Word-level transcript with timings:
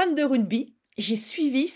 Fan 0.00 0.14
de 0.14 0.22
rugby, 0.22 0.72
j'ai 0.96 1.14
suivi 1.14 1.70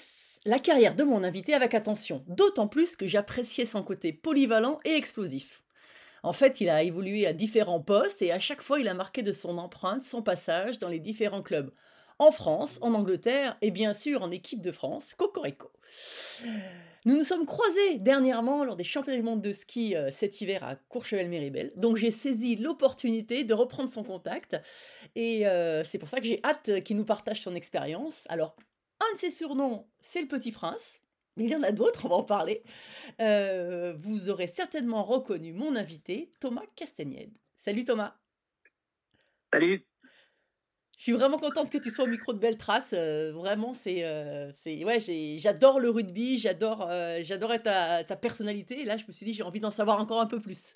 la 0.47 0.58
carrière 0.58 0.94
de 0.94 1.05
mon 1.05 1.22
invité 1.25 1.53
avec 1.53 1.75
attention, 1.75 2.25
d'autant 2.27 2.69
plus 2.69 2.97
que 2.97 3.06
j'appréciais 3.06 3.67
son 3.67 3.83
côté 3.83 4.14
polyvalent 4.14 4.80
et 4.86 4.94
explosif. 4.94 5.62
En 6.22 6.33
fait, 6.33 6.62
il 6.62 6.70
a 6.70 6.83
évolué 6.83 7.27
à 7.27 7.34
différents 7.34 7.83
postes 7.83 8.22
et 8.22 8.33
à 8.33 8.39
chaque 8.39 8.62
fois, 8.62 8.80
il 8.80 8.89
a 8.89 8.95
marqué 8.95 9.22
de 9.22 9.33
son 9.33 9.58
empreinte 9.58 10.00
son 10.00 10.22
passage 10.22 10.78
dans 10.78 10.89
les 10.89 11.00
différents 11.00 11.42
clubs. 11.42 11.70
En 12.19 12.30
France, 12.30 12.78
en 12.80 12.95
Angleterre 12.95 13.58
et 13.61 13.70
bien 13.70 13.92
sûr 13.92 14.22
en 14.22 14.30
équipe 14.30 14.62
de 14.62 14.72
France, 14.72 15.12
Cocorico. 15.19 15.70
Nous 17.06 17.16
nous 17.16 17.24
sommes 17.24 17.44
croisés 17.44 17.98
dernièrement 17.98 18.64
lors 18.64 18.77
des 18.77 18.84
championnats 18.84 19.19
du 19.19 19.22
monde 19.22 19.42
de 19.42 19.52
ski 19.52 19.94
euh, 19.94 20.10
cet 20.10 20.41
hiver 20.41 20.64
à 20.64 20.77
Courchevel-Méribel. 20.77 21.72
Donc 21.77 21.98
j'ai 21.98 22.11
saisi 22.11 22.56
l'opportunité 22.56 23.44
de 23.44 23.52
reprendre 23.52 23.91
son 23.91 24.02
contact 24.02 24.56
et 25.14 25.46
euh, 25.46 25.84
c'est 25.84 25.98
pour 25.98 26.08
ça 26.08 26.19
que 26.19 26.27
j'ai 26.27 26.41
hâte 26.42 26.83
qu'il 26.83 26.96
nous 26.96 27.05
partage 27.05 27.42
son 27.42 27.55
expérience. 27.55 28.24
Alors, 28.30 28.56
un 29.00 29.12
de 29.12 29.19
ses 29.19 29.30
surnoms, 29.30 29.86
c'est 30.00 30.22
le 30.22 30.28
Petit 30.28 30.50
Prince. 30.50 30.98
Mais 31.36 31.44
il 31.44 31.50
y 31.50 31.56
en 31.56 31.62
a 31.62 31.72
d'autres, 31.72 32.06
on 32.06 32.08
va 32.08 32.16
en 32.16 32.22
parler. 32.22 32.62
Euh, 33.20 33.94
vous 33.98 34.30
aurez 34.30 34.46
certainement 34.46 35.02
reconnu 35.02 35.52
mon 35.52 35.77
invité, 35.77 36.30
Thomas 36.41 36.64
Castagnède. 36.77 37.36
Salut 37.58 37.84
Thomas. 37.84 38.14
Salut. 39.52 39.84
Je 41.05 41.10
suis 41.10 41.19
vraiment 41.19 41.36
contente 41.36 41.70
que 41.70 41.77
tu 41.77 41.91
sois 41.91 42.06
au 42.06 42.08
micro 42.08 42.33
de 42.33 42.38
Belle 42.38 42.56
Trace. 42.56 42.94
euh, 42.94 43.30
vraiment, 43.30 43.74
c'est, 43.74 44.06
euh, 44.06 44.50
c'est, 44.55 44.83
ouais, 44.86 45.00
j'ai- 45.00 45.36
j'adore 45.36 45.78
le 45.78 45.91
rugby, 45.91 46.38
j'adore, 46.38 46.88
euh, 46.91 47.19
j'adorais 47.22 47.61
ta, 47.61 48.05
ta 48.05 48.16
personnalité. 48.16 48.80
Et 48.80 48.84
là, 48.86 48.96
je 48.96 49.05
me 49.06 49.12
suis 49.12 49.27
dit, 49.27 49.34
j'ai 49.34 49.42
envie 49.42 49.61
d'en 49.61 49.70
savoir 49.70 50.00
encore 50.00 50.19
un 50.22 50.27
peu 50.27 50.41
plus. 50.41 50.72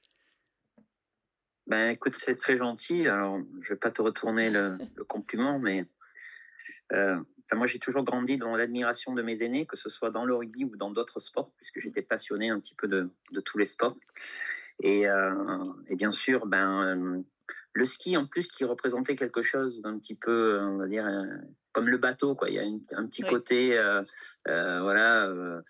Ben 1.66 1.88
écoute, 1.88 2.12
c'est 2.18 2.36
très 2.36 2.58
gentil. 2.58 3.08
Alors, 3.08 3.38
je 3.62 3.70
vais 3.70 3.78
pas 3.78 3.90
te 3.90 4.02
retourner 4.02 4.50
le, 4.50 4.76
le 4.96 5.04
compliment, 5.04 5.58
mais 5.58 5.86
euh, 6.92 7.16
moi 7.52 7.66
j'ai 7.66 7.78
toujours 7.78 8.04
grandi 8.04 8.36
dans 8.36 8.54
l'admiration 8.54 9.14
de 9.14 9.22
mes 9.22 9.42
aînés, 9.42 9.64
que 9.64 9.78
ce 9.78 9.88
soit 9.88 10.10
dans 10.10 10.26
le 10.26 10.34
rugby 10.34 10.66
ou 10.66 10.76
dans 10.76 10.90
d'autres 10.90 11.20
sports, 11.20 11.54
puisque 11.56 11.80
j'étais 11.80 12.02
passionné 12.02 12.50
un 12.50 12.60
petit 12.60 12.74
peu 12.74 12.86
de, 12.86 13.08
de 13.32 13.40
tous 13.40 13.56
les 13.56 13.64
sports. 13.64 13.96
Et, 14.82 15.08
euh, 15.08 15.72
et 15.86 15.96
bien 15.96 16.10
sûr, 16.10 16.44
ben 16.44 17.24
le 17.74 17.84
ski 17.84 18.16
en 18.16 18.26
plus 18.26 18.48
qui 18.48 18.64
représentait 18.64 19.14
quelque 19.16 19.42
chose 19.42 19.80
d'un 19.82 19.98
petit 19.98 20.14
peu, 20.14 20.58
on 20.60 20.76
va 20.78 20.86
dire, 20.86 21.06
euh, 21.06 21.24
comme 21.72 21.88
le 21.88 21.98
bateau, 21.98 22.34
quoi. 22.34 22.48
Il 22.48 22.54
y 22.54 22.58
a 22.58 22.62
une- 22.62 22.82
un 22.92 23.06
petit 23.06 23.22
Oui. 23.22 23.28
côté, 23.30 23.78
euh, 23.78 24.02
euh, 24.48 24.80
voilà. 24.82 25.26
euh, 25.28 25.60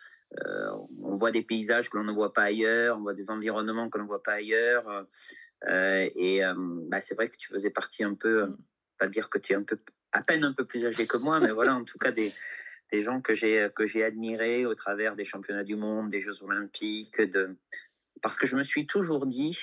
euh, 0.47 0.70
on 1.03 1.14
voit 1.14 1.31
des 1.31 1.42
paysages 1.42 1.88
que 1.91 1.97
l'on 1.97 2.04
ne 2.04 2.12
voit 2.12 2.32
pas 2.32 2.42
ailleurs, 2.44 2.98
on 2.98 3.00
voit 3.00 3.14
des 3.14 3.31
environnements 3.31 3.88
que 3.91 3.98
l'on 3.98 4.04
ne 4.04 4.09
voit 4.09 4.22
pas 4.22 4.34
ailleurs. 4.34 4.88
euh, 4.88 5.03
euh, 5.69 6.09
et 6.14 6.44
euh, 6.44 6.54
bah, 6.56 7.00
c'est 7.00 7.14
vrai 7.14 7.28
que 7.31 7.36
tu 7.36 7.48
faisais 7.48 7.70
partie 7.70 8.04
un 8.04 8.15
peu, 8.15 8.42
euh, 8.42 8.47
Mm. 8.47 8.56
pas 8.98 9.09
dire 9.09 9.28
que 9.30 9.38
tu 9.38 9.53
es 9.53 9.56
un 9.56 9.62
peu, 9.65 9.78
à 10.12 10.22
peine 10.22 10.44
un 10.44 10.53
peu 10.53 10.65
plus 10.65 10.84
âgé 10.86 11.06
que 11.06 11.16
moi, 11.16 11.41
mais 11.41 11.50
voilà, 11.50 11.75
en 11.75 11.84
tout 11.84 11.98
cas 11.98 12.12
des, 12.12 12.32
des 12.92 13.00
gens 13.03 13.20
que 13.20 13.34
j'ai 13.34 13.69
que 13.75 13.86
j'ai 13.86 14.04
admirés 14.04 14.66
au 14.66 14.75
travers 14.75 15.16
des 15.16 15.25
championnats 15.25 15.65
du 15.65 15.76
monde, 15.76 16.10
des 16.10 16.20
Jeux 16.22 16.42
olympiques, 16.44 17.20
de 17.20 17.56
parce 18.22 18.36
que 18.36 18.47
je 18.47 18.56
me 18.56 18.62
suis 18.62 18.86
toujours 18.86 19.26
dit, 19.26 19.59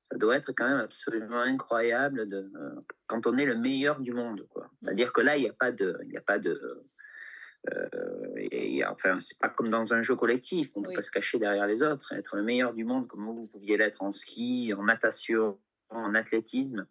ça 0.00 0.16
doit 0.16 0.34
être 0.36 0.52
quand 0.52 0.66
même 0.68 0.80
absolument 0.80 1.40
incroyable 1.40 2.26
de 2.28 2.50
euh, 2.56 2.70
quand 3.06 3.26
on 3.26 3.36
est 3.36 3.44
le 3.44 3.54
meilleur 3.56 4.00
du 4.00 4.12
monde. 4.12 4.46
C'est-à-dire 4.82 5.12
que 5.12 5.20
là, 5.20 5.36
il 5.36 5.42
n'y 5.42 5.48
a 5.48 5.52
pas 5.52 5.70
de, 5.72 5.96
y 6.06 6.16
a 6.16 6.22
pas 6.22 6.38
de 6.38 6.82
euh, 7.70 7.88
et- 8.36 8.78
et, 8.78 8.86
enfin, 8.86 9.20
c'est 9.20 9.38
pas 9.38 9.50
comme 9.50 9.68
dans 9.68 9.92
un 9.92 10.00
jeu 10.00 10.16
collectif, 10.16 10.70
on 10.74 10.80
ne 10.80 10.84
peut 10.86 10.90
Oui. 10.90 10.96
pas 10.96 11.02
se 11.02 11.10
cacher 11.10 11.38
derrière 11.38 11.66
les 11.66 11.82
autres. 11.82 12.12
Être 12.14 12.36
le 12.36 12.42
meilleur 12.42 12.72
du 12.72 12.84
monde, 12.84 13.06
comme 13.06 13.24
vous 13.26 13.46
pouviez 13.46 13.76
l'être 13.76 14.02
en 14.02 14.10
ski, 14.12 14.72
en 14.76 14.84
natation, 14.84 15.58
en 15.90 16.14
athlétisme, 16.14 16.86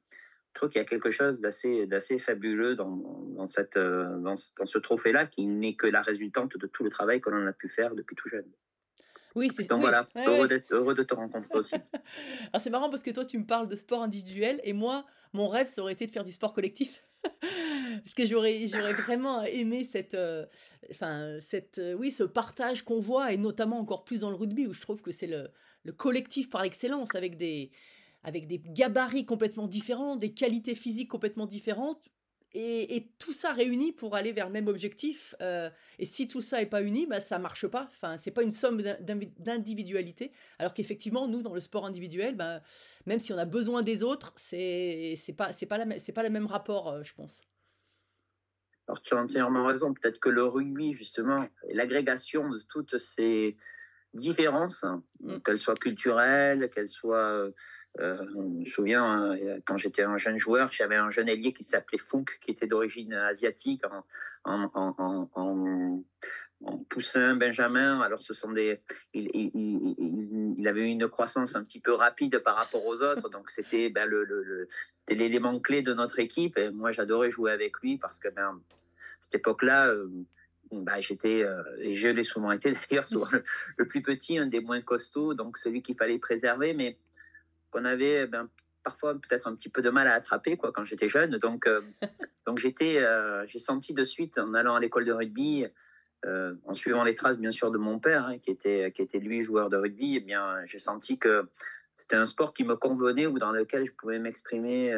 je 0.49 0.53
trouve 0.53 0.69
qu'il 0.69 0.79
y 0.79 0.81
a 0.83 0.85
quelque 0.87 1.09
chose 1.09 1.41
d'assez, 1.41 1.87
d'assez 1.87 2.19
fabuleux 2.19 2.75
dans, 2.75 2.95
dans, 2.95 3.47
cette, 3.47 3.77
euh, 3.77 4.19
dans 4.19 4.35
ce 4.35 4.77
trophée-là, 4.77 5.25
qui 5.25 5.47
n'est 5.47 5.75
que 5.75 5.87
la 5.87 6.01
résultante 6.03 6.55
de 6.57 6.67
tout 6.67 6.83
le 6.83 6.89
travail 6.91 7.19
que 7.21 7.29
l'on 7.31 7.45
a 7.47 7.53
pu 7.53 7.69
faire 7.69 7.95
depuis 7.95 8.15
tout 8.15 8.29
jeune. 8.29 8.51
Oui, 9.35 9.49
c'est 9.55 9.67
Donc 9.69 9.77
oui, 9.79 9.81
voilà, 9.83 10.07
ouais, 10.15 10.25
heureux, 10.25 10.41
ouais. 10.41 10.47
d'être- 10.47 10.71
heureux 10.73 10.93
de 10.95 11.03
te 11.03 11.13
rencontrer 11.13 11.53
aussi. 11.53 11.75
Alors, 11.75 11.83
c'est 12.59 12.69
marrant 12.69 12.89
parce 12.89 13.03
que 13.03 13.11
toi, 13.11 13.25
tu 13.25 13.37
me 13.37 13.45
parles 13.45 13.67
de 13.67 13.75
sport 13.75 14.01
individuel 14.01 14.59
et 14.63 14.73
moi, 14.73 15.05
mon 15.33 15.47
rêve, 15.47 15.67
ça 15.67 15.81
aurait 15.81 15.93
été 15.93 16.05
de 16.05 16.11
faire 16.11 16.23
du 16.23 16.31
sport 16.31 16.53
collectif. 16.53 17.03
parce 17.43 18.13
que 18.15 18.25
j'aurais, 18.25 18.67
j'aurais 18.67 18.93
vraiment 18.93 19.43
aimé 19.43 19.83
cette, 19.83 20.13
euh, 20.13 20.45
enfin, 20.89 21.37
cette, 21.41 21.77
euh, 21.77 21.93
oui, 21.93 22.11
ce 22.11 22.23
partage 22.23 22.83
qu'on 22.83 22.99
voit 22.99 23.33
et 23.33 23.37
notamment 23.37 23.79
encore 23.79 24.03
plus 24.05 24.21
dans 24.21 24.29
le 24.29 24.35
rugby 24.37 24.67
où 24.67 24.73
je 24.73 24.81
trouve 24.81 25.01
que 25.01 25.11
c'est 25.11 25.27
le, 25.27 25.49
le 25.83 25.91
collectif 25.91 26.49
par 26.49 26.63
excellence 26.63 27.15
avec 27.15 27.35
des, 27.37 27.71
avec 28.23 28.47
des 28.47 28.59
gabarits 28.59 29.25
complètement 29.25 29.67
différents, 29.67 30.15
des 30.15 30.33
qualités 30.33 30.75
physiques 30.75 31.09
complètement 31.09 31.45
différentes. 31.45 32.07
Et, 32.53 32.95
et 32.95 33.11
tout 33.19 33.31
ça 33.31 33.53
réuni 33.53 33.91
pour 33.91 34.15
aller 34.15 34.31
vers 34.31 34.47
le 34.47 34.53
même 34.53 34.67
objectif. 34.67 35.35
euh, 35.41 35.69
et 35.99 36.05
si 36.05 36.27
tout 36.27 36.41
ça 36.41 36.57
n'est 36.57 36.65
pas 36.65 36.81
uni, 36.81 37.05
bah, 37.05 37.19
ça 37.19 37.37
marche 37.37 37.67
pas. 37.67 37.87
Enfin, 37.91 38.17
c'est 38.17 38.31
pas 38.31 38.41
une 38.43 38.51
somme 38.51 38.81
d'individualité. 39.37 40.31
Alors 40.57 40.73
qu'effectivement, 40.73 41.27
nous, 41.27 41.43
dans 41.43 41.53
le 41.53 41.59
sport 41.59 41.85
individuel, 41.85 42.35
bah, 42.35 42.61
même 43.05 43.19
si 43.19 43.31
on 43.33 43.37
a 43.37 43.45
besoin 43.45 43.83
des 43.83 44.01
autres, 44.03 44.33
c'est 44.35 45.13
c'est 45.15 45.33
pas 45.33 45.53
c'est 45.53 45.67
pas 45.67 45.77
la 45.77 45.85
même 45.85 45.99
c'est 45.99 46.11
pas 46.11 46.23
le 46.23 46.31
même 46.31 46.47
rapport, 46.47 46.89
euh, 46.89 47.03
je 47.03 47.13
pense. 47.13 47.41
Alors 48.87 49.01
tu 49.03 49.13
as 49.13 49.17
entièrement 49.21 49.67
raison, 49.67 49.93
peut-être 49.93 50.19
que 50.19 50.29
le 50.29 50.43
rugby, 50.43 50.93
justement, 50.93 51.47
l'agrégation 51.71 52.49
de 52.49 52.59
toutes 52.67 52.97
ces 52.97 53.55
différences, 54.15 54.83
Mm. 55.19 55.39
qu'elles 55.39 55.59
soient 55.59 55.75
culturelles, 55.75 56.69
qu'elles 56.69 56.87
soient... 56.87 57.49
euh, 57.99 58.17
je 58.29 58.37
me 58.37 58.65
souviens, 58.65 59.33
euh, 59.33 59.59
quand 59.65 59.77
j'étais 59.77 60.03
un 60.03 60.17
jeune 60.17 60.37
joueur, 60.37 60.71
j'avais 60.71 60.95
un 60.95 61.09
jeune 61.11 61.27
ailier 61.27 61.53
qui 61.53 61.63
s'appelait 61.63 61.97
Funk, 61.97 62.25
qui 62.41 62.51
était 62.51 62.67
d'origine 62.67 63.13
asiatique, 63.13 63.83
en, 64.45 66.03
poussin, 66.89 67.35
benjamin. 67.35 68.01
Alors 68.01 68.19
ce 68.19 68.33
sont 68.33 68.51
des... 68.51 68.81
Il, 69.13 69.29
il, 69.33 69.51
il- 70.57 70.67
avait 70.67 70.89
une 70.89 71.07
croissance 71.07 71.55
un 71.55 71.63
petit 71.63 71.79
peu 71.79 71.93
rapide 71.93 72.39
par 72.39 72.55
rapport 72.55 72.85
aux 72.85 73.01
autres, 73.01 73.29
donc 73.29 73.49
c'était 73.49 73.89
ben, 73.89 74.09
l'élément 75.07 75.59
clé 75.59 75.81
de 75.81 75.93
notre 75.93 76.19
équipe. 76.19 76.57
Et 76.57 76.69
moi, 76.69 76.91
j'adorais 76.91 77.31
jouer 77.31 77.51
avec 77.51 77.77
lui 77.79 77.97
parce 77.97 78.19
que 78.19 78.27
ben, 78.29 78.59
à 78.69 79.21
cette 79.21 79.35
époque-là, 79.35 79.87
euh, 79.87 80.09
bah, 80.71 81.01
j'étais, 81.01 81.43
euh, 81.43 81.63
je 81.93 82.07
l'ai 82.09 82.23
souvent 82.23 82.51
été 82.51 82.73
d'ailleurs, 82.89 83.07
souvent 83.07 83.27
le 83.77 83.87
plus 83.87 84.01
petit, 84.01 84.37
un 84.37 84.45
des 84.47 84.59
moins 84.59 84.81
costauds, 84.81 85.33
donc 85.33 85.57
celui 85.57 85.81
qu'il 85.81 85.95
fallait 85.95 86.19
préserver, 86.19 86.73
mais 86.73 86.97
qu'on 87.71 87.85
avait 87.85 88.27
ben, 88.27 88.49
parfois 88.83 89.13
peut-être 89.13 89.47
un 89.47 89.55
petit 89.55 89.69
peu 89.69 89.81
de 89.81 89.89
mal 89.89 90.07
à 90.07 90.13
attraper 90.13 90.57
quoi, 90.57 90.71
quand 90.71 90.85
j'étais 90.85 91.09
jeune. 91.09 91.37
Donc, 91.37 91.67
euh, 91.67 91.81
donc 92.47 92.59
j'étais, 92.59 92.97
euh, 92.99 93.45
j'ai 93.47 93.59
senti 93.59 93.93
de 93.93 94.03
suite 94.03 94.37
en 94.37 94.53
allant 94.53 94.75
à 94.75 94.79
l'école 94.79 95.05
de 95.05 95.11
rugby, 95.11 95.65
euh, 96.25 96.55
en 96.65 96.73
suivant 96.73 97.03
les 97.03 97.15
traces 97.15 97.37
bien 97.37 97.51
sûr 97.51 97.71
de 97.71 97.77
mon 97.77 97.99
père, 97.99 98.25
hein, 98.25 98.39
qui, 98.39 98.51
était, 98.51 98.91
qui 98.91 99.01
était 99.01 99.19
lui 99.19 99.41
joueur 99.41 99.69
de 99.69 99.77
rugby, 99.77 100.15
eh 100.17 100.19
bien, 100.19 100.65
j'ai 100.65 100.79
senti 100.79 101.17
que 101.17 101.47
c'était 101.95 102.15
un 102.15 102.25
sport 102.25 102.53
qui 102.53 102.63
me 102.63 102.75
convenait 102.75 103.27
ou 103.27 103.39
dans 103.39 103.51
lequel 103.51 103.85
je 103.85 103.91
pouvais 103.91 104.19
m'exprimer 104.19 104.95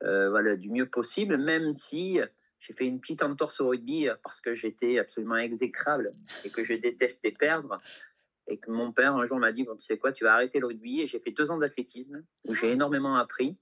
voilà, 0.00 0.56
du 0.56 0.68
mieux 0.68 0.86
possible, 0.86 1.38
même 1.38 1.72
si 1.72 2.20
j'ai 2.58 2.72
fait 2.74 2.84
une 2.84 3.00
petite 3.00 3.22
entorse 3.22 3.60
au 3.60 3.68
rugby 3.68 4.08
parce 4.22 4.42
que 4.42 4.54
j'étais 4.54 4.98
absolument 4.98 5.36
exécrable 5.36 6.12
et 6.44 6.50
que 6.50 6.62
je 6.62 6.74
détestais 6.74 7.30
perdre. 7.30 7.80
Et 8.46 8.58
que 8.58 8.70
mon 8.70 8.92
père, 8.92 9.16
un 9.16 9.26
jour, 9.26 9.38
m'a 9.38 9.52
dit 9.52 9.64
bon, 9.64 9.76
Tu 9.76 9.84
sais 9.84 9.98
quoi, 9.98 10.12
tu 10.12 10.24
vas 10.24 10.34
arrêter 10.34 10.60
le 10.60 10.66
rugby. 10.66 11.00
Et 11.00 11.06
j'ai 11.06 11.18
fait 11.18 11.30
deux 11.30 11.50
ans 11.50 11.58
d'athlétisme 11.58 12.22
où 12.46 12.54
j'ai 12.54 12.70
énormément 12.72 13.16
appris. 13.16 13.56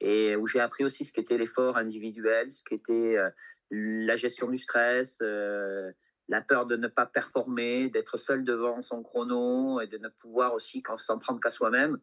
et 0.00 0.34
où 0.36 0.46
j'ai 0.46 0.60
appris 0.60 0.84
aussi 0.84 1.04
ce 1.04 1.12
qu'était 1.12 1.38
l'effort 1.38 1.76
individuel, 1.76 2.50
ce 2.50 2.64
qu'était 2.64 3.16
euh, 3.16 3.30
la 3.70 4.16
gestion 4.16 4.48
du 4.48 4.58
stress, 4.58 5.18
euh, 5.22 5.92
la 6.28 6.40
peur 6.40 6.66
de 6.66 6.76
ne 6.76 6.88
pas 6.88 7.06
performer, 7.06 7.88
d'être 7.90 8.16
seul 8.16 8.44
devant 8.44 8.82
son 8.82 9.02
chrono 9.02 9.80
et 9.80 9.86
de 9.86 9.98
ne 9.98 10.08
pouvoir 10.08 10.54
aussi 10.54 10.82
s'en 10.98 11.18
prendre 11.18 11.40
qu'à 11.40 11.50
soi-même. 11.50 11.98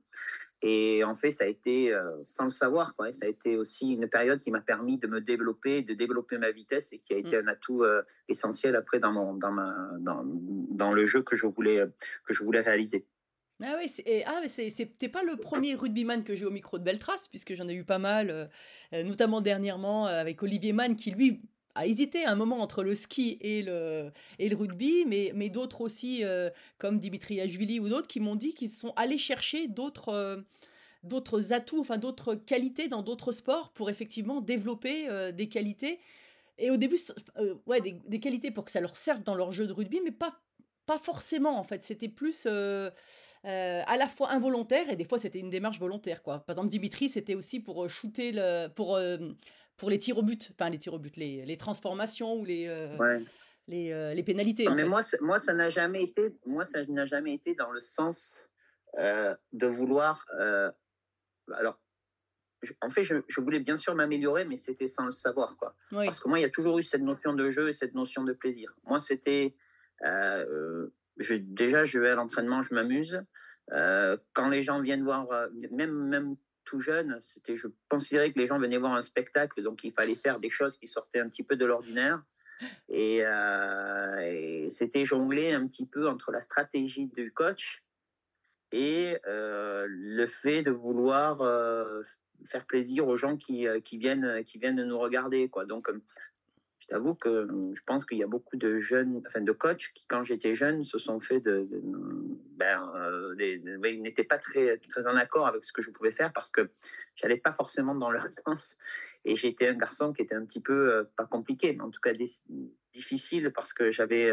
Et 0.63 1.03
en 1.03 1.15
fait, 1.15 1.31
ça 1.31 1.45
a 1.45 1.47
été, 1.47 1.91
euh, 1.91 2.11
sans 2.23 2.43
le 2.43 2.51
savoir, 2.51 2.95
quoi, 2.95 3.11
ça 3.11 3.25
a 3.25 3.27
été 3.27 3.57
aussi 3.57 3.93
une 3.93 4.07
période 4.07 4.39
qui 4.39 4.51
m'a 4.51 4.61
permis 4.61 4.97
de 4.97 5.07
me 5.07 5.19
développer, 5.19 5.81
de 5.81 5.95
développer 5.95 6.37
ma 6.37 6.51
vitesse 6.51 6.93
et 6.93 6.99
qui 6.99 7.13
a 7.13 7.17
été 7.17 7.35
un 7.35 7.47
atout 7.47 7.83
euh, 7.83 8.03
essentiel 8.29 8.75
après 8.75 8.99
dans, 8.99 9.11
mon, 9.11 9.33
dans, 9.33 9.51
ma, 9.51 9.73
dans, 9.99 10.21
dans, 10.23 10.93
le 10.93 11.05
jeu 11.05 11.23
que 11.23 11.35
je 11.35 11.47
voulais, 11.47 11.83
que 12.25 12.33
je 12.33 12.43
voulais 12.43 12.61
réaliser. 12.61 13.07
Ah 13.63 13.75
oui, 13.77 13.89
c'est, 13.89 14.23
ah, 14.25 14.41
c'était 14.47 15.09
pas 15.09 15.23
le 15.23 15.35
premier 15.35 15.75
rugbyman 15.75 16.23
que 16.23 16.35
j'ai 16.35 16.45
au 16.45 16.51
micro 16.51 16.79
de 16.79 16.83
Beltrace, 16.83 17.27
puisque 17.27 17.53
j'en 17.53 17.67
ai 17.67 17.73
eu 17.73 17.83
pas 17.83 17.99
mal, 17.99 18.49
euh, 18.93 19.03
notamment 19.03 19.41
dernièrement 19.41 20.05
avec 20.05 20.41
Olivier 20.41 20.73
Mann, 20.73 20.95
qui 20.95 21.11
lui 21.11 21.41
a 21.75 21.87
hésité 21.87 22.25
un 22.25 22.35
moment 22.35 22.59
entre 22.59 22.83
le 22.83 22.95
ski 22.95 23.37
et 23.41 23.61
le, 23.61 24.11
et 24.39 24.49
le 24.49 24.55
rugby, 24.55 25.05
mais, 25.05 25.31
mais 25.35 25.49
d'autres 25.49 25.81
aussi, 25.81 26.23
euh, 26.23 26.49
comme 26.77 26.99
Dimitri 26.99 27.39
Ajvili 27.41 27.79
ou 27.79 27.89
d'autres, 27.89 28.07
qui 28.07 28.19
m'ont 28.19 28.35
dit 28.35 28.53
qu'ils 28.53 28.69
sont 28.69 28.93
allés 28.95 29.17
chercher 29.17 29.67
d'autres 29.67 30.09
euh, 30.09 30.37
d'autres 31.03 31.51
atouts, 31.51 31.79
enfin 31.79 31.97
d'autres 31.97 32.35
qualités 32.35 32.87
dans 32.87 33.01
d'autres 33.01 33.31
sports 33.31 33.71
pour 33.71 33.89
effectivement 33.89 34.39
développer 34.39 35.09
euh, 35.09 35.31
des 35.31 35.47
qualités. 35.47 35.99
Et 36.59 36.69
au 36.69 36.77
début, 36.77 36.97
ouais, 37.65 37.81
des, 37.81 37.93
des, 38.05 38.19
qualités 38.19 38.51
pour 38.51 38.65
que 38.65 38.71
ça 38.71 38.81
leur 38.81 38.95
serve 38.95 39.23
dans 39.23 39.33
leur 39.33 39.51
jeu 39.51 39.65
de 39.65 39.73
rugby, 39.73 39.99
mais 40.03 40.11
pas, 40.11 40.39
pas 40.85 40.99
forcément 40.99 41.57
en 41.57 41.63
fait. 41.63 41.81
C'était 41.81 42.09
plus 42.09 42.45
à 42.45 42.91
la 43.43 44.07
fois 44.07 44.29
involontaire 44.29 44.87
et 44.91 44.95
des 44.95 45.05
fois 45.05 45.17
c'était 45.17 45.39
une 45.39 45.49
démarche 45.49 45.79
volontaire. 45.79 46.21
Quoi. 46.21 46.39
Par 46.39 46.53
exemple, 46.53 46.69
Dimitri, 46.69 47.09
c'était 47.09 47.33
aussi 47.33 47.61
pour 47.61 47.89
shooter, 47.89 48.31
le, 48.31 48.67
pour 48.67 48.99
pour 49.81 49.89
les 49.89 49.97
tirs 49.97 50.19
au 50.19 50.21
but, 50.21 50.51
enfin 50.53 50.69
les 50.69 50.77
tirs 50.77 50.93
au 50.93 50.99
but, 50.99 51.17
les, 51.17 51.43
les 51.43 51.57
transformations 51.57 52.35
ou 52.35 52.45
les, 52.45 52.67
euh, 52.67 53.19
les, 53.67 53.91
euh, 53.91 54.13
les, 54.13 54.21
pénalités. 54.21 54.69
mais 54.69 54.83
moi, 54.83 55.01
moi, 55.21 55.39
ça 55.39 55.55
n'a 55.55 55.71
jamais 55.71 56.03
été, 56.03 56.37
moi, 56.45 56.65
ça 56.65 56.85
n'a 56.85 57.07
jamais 57.07 57.33
été 57.33 57.55
dans 57.55 57.71
le 57.71 57.79
sens 57.79 58.47
euh, 58.99 59.35
de 59.53 59.65
vouloir. 59.65 60.27
alors, 61.51 61.79
en 62.81 62.91
fait, 62.91 63.03
je, 63.03 63.15
je, 63.27 63.41
voulais 63.41 63.59
bien 63.59 63.75
sûr 63.75 63.95
m'améliorer, 63.95 64.45
mais 64.45 64.55
c'était 64.55 64.87
sans 64.87 65.05
le 65.05 65.11
savoir, 65.11 65.57
quoi. 65.57 65.75
Parce 65.89 66.19
que 66.19 66.29
moi, 66.29 66.37
il 66.37 66.43
y 66.43 66.45
a 66.45 66.51
toujours 66.51 66.77
eu 66.77 66.83
cette 66.83 67.01
notion 67.01 67.33
de 67.33 67.49
jeu 67.49 67.69
et 67.69 67.73
cette 67.73 67.95
notion 67.95 68.23
de 68.23 68.33
plaisir. 68.33 68.75
Moi, 68.83 68.99
c'était 68.99 69.55
je, 70.03 71.33
déjà, 71.33 71.85
je 71.85 71.97
vais 71.97 72.11
à 72.11 72.15
l'entraînement, 72.15 72.61
je 72.61 72.71
m'amuse. 72.75 73.19
quand 73.67 74.47
les 74.47 74.61
gens 74.61 74.79
viennent 74.79 75.01
voir, 75.01 75.27
même, 75.71 76.07
même 76.07 76.35
tout 76.71 76.79
jeune, 76.79 77.19
c'était, 77.21 77.57
je 77.57 77.67
considérais 77.89 78.31
que 78.31 78.39
les 78.39 78.47
gens 78.47 78.57
venaient 78.57 78.77
voir 78.77 78.93
un 78.93 79.01
spectacle, 79.01 79.61
donc 79.61 79.83
il 79.83 79.91
fallait 79.91 80.15
faire 80.15 80.39
des 80.39 80.49
choses 80.49 80.77
qui 80.77 80.87
sortaient 80.87 81.19
un 81.19 81.27
petit 81.27 81.43
peu 81.43 81.57
de 81.57 81.65
l'ordinaire. 81.65 82.23
Et, 82.87 83.25
euh, 83.25 84.69
c'était 84.69 85.03
jongler 85.03 85.51
un 85.51 85.67
petit 85.67 85.85
peu 85.85 86.07
entre 86.07 86.31
la 86.31 86.39
stratégie 86.39 87.07
du 87.07 87.33
coach 87.33 87.83
et 88.71 89.17
euh, 89.27 89.85
le 89.89 90.27
fait 90.27 90.63
de 90.63 90.71
vouloir 90.71 91.41
euh, 91.41 92.03
faire 92.45 92.65
plaisir 92.65 93.05
aux 93.05 93.17
gens 93.17 93.35
qui, 93.35 93.67
viennent, 93.97 94.43
qui 94.45 94.57
viennent 94.57 94.81
nous 94.81 94.99
regarder. 94.99 95.49
Quoi. 95.49 95.65
Donc, 95.65 95.89
j'avoue 96.91 97.15
que 97.15 97.29
euh, 97.29 97.73
je 97.73 97.81
pense 97.85 98.05
qu'il 98.05 98.17
y 98.17 98.23
a 98.23 98.27
beaucoup 98.27 98.57
de 98.57 98.79
jeunes, 98.79 99.21
enfin 99.25 99.41
de 99.41 99.51
coachs 99.51 99.91
qui, 99.93 100.05
quand 100.07 100.23
j'étais 100.23 100.53
jeune, 100.53 100.83
se 100.83 100.99
sont 100.99 101.19
fait 101.19 101.39
de, 101.39 101.67
ben, 102.61 102.91
euh, 102.95 103.35
ils 103.39 104.01
n'étaient 104.03 104.23
pas 104.23 104.37
très, 104.37 104.77
très 104.77 105.07
en 105.07 105.15
accord 105.15 105.47
avec 105.47 105.63
ce 105.63 105.73
que 105.73 105.81
je 105.81 105.89
pouvais 105.89 106.11
faire 106.11 106.31
parce 106.31 106.51
que 106.51 106.69
j'allais 107.15 107.37
pas 107.37 107.51
forcément 107.51 107.95
dans 107.95 108.11
leur 108.11 108.27
sens. 108.45 108.77
Et 109.25 109.35
j'étais 109.35 109.69
un 109.69 109.73
garçon 109.73 110.13
qui 110.13 110.21
était 110.21 110.35
un 110.35 110.45
petit 110.45 110.61
peu, 110.61 110.93
euh, 110.93 111.03
pas 111.15 111.25
compliqué, 111.25 111.73
mais 111.73 111.81
en 111.81 111.89
tout 111.89 111.99
cas 111.99 112.13
difficile 112.93 113.51
parce 113.51 113.73
que 113.73 113.89
j'avais, 113.89 114.31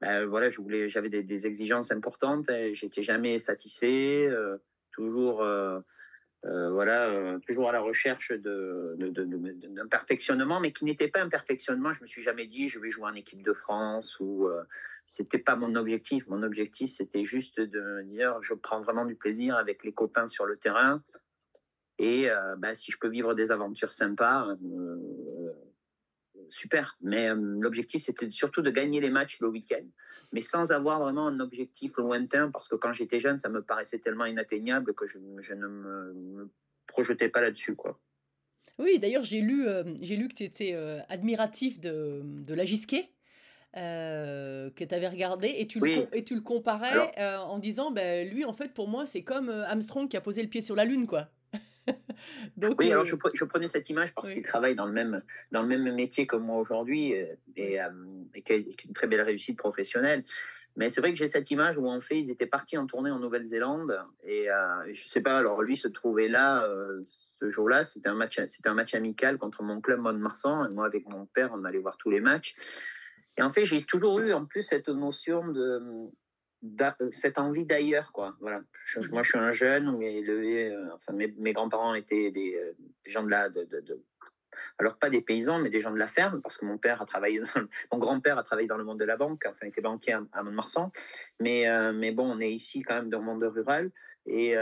ben, 0.00 0.24
voilà, 0.24 0.48
je 0.48 0.62
voulais, 0.62 0.88
j'avais 0.88 1.10
des, 1.10 1.46
exigences 1.46 1.90
importantes, 1.90 2.50
j'étais 2.72 3.02
jamais 3.02 3.38
satisfait, 3.38 4.30
toujours 4.92 5.44
euh, 6.44 6.70
voilà, 6.70 7.06
euh, 7.06 7.38
toujours 7.38 7.68
à 7.68 7.72
la 7.72 7.80
recherche 7.80 8.32
d'un 8.32 8.96
de, 8.96 9.88
perfectionnement, 9.88 10.58
mais 10.58 10.72
qui 10.72 10.84
n'était 10.84 11.06
pas 11.06 11.20
un 11.20 11.28
perfectionnement. 11.28 11.92
Je 11.92 12.02
me 12.02 12.06
suis 12.06 12.22
jamais 12.22 12.46
dit 12.46 12.68
je 12.68 12.80
vais 12.80 12.90
jouer 12.90 13.04
en 13.04 13.14
équipe 13.14 13.44
de 13.44 13.52
France 13.52 14.18
ou 14.18 14.48
euh, 14.48 14.64
c'était 15.06 15.38
pas 15.38 15.54
mon 15.54 15.76
objectif. 15.76 16.26
Mon 16.26 16.42
objectif 16.42 16.90
c'était 16.90 17.24
juste 17.24 17.60
de 17.60 18.02
dire 18.02 18.42
je 18.42 18.54
prends 18.54 18.80
vraiment 18.80 19.04
du 19.04 19.14
plaisir 19.14 19.56
avec 19.56 19.84
les 19.84 19.92
copains 19.92 20.26
sur 20.26 20.44
le 20.44 20.56
terrain 20.56 21.00
et 21.98 22.28
bah, 22.58 22.74
si 22.74 22.90
je 22.90 22.98
peux 22.98 23.08
vivre 23.08 23.34
des 23.34 23.52
aventures 23.52 23.92
sympas, 23.92 24.48
super. 26.48 26.96
Mais 27.00 27.28
euh, 27.28 27.34
l'objectif, 27.60 28.02
c'était 28.02 28.30
surtout 28.30 28.62
de 28.62 28.70
gagner 28.70 29.00
les 29.00 29.10
matchs 29.10 29.40
le 29.40 29.48
week-end, 29.48 29.84
mais 30.32 30.40
sans 30.40 30.72
avoir 30.72 31.00
vraiment 31.00 31.26
un 31.28 31.40
objectif 31.40 31.96
lointain, 31.96 32.50
parce 32.50 32.68
que 32.68 32.76
quand 32.76 32.92
j'étais 32.92 33.20
jeune, 33.20 33.36
ça 33.36 33.48
me 33.48 33.62
paraissait 33.62 33.98
tellement 33.98 34.26
inatteignable 34.26 34.94
que 34.94 35.06
je, 35.06 35.18
ne 35.18 35.66
me, 35.66 36.50
projetais 36.86 37.28
pas 37.28 37.40
là-dessus. 37.40 37.74
quoi. 37.74 37.98
Oui, 38.78 38.98
d'ailleurs, 38.98 39.24
j'ai 39.24 39.40
lu, 39.40 39.66
euh, 39.66 39.84
j'ai 40.00 40.16
lu 40.16 40.28
que 40.28 40.34
tu 40.34 40.44
étais 40.44 40.72
euh, 40.74 41.00
admiratif 41.08 41.80
de, 41.80 42.22
de 42.24 42.54
la 42.54 42.64
Gisquet. 42.64 43.10
que 43.74 44.84
tu 44.84 44.94
avais 44.94 45.08
regardé 45.08 45.54
et 45.58 45.66
tu, 45.66 45.80
le, 45.80 46.14
et 46.14 46.24
tu 46.24 46.34
le 46.34 46.42
comparais 46.42 47.14
en 47.38 47.58
disant 47.58 47.90
ben, 47.90 48.28
lui 48.28 48.44
en 48.44 48.52
fait 48.52 48.74
pour 48.74 48.86
moi 48.86 49.06
c'est 49.06 49.22
comme 49.22 49.48
Armstrong 49.48 50.10
qui 50.10 50.16
a 50.18 50.20
posé 50.20 50.42
le 50.42 50.48
pied 50.48 50.60
sur 50.60 50.76
la 50.76 50.84
lune 50.84 51.06
quoi 51.06 51.30
Donc, 52.56 52.80
oui, 52.80 52.90
alors 52.90 53.04
euh, 53.04 53.06
je, 53.06 53.16
je, 53.34 53.44
prenais 53.44 53.66
cette 53.66 53.88
image 53.90 54.14
parce 54.14 54.30
qu'il 54.30 54.42
travaille 54.42 54.74
dans 54.74 54.86
le, 54.86 54.92
même, 54.92 55.22
dans 55.50 55.62
le 55.62 55.68
même 55.68 55.94
métier 55.94 56.26
que 56.26 56.36
moi 56.36 56.58
aujourd'hui 56.58 57.14
euh, 57.14 57.26
et, 57.56 57.80
euh, 57.80 57.88
et 58.34 58.42
qui 58.42 58.52
a 58.52 58.56
une 58.56 58.92
très 58.94 59.06
belle 59.06 59.22
réussite 59.22 59.58
professionnelle. 59.58 60.24
Mais 60.76 60.88
c'est 60.88 61.02
vrai 61.02 61.10
que 61.10 61.18
j'ai 61.18 61.28
cette 61.28 61.50
image 61.50 61.76
où 61.76 61.86
en 61.86 62.00
fait 62.00 62.18
ils 62.18 62.30
étaient 62.30 62.46
partis 62.46 62.78
en 62.78 62.86
tournée 62.86 63.10
en 63.10 63.18
Nouvelle-Zélande 63.18 64.00
et 64.24 64.50
euh, 64.50 64.94
je 64.94 65.06
sais 65.06 65.20
pas 65.20 65.36
alors 65.36 65.60
lui 65.60 65.76
se 65.76 65.86
trouvait 65.86 66.28
là 66.28 66.66
ce 67.04 67.50
jour-là. 67.50 67.84
C'était 67.84 68.08
un 68.08 68.14
match 68.14 68.42
c'était 68.46 68.70
un 68.70 68.74
match 68.74 68.94
amical 68.94 69.36
contre 69.36 69.62
mon 69.62 69.82
club 69.82 70.00
Mont-de-Marsan. 70.00 70.64
Et 70.64 70.72
moi 70.72 70.86
avec 70.86 71.06
mon 71.10 71.26
père 71.26 71.50
on 71.52 71.64
allait 71.64 71.78
voir 71.78 71.98
tous 71.98 72.08
les 72.08 72.20
matchs. 72.20 72.54
Et 73.36 73.42
en 73.42 73.50
fait 73.50 73.66
j'ai 73.66 73.84
toujours 73.84 74.20
eu 74.20 74.32
en 74.32 74.46
plus 74.46 74.62
cette 74.62 74.88
notion 74.88 75.46
de 75.46 76.10
cette 77.10 77.38
envie 77.38 77.64
d'ailleurs 77.64 78.12
quoi. 78.12 78.36
Voilà. 78.40 78.62
Mhm. 78.96 79.08
moi 79.10 79.22
je 79.22 79.30
suis 79.30 79.38
un 79.38 79.52
jeune 79.52 79.96
mais 79.98 80.22
euh, 80.28 80.94
enfin 80.94 81.12
mes, 81.12 81.34
mes 81.38 81.52
grands-parents 81.52 81.94
étaient 81.94 82.30
des, 82.30 82.56
euh, 82.56 82.72
des, 83.04 83.10
gens 83.10 83.22
de 83.22 83.30
la 83.30 83.48
de, 83.48 83.64
de, 83.64 84.00
alors 84.78 84.96
pas 84.98 85.10
des 85.10 85.20
paysans 85.20 85.58
mais 85.58 85.70
des 85.70 85.80
gens 85.80 85.90
de 85.90 85.98
la 85.98 86.06
ferme 86.06 86.40
parce 86.40 86.56
que 86.56 86.64
mon 86.64 86.78
père 86.78 87.02
a 87.02 87.06
travaillé 87.06 87.40
dans, 87.40 87.62
mon 87.92 87.98
grand-père 87.98 88.38
a 88.38 88.42
travaillé 88.42 88.68
dans 88.68 88.78
le 88.78 88.84
monde 88.84 89.00
de 89.00 89.04
la 89.04 89.16
banque 89.16 89.44
enfin 89.48 89.66
était 89.66 89.80
banquier 89.80 90.12
à, 90.12 90.22
à 90.32 90.42
Mont-de-Marsan. 90.42 90.92
Mais 91.40 91.68
euh, 91.68 91.92
mais 91.92 92.12
bon 92.12 92.30
on 92.30 92.40
est 92.40 92.52
ici 92.52 92.82
quand 92.82 92.94
même 92.94 93.10
dans 93.10 93.18
le 93.18 93.24
monde 93.24 93.42
rural. 93.42 93.90
Et 94.26 94.54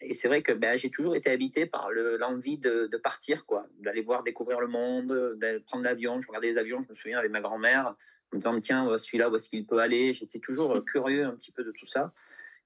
et 0.00 0.14
c'est 0.14 0.28
vrai 0.28 0.42
que 0.42 0.52
ben, 0.52 0.76
j'ai 0.76 0.90
toujours 0.90 1.16
été 1.16 1.30
habité 1.30 1.66
par 1.66 1.90
l'envie 1.90 2.58
de, 2.58 2.88
de, 2.90 2.96
partir, 2.96 3.46
quoi, 3.46 3.66
d'aller 3.80 4.02
voir, 4.02 4.22
découvrir 4.22 4.60
le 4.60 4.66
monde, 4.66 5.36
d'aller 5.36 5.60
prendre 5.60 5.84
l'avion. 5.84 6.20
Je 6.20 6.26
regardais 6.26 6.48
les 6.48 6.58
avions, 6.58 6.82
je 6.82 6.88
me 6.88 6.94
souviens 6.94 7.18
avec 7.18 7.30
ma 7.30 7.40
grand-mère, 7.40 7.94
en 8.34 8.38
me 8.38 8.40
disant 8.40 8.60
tiens, 8.60 8.98
celui-là, 8.98 9.30
où 9.30 9.36
est-ce 9.36 9.48
qu'il 9.48 9.66
peut 9.66 9.78
aller? 9.78 10.12
J'étais 10.12 10.38
toujours 10.38 10.72
euh, 10.74 10.80
curieux 10.80 11.24
un 11.24 11.32
petit 11.32 11.52
peu 11.52 11.64
de 11.64 11.70
tout 11.70 11.86
ça. 11.86 12.12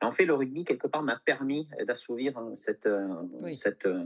Et 0.01 0.05
en 0.05 0.11
fait, 0.11 0.27
le 0.27 0.35
rugby, 0.35 0.65
quelque 0.65 0.87
part, 0.87 1.03
m'a 1.03 1.17
permis 1.17 1.69
d'assouvir 1.87 2.41
cette, 2.55 2.87
euh, 2.87 3.53
cette, 3.53 3.87
euh, 3.87 4.05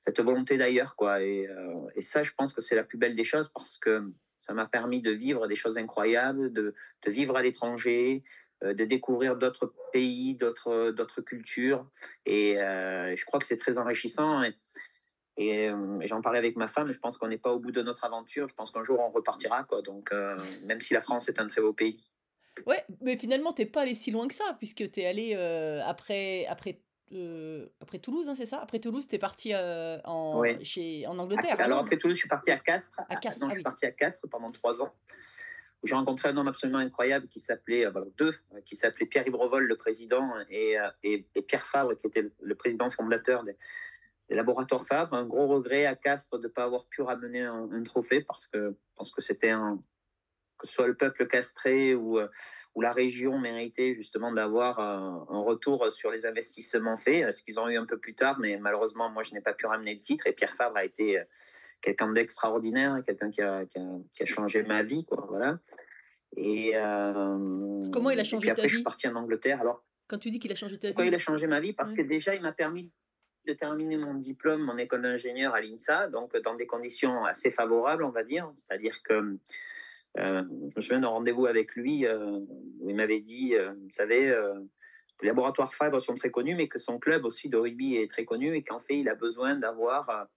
cette 0.00 0.20
volonté 0.20 0.56
d'ailleurs. 0.56 0.96
quoi. 0.96 1.22
Et, 1.22 1.48
et, 1.94 2.02
ça, 2.02 2.22
je 2.22 2.32
pense 2.32 2.52
que 2.52 2.60
c'est 2.60 2.76
la 2.76 2.84
plus 2.84 2.98
belle 2.98 3.16
des 3.16 3.24
choses 3.24 3.50
parce 3.54 3.78
que 3.78 4.12
ça 4.38 4.54
m'a 4.54 4.66
permis 4.66 5.02
de 5.02 5.10
vivre 5.10 5.46
des 5.46 5.54
choses 5.54 5.78
incroyables, 5.78 6.52
de, 6.52 6.74
de 7.06 7.10
vivre 7.10 7.36
à 7.36 7.42
l'étranger, 7.42 8.22
de 8.62 8.84
découvrir 8.84 9.36
d'autres 9.36 9.72
pays, 9.92 10.34
d'autres, 10.34 10.90
d'autres 10.90 11.22
cultures. 11.22 11.86
Et 12.26 12.56
je 12.56 13.24
crois 13.24 13.40
que 13.40 13.46
c'est 13.46 13.56
très 13.56 13.78
enrichissant. 13.78 14.42
Et, 14.42 14.54
euh, 15.38 16.00
et, 16.00 16.06
j'en 16.06 16.20
parlais 16.20 16.38
avec 16.38 16.56
ma 16.56 16.68
femme, 16.68 16.92
je 16.92 16.98
pense 16.98 17.16
qu'on 17.16 17.28
n'est 17.28 17.38
pas 17.38 17.52
au 17.52 17.58
bout 17.58 17.72
de 17.72 17.82
notre 17.82 18.04
aventure. 18.04 18.48
Je 18.48 18.54
pense 18.54 18.70
qu'un 18.70 18.84
jour 18.84 18.98
on 19.00 19.10
repartira. 19.10 19.64
Quoi. 19.64 19.82
Donc, 19.82 20.12
euh, 20.12 20.36
même 20.64 20.80
si 20.80 20.94
la 20.94 21.00
France 21.00 21.28
est 21.28 21.40
un 21.40 21.46
très 21.46 21.60
beau 21.60 21.72
pays. 21.72 22.04
Ouais, 22.66 22.84
mais 23.00 23.16
finalement, 23.16 23.52
tu 23.52 23.62
n'es 23.62 23.66
pas 23.66 23.82
allé 23.82 23.94
si 23.94 24.10
loin 24.10 24.28
que 24.28 24.34
ça, 24.34 24.56
puisque 24.58 24.90
tu 24.90 25.00
es 25.00 25.06
allé 25.06 25.34
euh, 25.34 25.82
après, 25.84 26.46
après, 26.46 26.80
après 27.80 27.98
Toulouse, 27.98 28.28
hein, 28.28 28.34
c'est 28.36 28.46
ça? 28.46 28.60
Après 28.60 28.80
Toulouse, 28.80 29.08
tu 29.08 29.16
es 29.16 29.18
parti 29.18 29.52
en, 29.54 30.42
chez, 30.62 31.06
en 31.06 31.18
Angleterre. 31.18 31.60
Alors, 31.60 31.80
après 31.80 31.96
Toulouse, 31.96 32.16
je 32.16 32.20
suis 32.20 32.28
parti 32.28 32.50
à 32.50 32.58
Castres. 32.58 33.00
À 33.08 33.16
Castres, 33.16 33.46
ah 33.46 33.48
je 33.50 33.54
suis 33.54 33.62
parti 33.62 33.86
à 33.86 33.92
Castres 33.92 34.28
pendant 34.28 34.52
trois 34.52 34.80
ans. 34.82 34.92
Où 35.82 35.86
j'ai 35.86 35.94
rencontré 35.94 36.28
un 36.28 36.36
homme 36.36 36.48
absolument 36.48 36.78
incroyable 36.78 37.26
qui 37.28 37.40
s'appelait, 37.40 37.86
deux, 38.18 38.34
qui 38.66 38.76
s'appelait 38.76 39.06
Pierre 39.06 39.26
Ibrevol, 39.26 39.64
le 39.64 39.76
président, 39.76 40.30
et, 40.50 40.76
et, 41.02 41.26
et, 41.34 41.42
Pierre 41.42 41.66
Favre, 41.66 41.96
qui 41.98 42.06
était 42.06 42.30
le 42.38 42.54
président 42.54 42.90
fondateur 42.90 43.44
des, 43.44 43.56
les 44.30 44.36
laboratoires 44.36 44.86
Fab. 44.86 45.12
Un 45.12 45.26
gros 45.26 45.46
regret 45.48 45.84
à 45.86 45.96
Castres 45.96 46.38
de 46.38 46.44
ne 46.46 46.52
pas 46.52 46.64
avoir 46.64 46.86
pu 46.86 47.02
ramener 47.02 47.42
un, 47.42 47.82
trophée 47.82 48.22
parce 48.22 48.46
que 48.46 48.70
je 48.70 48.94
pense 48.96 49.10
que 49.12 49.20
c'était 49.20 49.50
un, 49.50 49.82
que 50.58 50.66
ce 50.66 50.72
soit 50.72 50.86
le 50.86 50.94
peuple 50.96 51.26
castré 51.26 51.94
ou, 51.94 52.18
euh, 52.18 52.28
ou 52.74 52.80
la 52.80 52.92
région 52.92 53.38
méritait 53.38 53.94
justement 53.94 54.30
d'avoir 54.32 54.78
un, 54.78 55.26
un 55.28 55.40
retour 55.40 55.90
sur 55.92 56.10
les 56.12 56.24
investissements 56.26 56.96
faits, 56.96 57.32
ce 57.32 57.42
qu'ils 57.42 57.58
ont 57.58 57.68
eu 57.68 57.76
un 57.76 57.86
peu 57.86 57.98
plus 57.98 58.14
tard, 58.14 58.38
mais 58.38 58.56
malheureusement, 58.58 59.10
moi, 59.10 59.22
je 59.24 59.34
n'ai 59.34 59.40
pas 59.40 59.52
pu 59.52 59.66
ramener 59.66 59.94
le 59.94 60.00
titre. 60.00 60.26
Et 60.28 60.32
Pierre 60.32 60.54
Fabre 60.54 60.76
a 60.76 60.84
été 60.84 61.18
euh, 61.18 61.24
quelqu'un 61.80 62.12
d'extraordinaire, 62.12 63.02
quelqu'un 63.04 63.30
qui 63.30 63.42
a, 63.42 63.66
qui, 63.66 63.78
a, 63.78 63.82
qui 64.14 64.22
a 64.22 64.26
changé 64.26 64.62
ma 64.62 64.82
vie, 64.84 65.04
quoi, 65.04 65.26
voilà. 65.28 65.58
Et 66.36 66.76
euh, 66.76 67.90
Comment 67.92 68.10
il 68.10 68.18
a 68.18 68.22
et 68.22 68.24
changé 68.24 68.42
puis 68.42 68.50
après, 68.50 68.62
ta 68.62 68.68
je 68.68 68.74
suis 68.74 68.78
vie? 68.78 68.84
parti 68.84 69.08
en 69.08 69.16
Angleterre. 69.16 69.60
Alors, 69.60 69.84
Quand 70.06 70.18
tu 70.18 70.30
dis 70.30 70.38
qu'il 70.38 70.52
a 70.52 70.54
changé 70.54 70.78
ta 70.78 70.88
pourquoi 70.88 71.04
vie? 71.04 71.10
il 71.10 71.14
a 71.14 71.18
changé 71.18 71.48
ma 71.48 71.58
vie? 71.58 71.72
Parce 71.72 71.90
Ouais. 71.90 71.96
que 71.96 72.02
déjà, 72.02 72.36
il 72.36 72.42
m'a 72.42 72.52
permis 72.52 72.92
de 73.50 73.58
terminer 73.58 73.96
mon 73.96 74.14
diplôme, 74.14 74.62
mon 74.62 74.78
école 74.78 75.02
d'ingénieur 75.02 75.54
à 75.54 75.60
l'INSA, 75.60 76.08
donc 76.08 76.36
dans 76.42 76.54
des 76.54 76.66
conditions 76.66 77.24
assez 77.24 77.50
favorables, 77.50 78.04
on 78.04 78.10
va 78.10 78.22
dire. 78.22 78.50
C'est-à-dire 78.56 79.02
que 79.02 79.38
euh, 80.18 80.42
je 80.70 80.76
me 80.76 80.80
souviens 80.80 81.00
d'un 81.00 81.08
rendez-vous 81.08 81.46
avec 81.46 81.74
lui 81.74 82.06
euh, 82.06 82.38
où 82.80 82.90
il 82.90 82.96
m'avait 82.96 83.20
dit, 83.20 83.54
euh, 83.54 83.72
vous 83.72 83.90
savez, 83.90 84.28
euh, 84.28 84.54
les 85.22 85.28
laboratoires 85.28 85.74
Fabre 85.74 86.00
sont 86.00 86.14
très 86.14 86.30
connus, 86.30 86.54
mais 86.54 86.68
que 86.68 86.78
son 86.78 86.98
club 86.98 87.24
aussi 87.24 87.48
de 87.48 87.56
rugby 87.56 87.96
est 87.96 88.10
très 88.10 88.24
connu 88.24 88.54
et 88.54 88.62
qu'en 88.62 88.80
fait, 88.80 88.98
il 88.98 89.08
a 89.08 89.14
besoin 89.14 89.56
d'avoir 89.56 90.28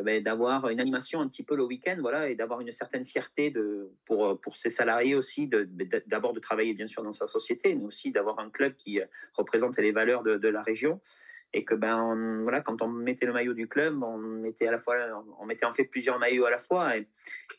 ben, 0.00 0.22
d'avoir 0.22 0.70
une 0.70 0.80
animation 0.80 1.20
un 1.20 1.28
petit 1.28 1.42
peu 1.42 1.54
le 1.54 1.64
week-end, 1.64 1.96
voilà, 2.00 2.30
et 2.30 2.34
d'avoir 2.34 2.62
une 2.62 2.72
certaine 2.72 3.04
fierté 3.04 3.50
de, 3.50 3.90
pour, 4.06 4.40
pour 4.40 4.56
ses 4.56 4.70
salariés 4.70 5.14
aussi, 5.14 5.50
d'abord 6.06 6.32
de 6.32 6.40
travailler 6.40 6.72
bien 6.72 6.86
sûr 6.86 7.02
dans 7.02 7.12
sa 7.12 7.26
société, 7.26 7.74
mais 7.74 7.84
aussi 7.84 8.10
d'avoir 8.10 8.38
un 8.38 8.48
club 8.48 8.74
qui 8.74 9.00
représente 9.34 9.76
les 9.76 9.92
valeurs 9.92 10.22
de 10.22 10.48
la 10.48 10.62
région. 10.62 10.98
Et 11.54 11.64
que 11.64 11.74
ben 11.74 12.42
voilà, 12.42 12.60
quand 12.60 12.80
on 12.82 12.88
mettait 12.88 13.26
le 13.26 13.32
maillot 13.32 13.52
du 13.52 13.68
club, 13.68 14.02
on 14.02 14.16
mettait 14.16 14.66
à 14.66 14.70
la 14.70 14.78
fois, 14.78 14.96
on 15.38 15.44
mettait 15.44 15.66
en 15.66 15.74
fait 15.74 15.84
plusieurs 15.84 16.18
maillots 16.18 16.46
à 16.46 16.50
la 16.50 16.58
fois. 16.58 16.96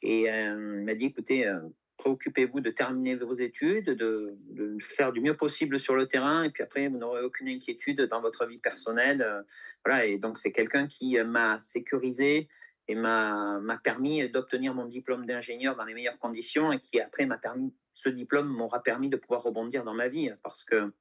Et, 0.02 0.32
euh, 0.32 0.78
il 0.80 0.86
m'a 0.86 0.96
dit, 0.96 1.06
écoutez, 1.06 1.46
euh, 1.48 1.60
préoccupez-vous 1.98 2.60
de 2.60 2.72
terminer 2.72 3.16
vos 3.16 3.34
études, 3.34 3.92
de, 3.92 4.36
faire 4.82 5.12
du 5.12 5.22
mieux 5.22 5.38
possible 5.38 5.80
sur 5.80 5.96
le 5.96 6.08
terrain, 6.08 6.44
et 6.44 6.50
puis 6.50 6.64
après 6.64 6.88
vous 6.88 6.98
n'aurez 6.98 7.22
aucune 7.22 7.48
inquiétude 7.48 8.02
dans 8.02 8.20
votre 8.20 8.48
vie 8.48 8.58
personnelle. 8.58 9.22
Euh, 9.22 9.42
voilà, 9.86 10.06
et 10.06 10.18
donc 10.18 10.38
c'est 10.38 10.52
quelqu'un 10.52 10.88
qui 10.88 11.18
m'a 11.24 11.60
sécurisé 11.60 12.48
et 12.90 12.96
m'a 12.96 13.60
m'a 13.60 13.78
permis 13.78 14.28
d'obtenir 14.28 14.74
mon 14.74 14.86
diplôme 14.86 15.26
d'ingénieur 15.26 15.76
dans 15.76 15.86
les 15.86 15.94
meilleures 15.94 16.20
conditions 16.20 16.74
et 16.74 16.80
qui 16.80 17.00
après 17.00 17.26
m'a 17.26 17.38
permis, 17.38 17.74
ce 17.94 18.10
diplôme 18.10 18.48
m'aura 18.48 18.82
permis 18.84 19.10
de 19.10 19.16
pouvoir 19.16 19.44
rebondir 19.44 19.84
dans 19.84 19.94
ma 19.94 20.10
vie 20.10 20.32
parce 20.42 20.66
que 20.66 20.92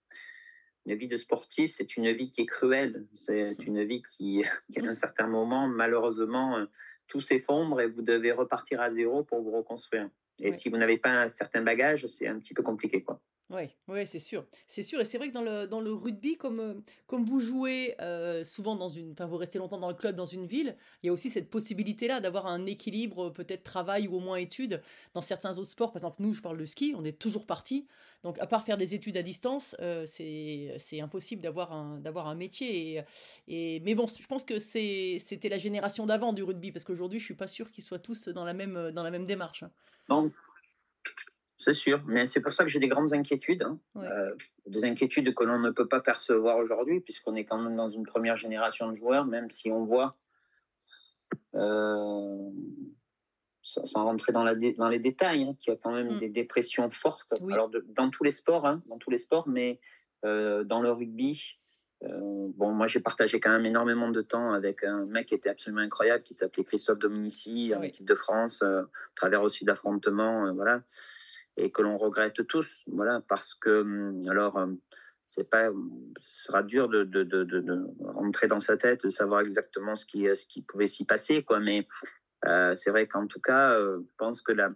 une 0.86 0.94
vie 0.96 1.08
de 1.08 1.16
sportif, 1.16 1.70
c'est 1.70 1.96
une 1.96 2.10
vie 2.12 2.30
qui 2.30 2.42
est 2.42 2.46
cruelle. 2.46 3.06
C'est 3.14 3.56
une 3.66 3.84
vie 3.84 4.02
qui, 4.02 4.42
qui, 4.72 4.80
à 4.80 4.84
un 4.84 4.94
certain 4.94 5.26
moment, 5.26 5.68
malheureusement, 5.68 6.56
euh, 6.58 6.66
tout 7.08 7.20
s'effondre 7.20 7.80
et 7.80 7.86
vous 7.86 8.02
devez 8.02 8.32
repartir 8.32 8.80
à 8.80 8.90
zéro 8.90 9.22
pour 9.24 9.42
vous 9.42 9.50
reconstruire. 9.52 10.08
Et 10.40 10.46
Ouais. 10.46 10.52
si 10.52 10.68
vous 10.70 10.76
n'avez 10.76 10.98
pas 10.98 11.10
un 11.10 11.28
certain 11.28 11.62
bagage, 11.62 12.06
c'est 12.06 12.26
un 12.26 12.38
petit 12.38 12.54
peu 12.54 12.62
compliqué. 12.62 13.02
Quoi. 13.04 13.20
Oui, 13.54 13.64
ouais, 13.86 14.06
c'est 14.06 14.18
sûr. 14.18 14.46
C'est 14.66 14.82
sûr. 14.82 14.98
Et 15.00 15.04
c'est 15.04 15.18
vrai 15.18 15.28
que 15.28 15.34
dans 15.34 15.42
le, 15.42 15.66
dans 15.66 15.82
le 15.82 15.92
rugby, 15.92 16.38
comme, 16.38 16.58
euh, 16.58 16.74
comme 17.06 17.22
vous 17.22 17.38
jouez 17.38 17.94
euh, 18.00 18.46
souvent 18.46 18.76
dans 18.76 18.88
une. 18.88 19.12
Enfin, 19.12 19.26
vous 19.26 19.36
restez 19.36 19.58
longtemps 19.58 19.76
dans 19.76 19.90
le 19.90 19.94
club, 19.94 20.16
dans 20.16 20.24
une 20.24 20.46
ville, 20.46 20.74
il 21.02 21.08
y 21.08 21.10
a 21.10 21.12
aussi 21.12 21.28
cette 21.28 21.50
possibilité-là 21.50 22.20
d'avoir 22.20 22.46
un 22.46 22.64
équilibre, 22.64 23.26
euh, 23.26 23.30
peut-être 23.30 23.62
travail 23.62 24.08
ou 24.08 24.14
au 24.16 24.20
moins 24.20 24.36
études. 24.36 24.80
Dans 25.12 25.20
certains 25.20 25.58
autres 25.58 25.68
sports, 25.68 25.92
par 25.92 26.00
exemple, 26.00 26.22
nous, 26.22 26.32
je 26.32 26.40
parle 26.40 26.56
de 26.56 26.64
ski, 26.64 26.94
on 26.96 27.04
est 27.04 27.18
toujours 27.18 27.44
parti. 27.44 27.86
Donc, 28.22 28.38
à 28.38 28.46
part 28.46 28.64
faire 28.64 28.78
des 28.78 28.94
études 28.94 29.18
à 29.18 29.22
distance, 29.22 29.76
euh, 29.80 30.06
c'est 30.06 31.00
impossible 31.02 31.42
d'avoir 31.42 31.72
un, 31.72 32.00
un 32.02 32.34
métier. 32.34 32.96
Et, 32.96 33.04
et, 33.48 33.80
mais 33.80 33.94
bon, 33.94 34.06
je 34.06 34.26
pense 34.26 34.44
que 34.44 34.58
c'était 34.58 35.48
la 35.50 35.58
génération 35.58 36.06
d'avant 36.06 36.32
du 36.32 36.42
rugby, 36.42 36.72
parce 36.72 36.84
qu'aujourd'hui, 36.84 37.20
je 37.20 37.24
suis 37.26 37.34
pas 37.34 37.48
sûre 37.48 37.70
qu'ils 37.70 37.84
soient 37.84 37.98
tous 37.98 38.28
dans 38.28 38.44
la 38.44 38.54
même, 38.54 38.92
dans 38.92 39.02
la 39.02 39.10
même 39.10 39.26
démarche. 39.26 39.62
hein. 39.64 39.70
C'est 41.64 41.74
sûr. 41.74 42.02
Mais 42.06 42.26
c'est 42.26 42.40
pour 42.40 42.52
ça 42.52 42.64
que 42.64 42.70
j'ai 42.70 42.80
des 42.80 42.88
grandes 42.88 43.12
inquiétudes. 43.12 43.62
hein. 43.62 43.78
Ouais. 43.94 44.06
Euh, 44.06 44.34
des 44.66 44.84
inquiétudes 44.84 45.32
que 45.34 45.44
l'on 45.44 45.58
ne 45.60 45.70
peut 45.70 45.86
pas 45.86 46.00
percevoir 46.00 46.56
aujourd'hui, 46.58 47.00
puisqu'on 47.00 47.34
est 47.36 47.44
quand 47.44 47.58
même 47.58 47.76
dans 47.76 47.88
une 47.88 48.04
première 48.04 48.36
génération 48.36 48.88
de 48.90 48.94
joueurs, 48.96 49.24
même 49.26 49.48
si 49.50 49.70
on 49.70 49.84
voit. 49.84 50.16
Euh, 51.54 52.50
sans 53.62 54.04
rentrer 54.04 54.32
dans, 54.32 54.42
la 54.42 54.54
dans 54.76 54.88
les 54.88 54.98
détails, 54.98 55.44
hein, 55.44 55.54
qu'il 55.60 55.72
y 55.72 55.76
a 55.76 55.78
quand 55.80 55.92
même 55.92 56.14
Mm. 56.16 56.18
des 56.18 56.28
dépressions 56.28 56.90
fortes. 56.90 57.32
Oui. 57.40 57.52
Alors 57.52 57.68
de- 57.68 57.84
dans 57.90 58.10
tous 58.10 58.24
les 58.24 58.32
sports, 58.32 58.66
hein, 58.66 58.82
dans 58.88 58.98
tous 58.98 59.10
les 59.10 59.18
sports, 59.18 59.48
mais 59.48 59.78
euh, 60.24 60.64
dans 60.64 60.82
le 60.82 60.90
rugby, 60.90 61.58
bon, 62.00 62.72
moi 62.72 62.88
j'ai 62.88 62.98
partagé 62.98 63.38
quand 63.38 63.50
même 63.50 63.64
énormément 63.66 64.08
de 64.10 64.20
temps 64.22 64.52
avec 64.52 64.82
un 64.82 65.04
mec 65.06 65.28
qui 65.28 65.34
était 65.36 65.48
absolument 65.48 65.82
incroyable, 65.82 66.24
qui 66.24 66.34
s'appelait 66.34 66.64
Christophe 66.64 66.98
Dominici, 66.98 67.72
en 67.76 67.80
Oui. 67.80 67.86
équipe 67.86 68.06
de 68.06 68.16
France, 68.16 68.62
au 68.62 68.86
travers 69.14 69.42
aussi 69.42 69.64
d'affrontements, 69.64 70.52
voilà, 70.54 70.82
et 71.56 71.70
que 71.70 71.82
l'on 71.82 71.98
regrette 71.98 72.46
tous, 72.46 72.82
voilà, 72.86 73.20
parce 73.28 73.54
que 73.54 73.82
hum, 73.82 74.22
alors. 74.28 74.56
euh, 74.58 74.66
c'est 75.24 75.48
pas, 75.48 75.70
ce 76.20 76.44
sera 76.44 76.62
dur 76.62 76.90
de, 76.90 77.04
de, 77.04 77.24
de, 77.24 77.44
de, 77.44 77.86
rentrer 78.04 78.48
dans 78.48 78.60
sa 78.60 78.76
tête, 78.76 79.04
de 79.04 79.08
savoir 79.08 79.40
exactement 79.40 79.94
ce 79.94 80.04
qui, 80.04 80.26
ce 80.36 80.46
qui 80.46 80.60
pouvait 80.60 80.86
s'y 80.86 81.06
passer, 81.06 81.42
quoi. 81.42 81.58
Mais 81.58 81.88
euh, 82.46 82.74
c'est 82.74 82.90
vrai 82.90 83.06
qu'en 83.06 83.26
tout 83.26 83.40
cas, 83.40 83.72
euh, 83.72 84.00
je 84.06 84.14
pense 84.18 84.42
que 84.42 84.52
la, 84.52 84.72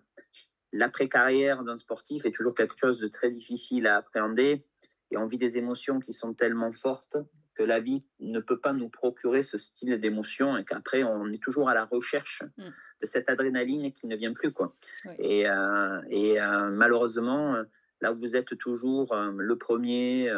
l'après-carrière 0.73 1.63
d'un 1.63 1.77
sportif 1.77 2.25
est 2.25 2.33
toujours 2.33 2.55
quelque 2.55 2.77
chose 2.79 2.99
de 3.01 3.09
très 3.09 3.31
difficile 3.31 3.87
à 3.87 3.97
appréhender 3.97 4.65
et 5.11 5.17
on 5.17 5.27
vit 5.27 5.39
des 5.39 5.59
émotions 5.59 6.01
qui 6.01 6.13
sont 6.13 6.35
tellement 6.35 6.73
fortes 6.73 7.17
que 7.57 7.63
la 7.63 7.81
vie 7.81 8.03
ne 8.21 8.39
peut 8.41 8.59
pas 8.59 8.73
nous 8.73 8.89
procurer 8.89 9.43
ce 9.43 9.57
style 9.59 9.99
d'émotion 10.01 10.57
et 10.57 10.65
qu'après 10.65 11.03
on 11.03 11.27
est 11.33 11.43
toujours 11.43 11.69
à 11.69 11.75
la 11.75 11.85
recherche 11.85 12.43
Mm. 12.59 12.63
de 13.03 13.07
cette 13.07 13.29
adrénaline 13.31 13.93
qui 13.93 14.07
ne 14.07 14.17
vient 14.17 14.33
plus 14.35 14.53
quoi. 14.53 14.75
Et, 15.19 15.49
euh, 15.49 16.01
et 16.11 16.41
euh, 16.41 16.71
malheureusement, 16.71 17.55
euh, 17.55 17.65
là 18.01 18.13
où 18.13 18.17
vous 18.17 18.37
êtes 18.37 18.57
toujours 18.59 19.13
euh, 19.13 19.33
le 19.37 19.57
premier, 19.57 20.31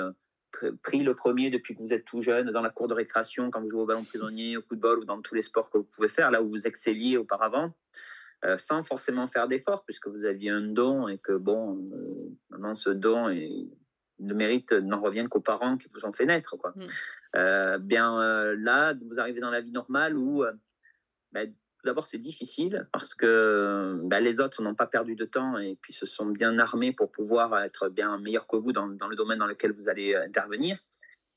pr- 0.53 0.77
pris 0.79 1.03
le 1.03 1.15
premier 1.15 1.51
depuis 1.51 1.75
que 1.77 1.83
vous 1.83 1.93
êtes 1.93 2.05
tout 2.05 2.23
jeune 2.23 2.51
dans 2.53 2.63
la 2.63 2.71
cour 2.71 2.87
de 2.89 2.95
récréation 2.95 3.51
quand 3.51 3.61
vous 3.61 3.71
jouez 3.71 3.83
au 3.83 3.87
ballon 3.87 4.05
prisonnier, 4.05 4.57
au 4.57 4.63
football 4.63 5.01
ou 5.01 5.05
dans 5.05 5.21
tous 5.21 5.35
les 5.35 5.43
sports 5.43 5.71
que 5.71 5.79
vous 5.79 5.85
pouvez 5.85 6.09
faire, 6.09 6.31
là 6.31 6.43
où 6.43 6.49
vous 6.49 6.67
excelliez 6.67 7.17
auparavant, 7.17 7.73
sans 8.59 8.85
forcément 8.85 9.27
faire 9.27 9.49
d'efforts 9.49 9.85
puisque 9.85 10.07
vous 10.09 10.25
aviez 10.25 10.51
un 10.51 10.61
don 10.63 11.09
et 11.09 11.19
que 11.19 11.33
bon, 11.33 11.77
maintenant 12.51 12.77
ce 12.77 12.91
don 12.91 13.29
est 13.29 13.67
le 14.21 14.35
mérite 14.35 14.73
n'en 14.73 15.01
revient 15.01 15.27
qu'aux 15.31 15.41
parents 15.41 15.77
qui 15.77 15.89
vous 15.93 16.05
ont 16.05 16.13
fait 16.13 16.27
naître. 16.27 16.57
Quoi. 16.57 16.73
Mm. 16.77 16.83
Euh, 17.37 17.79
bien 17.79 18.21
euh, 18.21 18.57
là, 18.59 18.95
vous 19.09 19.21
arrivez 19.21 19.41
dans 19.41 19.51
la 19.51 19.61
vie 19.61 19.71
normale 19.71 20.17
où 20.17 20.45
euh, 20.45 20.53
tout 21.35 21.87
d'abord 21.87 22.07
c'est 22.07 22.19
difficile 22.19 22.89
parce 22.93 23.15
que 23.15 24.01
ben, 24.05 24.21
les 24.21 24.41
autres 24.41 24.63
n'ont 24.63 24.75
pas 24.75 24.87
perdu 24.87 25.15
de 25.15 25.25
temps 25.25 25.59
et 25.59 25.77
puis 25.81 25.93
se 25.93 26.07
sont 26.07 26.27
bien 26.27 26.59
armés 26.59 26.93
pour 26.93 27.13
pouvoir 27.13 27.63
être 27.63 27.89
bien 27.89 28.19
meilleurs 28.19 28.49
que 28.49 28.57
vous 28.57 28.73
dans, 28.73 28.89
dans 28.89 29.09
le 29.09 29.15
domaine 29.15 29.39
dans 29.39 29.47
lequel 29.47 29.73
vous 29.73 29.89
allez 29.89 30.15
intervenir. 30.17 30.79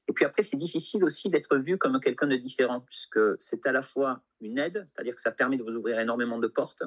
Et 0.08 0.14
puis 0.14 0.26
après, 0.26 0.44
c'est 0.44 0.58
difficile 0.58 1.04
aussi 1.04 1.30
d'être 1.30 1.56
vu 1.58 1.78
comme 1.78 2.00
quelqu'un 2.00 2.28
de 2.28 2.36
différent, 2.36 2.82
puisque 2.82 3.20
c'est 3.40 3.66
à 3.66 3.72
la 3.72 3.82
fois 3.82 4.24
une 4.42 4.58
aide, 4.58 4.88
c'est-à-dire 4.92 5.16
que 5.16 5.22
ça 5.22 5.32
permet 5.32 5.58
de 5.58 5.64
vous 5.64 5.72
ouvrir 5.72 6.00
énormément 6.00 6.40
de 6.40 6.48
portes, 6.48 6.84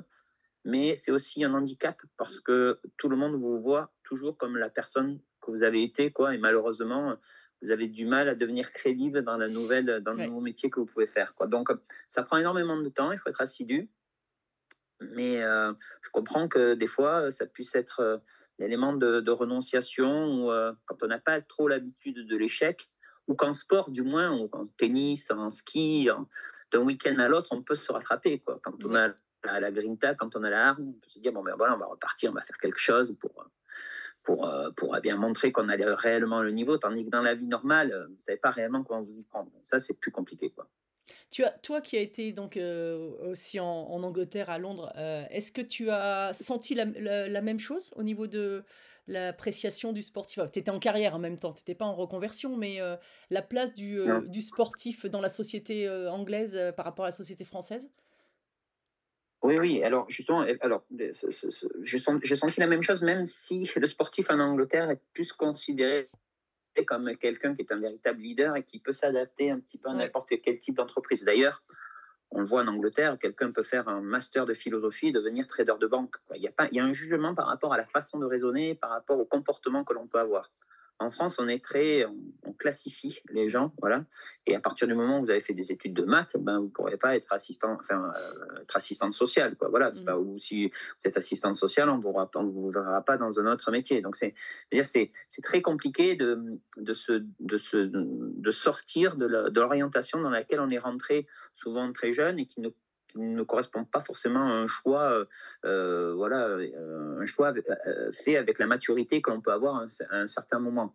mais 0.65 0.97
c'est 0.97 1.11
aussi 1.11 1.45
un 1.45 1.55
handicap 1.55 2.01
parce 2.17 2.41
que 2.41 2.81
tout 2.97 3.09
le 3.09 3.17
monde 3.17 3.35
vous 3.35 3.61
voit 3.61 3.93
toujours 4.03 4.37
comme 4.37 4.57
la 4.57 4.69
personne 4.69 5.21
que 5.45 5.51
vous 5.51 5.63
avez 5.63 5.83
été, 5.83 6.11
quoi, 6.11 6.35
et 6.35 6.39
malheureusement, 6.39 7.17
vous 7.63 7.71
avez 7.71 7.89
du 7.89 8.05
mal 8.07 8.29
à 8.29 8.35
devenir 8.35 8.73
crédible 8.73 9.23
dans 9.23 9.37
la 9.37 9.49
nouvelle, 9.49 10.01
dans 10.03 10.13
le 10.13 10.19
Ouais. 10.19 10.27
nouveau 10.27 10.41
métier 10.41 10.71
que 10.71 10.81
vous 10.81 10.87
pouvez 10.87 11.07
faire, 11.07 11.35
quoi. 11.35 11.47
Donc, 11.47 11.69
ça 12.09 12.23
prend 12.23 12.39
énormément 12.39 12.77
de 12.77 12.89
temps, 12.89 13.13
il 13.13 13.19
faut 13.19 13.31
être 13.31 13.41
assidu, 13.41 13.89
mais 15.01 15.43
euh, 15.43 15.73
je 16.03 16.09
comprends 16.11 16.49
que 16.49 16.75
des 16.75 16.87
fois, 16.87 17.31
ça 17.31 17.47
puisse 17.47 17.75
être 17.75 18.01
euh, 18.01 18.19
l'élément 18.59 18.93
de, 18.93 19.21
de 19.21 19.31
renonciation 19.31 20.35
ou 20.35 20.51
euh, 20.51 20.73
quand 20.87 21.03
on 21.03 21.09
n'a 21.09 21.19
pas 21.19 21.41
trop 21.41 21.69
l'habitude 21.69 22.27
de 22.27 22.37
l'échec, 22.37 22.89
ou 23.27 23.35
qu'en 23.35 23.53
sport, 23.53 23.91
du 23.91 24.03
moins, 24.03 24.31
ou 24.37 24.49
en 24.53 24.67
tennis, 24.77 25.31
en 25.31 25.51
ski, 25.51 26.09
d'un 26.71 26.81
week-end 26.81 27.19
à 27.19 27.29
l'autre, 27.29 27.49
on 27.53 27.63
peut 27.63 27.77
se 27.77 27.91
rattraper. 27.91 28.41
Quoi. 28.41 28.61
Quand 28.63 28.85
on 28.85 28.95
a 28.95 29.09
la, 29.45 29.61
la 29.61 29.71
grinta, 29.71 30.15
quand 30.15 30.37
on 30.37 30.43
a 30.45 30.51
la 30.51 30.69
arme, 30.69 30.89
on 30.89 30.93
peut 30.93 31.09
se 31.09 31.19
dire 31.21 31.33
bon, 31.33 31.43
ben 31.43 31.55
voilà, 31.57 31.75
on 31.75 31.79
va 31.79 31.87
repartir, 31.87 32.31
on 32.31 32.35
va 32.35 32.43
faire 32.43 32.59
quelque 32.59 32.79
chose 32.79 33.17
pour, 33.19 33.47
pour, 34.25 34.49
euh, 34.49 34.71
pour 34.73 34.99
bien 35.01 35.17
montrer 35.17 35.53
qu'on 35.53 35.69
a 35.69 35.77
réellement 35.77 36.43
le 36.43 36.51
niveau. 36.51 36.79
Tandis 36.79 37.05
que 37.05 37.11
dans 37.11 37.23
la 37.23 37.35
vie 37.35 37.47
normale, 37.47 37.93
euh, 37.93 38.07
vous 38.07 38.17
ne 38.17 38.21
savez 38.21 38.39
pas 38.39 38.51
réellement 38.51 38.83
comment 38.83 39.03
vous 39.03 39.19
y 39.19 39.25
prendre. 39.25 39.51
Ça, 39.63 39.79
c'est 39.79 39.95
plus 39.95 40.11
compliqué. 40.11 40.51
Quoi. 40.51 40.69
Tu 41.31 41.45
as, 41.45 41.51
toi 41.51 41.83
qui 41.83 41.97
as 41.99 42.01
été 42.01 42.33
donc 42.33 42.57
euh, 42.57 43.11
aussi 43.31 43.61
en, 43.61 43.67
en 43.67 44.03
Angleterre, 44.03 44.49
à 44.49 44.59
Londres, 44.59 44.93
euh, 44.97 45.25
est-ce 45.31 45.53
que 45.53 45.61
tu 45.61 45.91
as 45.91 46.33
senti 46.33 46.75
la, 46.75 46.87
la- 46.87 47.29
la 47.29 47.43
même 47.43 47.59
chose 47.59 47.93
au 47.97 48.03
niveau 48.03 48.27
de 48.27 48.65
l'appréciation 49.07 49.93
du 49.93 50.01
sportif? 50.01 50.43
Tu 50.51 50.59
étais 50.59 50.71
en 50.71 50.79
carrière 50.79 51.15
en 51.15 51.19
même 51.19 51.39
temps, 51.39 51.53
tu 51.53 51.61
n'étais 51.61 51.75
pas 51.75 51.85
en 51.85 51.95
reconversion, 51.95 52.57
mais 52.57 52.81
euh, 52.81 52.97
la 53.29 53.43
place 53.43 53.75
du, 53.75 54.01
sportif 54.41 55.05
dans 55.05 55.21
la 55.21 55.29
société 55.29 55.89
anglaise 56.09 56.59
par 56.75 56.87
rapport 56.87 57.05
à 57.05 57.09
la 57.09 57.13
société 57.13 57.45
française? 57.45 57.91
Oui, 59.45 59.59
oui. 59.59 59.83
Alors, 59.85 60.09
justement, 60.09 60.45
alors, 60.63 60.85
je 60.91 61.99
sens- 61.99 62.19
j'ai 62.23 62.37
senti 62.37 62.61
la 62.61 62.67
même 62.67 62.83
chose, 62.83 63.03
même 63.03 63.25
si 63.27 63.71
le 63.77 63.87
sportif 63.87 64.31
en 64.31 64.41
Angleterre 64.41 64.89
est 64.91 65.01
plus 65.13 65.33
considéré 65.35 66.09
comme 66.87 67.15
quelqu'un 67.17 67.55
qui 67.55 67.61
est 67.63 67.71
un 67.71 67.79
véritable 67.79 68.21
leader 68.21 68.57
et 68.57 68.63
qui 68.65 68.81
peut 68.81 68.93
s'adapter 68.93 69.51
un 69.51 69.61
petit 69.61 69.77
peu 69.79 69.91
à 69.91 69.93
Ouais. 69.93 69.99
n'importe 69.99 70.33
quel 70.43 70.59
type 70.59 70.77
d'entreprise. 70.77 71.25
D'ailleurs, 71.25 71.63
on 72.31 72.41
le 72.41 72.47
voit 72.47 72.63
en 72.63 72.67
Angleterre, 72.69 73.19
quelqu'un 73.21 73.53
peut 73.53 73.63
faire 73.63 73.87
un 73.87 74.01
master 74.01 74.47
de 74.47 74.55
philosophie 74.55 75.09
et 75.09 75.13
devenir 75.13 75.47
trader 75.47 75.75
de 75.79 75.87
banque. 75.87 76.17
quoi. 76.27 76.37
Il 76.37 76.43
y, 76.43 76.49
a 76.49 76.51
pas, 76.51 76.67
il 76.73 76.77
y 76.77 76.81
a 76.81 76.85
un 76.85 76.93
jugement 76.93 77.35
par 77.35 77.47
rapport 77.47 77.73
à 77.75 77.77
la 77.77 77.85
façon 77.87 78.19
de 78.19 78.25
raisonner, 78.25 78.75
par 78.75 78.91
rapport 78.91 79.21
au 79.21 79.27
comportement 79.27 79.85
que 79.85 79.93
l'on 79.93 80.07
peut 80.09 80.19
avoir. 80.19 80.51
En 81.01 81.11
France, 81.11 81.39
on 81.39 81.49
est 81.49 81.63
très, 81.63 82.07
on, 82.07 82.53
classifie 82.53 83.21
les 83.31 83.51
gens, 83.51 83.75
voilà. 83.81 84.05
Et 84.47 84.55
à 84.55 84.61
partir 84.61 84.87
du 84.87 84.95
moment 84.95 85.19
où 85.19 85.25
vous 85.25 85.31
avez 85.31 85.41
fait 85.41 85.53
des 85.53 85.73
études 85.73 85.93
de 85.93 86.05
maths, 86.05 86.37
ben 86.39 86.61
vous 86.61 86.69
pourrez 86.69 86.97
pas 86.97 87.17
être 87.17 87.33
assistant, 87.33 87.77
enfin 87.81 88.13
euh, 88.17 88.63
être 88.63 88.77
assistante 88.77 89.13
sociale, 89.13 89.57
quoi. 89.57 89.69
Voilà, 89.69 89.91
c'est 89.91 90.03
Mm. 90.03 90.05
pas 90.05 90.19
ou 90.19 90.39
si 90.39 90.69
vous 90.69 90.73
êtes 91.05 91.17
assistante 91.17 91.57
sociale, 91.57 91.91
on 91.91 91.99
vous 91.99 92.15
on 92.37 92.45
vous 92.45 92.71
verra 92.71 93.03
pas 93.03 93.17
dans 93.17 93.41
un 93.41 93.47
autre 93.47 93.71
métier. 93.73 94.03
Donc 94.03 94.15
c'est, 94.15 94.35
c'est, 94.83 95.11
c'est 95.29 95.43
très 95.43 95.63
compliqué 95.63 96.15
de 96.15 96.61
de 96.77 96.95
se 96.95 97.25
de 97.41 97.59
se 97.59 97.77
de 97.77 98.51
sortir 98.51 99.17
de 99.17 99.27
l'orientation 99.61 100.21
dans 100.21 100.31
laquelle 100.31 100.61
on 100.61 100.71
est 100.71 100.79
rentré 100.79 101.27
souvent 101.57 101.93
très 101.93 102.13
jeune 102.13 102.39
et 102.39 102.47
qui 102.47 102.61
ne 102.61 102.71
ne 103.17 103.43
correspond 103.43 103.85
pas 103.85 104.01
forcément 104.01 104.47
à 104.47 104.53
un 104.53 104.67
choix, 104.67 105.11
euh, 105.13 105.25
euh, 105.65 106.15
voilà, 106.15 106.49
euh, 106.49 107.21
un 107.21 107.27
choix 107.27 107.53
fait 108.13 108.37
avec 108.37 108.59
la 108.59 108.67
maturité 108.67 109.23
que 109.23 109.31
l'on 109.31 109.41
peut 109.41 109.53
avoir 109.53 109.77
à 109.77 109.87
un, 110.11 110.27
certain 110.27 110.59
moment. 110.59 110.95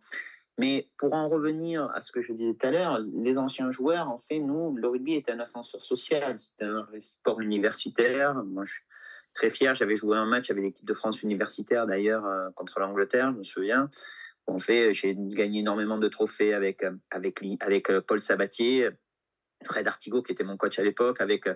Mais 0.58 0.88
pour 0.98 1.14
en 1.14 1.28
revenir 1.28 1.90
à 1.94 2.00
ce 2.00 2.12
que 2.12 2.20
je 2.20 2.32
disais 2.32 2.54
tout 2.54 2.66
à 2.66 2.70
l'heure, 2.70 2.98
les 3.14 3.38
anciens 3.38 3.70
joueurs, 3.70 4.08
en 4.08 4.18
fait, 4.18 4.38
nous, 4.38 4.76
le 4.76 4.88
rugby 4.88 5.14
est 5.14 5.30
un 5.30 5.40
ascenseur 5.40 5.82
social, 5.82 6.38
c'est 6.38 6.62
un 6.62 6.86
sport 7.00 7.40
universitaire. 7.40 8.34
Moi, 8.44 8.64
je 8.66 8.72
suis 8.74 8.82
très 9.32 9.48
fier, 9.48 9.74
j'avais 9.74 9.96
joué 9.96 10.18
un 10.18 10.26
match 10.26 10.50
avec 10.50 10.62
l'équipe 10.62 10.84
de 10.84 10.92
France 10.92 11.22
universitaire 11.22 11.86
d'ailleurs 11.86 12.52
contre 12.56 12.80
l'Angleterre, 12.80 13.32
je 13.32 13.38
me 13.38 13.44
souviens. 13.44 13.88
En 14.46 14.58
fait, 14.58 14.92
j'ai 14.92 15.14
gagné 15.16 15.60
énormément 15.60 15.96
de 15.96 16.08
trophées 16.08 16.52
avec, 16.52 16.84
avec, 17.10 17.92
Paul 18.06 18.20
Sabatier, 18.20 18.90
Fred 19.64 19.86
Artigot 19.86 20.22
qui 20.22 20.32
était 20.32 20.44
mon 20.44 20.56
coach 20.56 20.78
à 20.78 20.82
l'époque, 20.82 21.20
avec, 21.20 21.48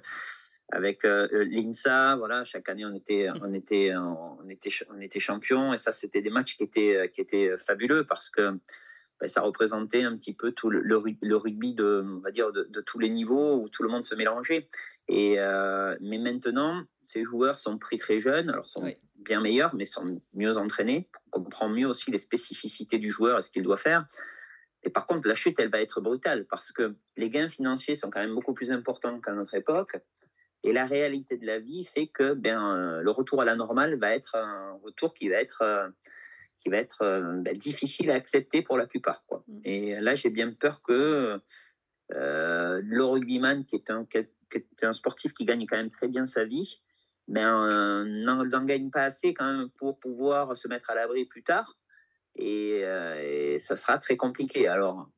avec 0.71 1.05
euh, 1.05 1.29
l'INSA. 1.45 2.17
Voilà, 2.17 2.45
chaque 2.45 2.69
année 2.69 2.85
on 2.85 2.95
était, 2.95 3.29
on 3.43 3.53
était, 3.55 3.95
on 3.97 4.49
était, 4.49 4.71
on 4.91 5.01
était 5.01 5.21
champion 5.21 5.73
et 5.73 5.77
ça 5.77 5.93
c'était 5.93 6.23
des 6.23 6.31
matchs 6.31 6.57
qui 6.57 6.65
étaient, 6.65 6.97
euh, 6.97 7.07
qui 7.07 7.21
étaient 7.21 7.57
fabuleux 7.59 8.05
parce 8.07 8.31
que 8.31 8.59
ben, 9.21 9.29
ça 9.29 9.43
représentait 9.43 10.03
un 10.03 10.17
petit 10.17 10.35
peu 10.35 10.51
tout 10.53 10.71
le, 10.71 10.81
le, 10.81 10.97
ru- 10.97 11.19
le 11.23 11.37
rugby 11.37 11.75
de, 11.75 12.05
on 12.05 12.19
va 12.19 12.33
dire, 12.33 12.51
de, 12.51 12.65
de 12.65 12.81
tous 12.81 12.99
les 12.99 13.11
niveaux 13.11 13.61
où 13.61 13.69
tout 13.69 13.85
le 13.85 13.89
monde 13.89 14.05
se 14.05 14.15
mélangeait. 14.17 14.67
Et, 15.07 15.39
euh, 15.39 15.97
mais 16.01 16.19
maintenant, 16.19 16.83
ces 17.03 17.23
joueurs 17.23 17.59
sont 17.59 17.79
pris 17.79 17.97
très 17.99 18.19
jeunes, 18.19 18.51
alors 18.51 18.67
sont 18.67 18.83
Oui. 18.83 18.97
bien 19.17 19.41
meilleurs, 19.41 19.73
mais 19.77 19.85
sont 19.85 20.21
mieux 20.33 20.57
entraînés. 20.57 21.09
On 21.33 21.43
comprend 21.45 21.69
mieux 21.69 21.87
aussi 21.87 22.11
les 22.11 22.19
spécificités 22.19 22.99
du 22.99 23.09
joueur 23.11 23.39
et 23.39 23.43
ce 23.43 23.51
qu'il 23.53 23.63
doit 23.63 23.77
faire. 23.77 24.07
Et 24.83 24.91
par 24.91 25.07
contre, 25.07 25.29
la 25.29 25.37
chute, 25.37 25.61
elle 25.61 25.71
va 25.71 25.81
être 25.81 26.01
brutale 26.01 26.47
parce 26.47 26.73
que 26.73 26.97
les 27.17 27.31
gains 27.31 27.49
financiers 27.49 27.95
sont 27.95 28.11
quand 28.11 28.21
même 28.21 28.35
beaucoup 28.35 28.53
plus 28.53 28.73
importants 28.73 29.21
qu'à 29.21 29.33
notre 29.33 29.55
époque. 29.55 29.97
Et 30.65 30.73
la 30.73 30.87
réalité 30.87 31.37
de 31.37 31.47
la 31.47 31.59
vie 31.59 31.85
fait 31.85 32.07
que 32.07 32.35
ben, 32.35 32.75
euh, 32.75 33.03
le 33.03 33.11
retour 33.11 33.43
à 33.43 33.45
la 33.45 33.55
normale 33.55 33.97
va 33.97 34.15
être 34.15 34.35
un 34.35 34.73
retour 34.83 35.15
qui 35.15 35.29
va 35.29 35.37
être, 35.37 35.63
euh, 35.63 35.89
qui 36.59 36.71
va 36.71 36.79
être 36.79 37.03
euh, 37.03 37.41
ben, 37.43 37.57
difficile 37.57 38.11
à 38.11 38.15
accepter 38.15 38.63
pour 38.63 38.77
la 38.77 38.87
plupart. 38.87 39.25
Quoi. 39.27 39.45
Mm. 39.47 39.61
Et 39.65 40.01
là, 40.01 40.15
j'ai 40.15 40.31
bien 40.31 40.53
peur 40.53 40.83
que 40.83 41.39
euh, 42.13 42.81
le 42.83 43.05
rugbyman, 43.05 43.65
qui 43.65 43.77
est, 43.77 43.91
un, 43.91 44.05
qui 44.07 44.19
est 44.19 44.85
un 44.85 44.93
sportif 44.93 45.33
qui 45.35 45.45
gagne 45.45 45.67
quand 45.67 45.77
même 45.77 45.91
très 45.91 46.09
bien 46.09 46.27
sa 46.27 46.45
vie, 46.45 46.81
ben, 47.29 48.05
n'en 48.05 48.45
n'en 48.45 48.65
gagne 48.65 48.91
pas 48.91 49.05
assez 49.05 49.33
quand 49.33 49.51
même 49.51 49.71
pour 49.71 49.99
pouvoir 49.99 50.57
se 50.57 50.67
mettre 50.69 50.91
à 50.91 50.95
l'abri 50.95 51.25
plus 51.27 51.43
tard. 51.43 51.79
Et, 52.37 52.81
euh, 52.83 53.55
et 53.55 53.59
ça 53.59 53.77
sera 53.77 53.99
très 53.99 54.17
compliqué. 54.17 54.67
Alors, 54.67 55.09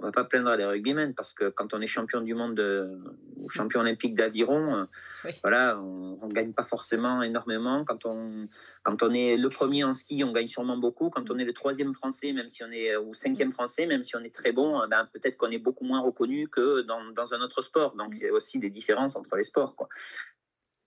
on 0.00 0.06
va 0.06 0.12
pas 0.12 0.24
plaindre 0.24 0.54
les 0.56 0.64
rugbymen 0.64 1.14
parce 1.14 1.34
que 1.34 1.50
quand 1.50 1.74
on 1.74 1.80
est 1.80 1.86
champion 1.86 2.20
du 2.22 2.34
monde 2.34 2.54
de- 2.54 2.98
ou 3.36 3.48
champion 3.48 3.80
olympique 3.80 4.14
d'aviron, 4.14 4.74
euh, 4.74 4.84
Oui. 5.24 5.32
voilà, 5.42 5.78
on 5.78 6.26
ne 6.26 6.32
gagne 6.32 6.52
pas 6.52 6.62
forcément 6.64 7.22
énormément. 7.22 7.84
Quand 7.84 8.06
on, 8.06 8.48
quand 8.82 9.02
on 9.02 9.12
est 9.12 9.36
le 9.36 9.48
premier 9.50 9.84
en 9.84 9.92
ski, 9.92 10.24
on 10.24 10.32
gagne 10.32 10.48
sûrement 10.48 10.76
beaucoup. 10.78 11.10
Quand 11.10 11.30
on 11.30 11.38
est 11.38 11.44
le 11.44 11.52
troisième 11.52 11.94
français, 11.94 12.32
même 12.32 12.48
si 12.48 12.64
on 12.64 12.70
est 12.72 12.96
ou 12.96 13.14
cinquième 13.14 13.52
français, 13.52 13.86
même 13.86 14.02
si 14.02 14.16
on 14.16 14.20
est 14.24 14.34
très 14.34 14.52
bon, 14.52 14.80
euh, 14.80 14.86
ben, 14.86 15.06
peut-être 15.12 15.36
qu'on 15.36 15.50
est 15.50 15.58
beaucoup 15.58 15.84
moins 15.84 16.00
reconnu 16.00 16.48
que 16.48 16.82
dans, 16.82 17.04
dans 17.12 17.34
un 17.34 17.40
autre 17.42 17.62
sport. 17.62 17.94
Donc, 17.96 18.14
il 18.16 18.22
y 18.22 18.28
a 18.28 18.32
aussi 18.32 18.58
des 18.58 18.70
différences 18.70 19.16
entre 19.16 19.36
les 19.36 19.42
sports. 19.44 19.76
Quoi. 19.76 19.88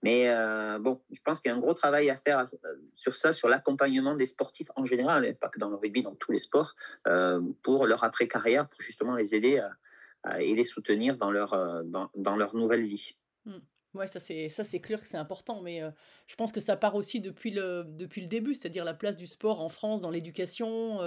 Mais 0.04 0.28
euh, 0.28 0.78
bon, 0.78 1.00
je 1.10 1.18
pense 1.24 1.40
qu'il 1.40 1.48
y 1.48 1.52
a 1.52 1.56
un 1.56 1.60
gros 1.60 1.72
travail 1.72 2.10
à 2.10 2.16
faire 2.16 2.40
euh, 2.40 2.74
sur 2.94 3.16
ça, 3.16 3.32
sur 3.32 3.48
l'accompagnement 3.48 4.14
des 4.14 4.26
sportifs 4.26 4.68
en 4.76 4.84
général, 4.84 5.24
et 5.24 5.32
pas 5.32 5.48
que 5.48 5.58
dans 5.58 5.70
le 5.70 5.76
rugby, 5.76 6.02
dans 6.02 6.14
tous 6.14 6.30
les 6.30 6.36
sports, 6.36 6.76
euh, 7.06 7.40
pour 7.62 7.86
leur 7.86 8.04
après-carrière, 8.04 8.68
pour 8.68 8.82
justement 8.82 9.16
les 9.16 9.34
aider 9.34 9.62
à, 10.24 10.42
et 10.42 10.54
les 10.54 10.64
soutenir 10.64 11.16
dans 11.16 11.30
leur, 11.30 11.84
dans, 11.84 12.10
dans 12.16 12.36
leur 12.36 12.54
nouvelle 12.54 12.84
vie. 12.84 13.16
Ouais, 13.94 14.06
ça 14.06 14.20
c'est 14.20 14.80
clair 14.80 15.00
que 15.00 15.06
c'est 15.06 15.16
important, 15.16 15.62
mais 15.62 15.80
je 16.26 16.34
pense 16.36 16.50
que 16.50 16.60
ça 16.60 16.76
part 16.76 16.94
aussi 16.94 17.20
depuis 17.20 17.50
le 17.50 17.84
depuis 17.86 18.22
le 18.22 18.26
début, 18.26 18.54
c'est-à-dire 18.54 18.84
la 18.84 18.94
place 18.94 19.16
du 19.16 19.26
sport 19.26 19.60
en 19.60 19.68
France 19.68 20.00
dans 20.00 20.10
l'éducation. 20.10 21.00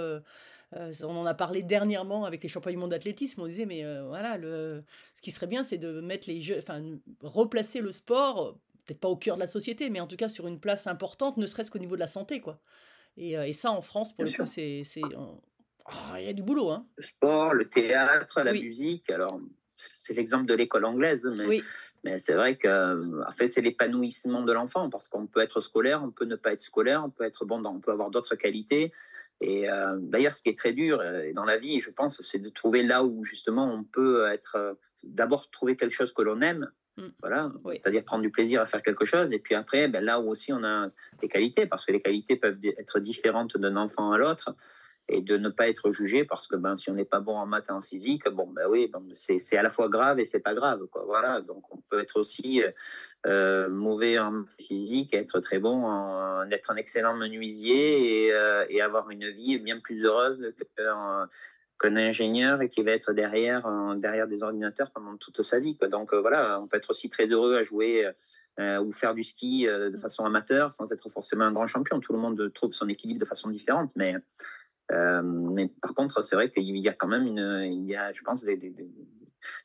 on 0.72 1.02
en 1.02 1.26
a 1.26 1.34
parlé 1.34 1.64
dernièrement 1.64 2.24
avec 2.24 2.44
les 2.44 2.76
monde 2.76 2.90
d'athlétisme. 2.90 3.42
On 3.42 3.48
disait 3.48 3.66
mais 3.66 3.82
voilà 4.04 4.38
ce 4.38 5.20
qui 5.20 5.32
serait 5.32 5.48
bien 5.48 5.64
c'est 5.64 5.78
de 5.78 6.00
mettre 6.00 6.28
les 6.28 6.40
jeux, 6.40 6.58
enfin 6.58 6.80
replacer 7.20 7.80
le 7.80 7.90
sport 7.90 8.56
peut-être 8.88 9.00
pas 9.00 9.08
au 9.08 9.16
cœur 9.16 9.36
de 9.36 9.40
la 9.40 9.46
société, 9.46 9.90
mais 9.90 10.00
en 10.00 10.06
tout 10.08 10.16
cas 10.16 10.28
sur 10.30 10.48
une 10.48 10.58
place 10.60 10.86
importante, 10.88 11.36
ne 11.36 11.46
serait-ce 11.46 11.70
qu'au 11.70 11.78
niveau 11.78 11.94
de 11.94 12.00
la 12.00 12.08
santé 12.08 12.40
quoi. 12.40 12.60
Et, 13.16 13.38
euh, 13.38 13.46
et 13.46 13.52
ça 13.52 13.70
en 13.70 13.82
France 13.82 14.12
pour 14.14 14.24
Bien 14.24 14.32
le 14.32 14.36
coup 14.36 14.46
sûr. 14.46 14.54
c'est 14.54 14.82
c'est 14.84 15.02
on- 15.16 15.40
Ah, 15.86 16.16
il 16.20 16.26
y 16.26 16.28
a 16.28 16.32
du 16.32 16.42
boulot 16.42 16.70
hein. 16.70 16.86
Le 16.96 17.02
sport, 17.02 17.54
le 17.54 17.68
théâtre, 17.68 18.42
la 18.42 18.52
Oui. 18.52 18.62
musique, 18.62 19.10
alors 19.10 19.40
c'est 19.76 20.14
l'exemple 20.14 20.46
de 20.46 20.54
l'école 20.54 20.84
anglaise, 20.84 21.24
mais, 21.36 21.46
Oui, 21.46 21.64
mais 22.04 22.18
c'est 22.18 22.34
vrai 22.34 22.56
que 22.56 23.24
en 23.26 23.30
fait, 23.32 23.46
c'est 23.48 23.60
l'épanouissement 23.60 24.42
de 24.42 24.52
l'enfant, 24.52 24.90
parce 24.90 25.08
qu'on 25.08 25.26
peut 25.26 25.40
être 25.40 25.60
scolaire, 25.60 26.02
on 26.02 26.10
peut 26.10 26.24
ne 26.24 26.36
pas 26.36 26.52
être 26.52 26.62
scolaire, 26.62 27.02
on 27.04 27.10
peut 27.10 27.24
être 27.24 27.44
bon, 27.44 27.64
on 27.64 27.80
peut 27.80 27.92
avoir 27.92 28.10
d'autres 28.10 28.34
qualités. 28.36 28.92
Et 29.40 29.70
euh, 29.70 29.96
d'ailleurs, 30.00 30.34
ce 30.34 30.42
qui 30.42 30.48
est 30.50 30.58
très 30.58 30.72
dur 30.72 31.00
euh, 31.00 31.32
dans 31.32 31.44
la 31.44 31.56
vie, 31.56 31.80
je 31.80 31.90
pense, 31.90 32.20
c'est 32.22 32.40
de 32.40 32.48
trouver 32.50 32.82
là 32.82 33.04
où 33.04 33.24
justement 33.24 33.72
on 33.72 33.84
peut 33.84 34.26
être, 34.32 34.56
euh, 34.56 34.74
d'abord 35.04 35.48
trouver 35.50 35.76
quelque 35.76 35.94
chose 35.94 36.12
que 36.12 36.22
l'on 36.22 36.40
aime, 36.40 36.70
Mm. 36.98 37.08
voilà, 37.20 37.52
Oui. 37.64 37.76
c'est-à-dire 37.76 38.04
prendre 38.04 38.22
du 38.22 38.30
plaisir 38.30 38.60
à 38.60 38.66
faire 38.66 38.82
quelque 38.82 39.04
chose, 39.04 39.32
et 39.32 39.38
puis 39.38 39.54
après, 39.54 39.88
ben, 39.88 40.04
là 40.04 40.20
où 40.20 40.28
aussi 40.28 40.52
on 40.52 40.64
a 40.64 40.88
des 41.20 41.28
qualités, 41.28 41.66
parce 41.66 41.84
que 41.86 41.92
les 41.92 42.02
qualités 42.02 42.36
peuvent 42.36 42.58
être 42.62 42.98
différentes 42.98 43.56
d'un 43.56 43.76
enfant 43.76 44.12
à 44.12 44.18
l'autre, 44.18 44.54
et 45.08 45.22
de 45.22 45.38
ne 45.38 45.48
pas 45.48 45.68
être 45.68 45.90
jugé 45.90 46.24
parce 46.24 46.46
que 46.46 46.56
ben, 46.56 46.76
si 46.76 46.90
on 46.90 46.94
n'est 46.94 47.04
pas 47.04 47.20
bon 47.20 47.34
en 47.36 47.46
maths 47.46 47.66
et 47.70 47.72
en 47.72 47.80
physique, 47.80 48.28
bon, 48.28 48.46
ben 48.46 48.66
oui, 48.68 48.88
bon, 48.92 49.02
c'est 49.12 49.56
à 49.56 49.62
la 49.62 49.70
fois 49.70 49.88
grave 49.88 50.18
et 50.18 50.24
c'est 50.24 50.40
pas 50.40 50.54
grave. 50.54 50.86
Quoi. 50.90 51.04
Voilà, 51.06 51.40
donc 51.40 51.64
on 51.74 51.78
peut 51.88 52.00
être 52.00 52.18
aussi 52.18 52.62
euh, 53.26 53.68
mauvais 53.70 54.18
en 54.18 54.44
physique, 54.58 55.14
être 55.14 55.40
très 55.40 55.58
bon 55.58 55.86
en 55.86 56.50
être 56.50 56.70
un 56.70 56.76
excellent 56.76 57.16
menuisier 57.16 58.26
et, 58.26 58.32
euh, 58.34 58.66
et 58.68 58.82
avoir 58.82 59.08
une 59.10 59.30
vie 59.30 59.58
bien 59.58 59.80
plus 59.80 60.04
heureuse 60.04 60.52
qu'un 60.76 61.28
qu'un 61.78 61.96
ingénieur 61.96 62.60
et 62.60 62.68
qui 62.68 62.82
va 62.82 62.92
être 62.92 63.12
derrière, 63.12 63.66
euh, 63.66 63.94
derrière 63.94 64.26
des 64.26 64.42
ordinateurs 64.42 64.90
pendant 64.90 65.16
toute 65.16 65.42
sa 65.42 65.60
vie. 65.60 65.76
Quoi. 65.76 65.88
Donc 65.88 66.12
euh, 66.12 66.20
voilà, 66.20 66.60
on 66.60 66.66
peut 66.66 66.76
être 66.76 66.90
aussi 66.90 67.08
très 67.08 67.26
heureux 67.26 67.56
à 67.56 67.62
jouer 67.62 68.10
euh, 68.58 68.80
ou 68.80 68.92
faire 68.92 69.14
du 69.14 69.22
ski 69.22 69.66
de 69.66 69.96
façon 69.96 70.24
amateur 70.24 70.72
sans 70.72 70.90
être 70.92 71.08
forcément 71.08 71.44
un 71.44 71.52
grand 71.52 71.66
champion. 71.66 72.00
Tout 72.00 72.12
le 72.12 72.18
monde 72.18 72.52
trouve 72.52 72.72
son 72.72 72.88
équilibre 72.88 73.20
de 73.20 73.24
façon 73.24 73.48
différente, 73.50 73.92
mais 73.96 74.16
mais 74.90 75.68
par 75.82 75.92
contre, 75.92 76.22
c'est 76.22 76.34
vrai 76.34 76.50
qu'il 76.50 76.74
y 76.78 76.88
a 76.88 76.94
quand 76.94 77.08
même 77.08 77.26
une, 77.26 77.62
il 77.70 77.84
y 77.84 77.94
a, 77.94 78.10
je 78.10 78.22
pense, 78.22 78.42
des, 78.42 78.56
des, 78.56 78.70
des, 78.70 78.88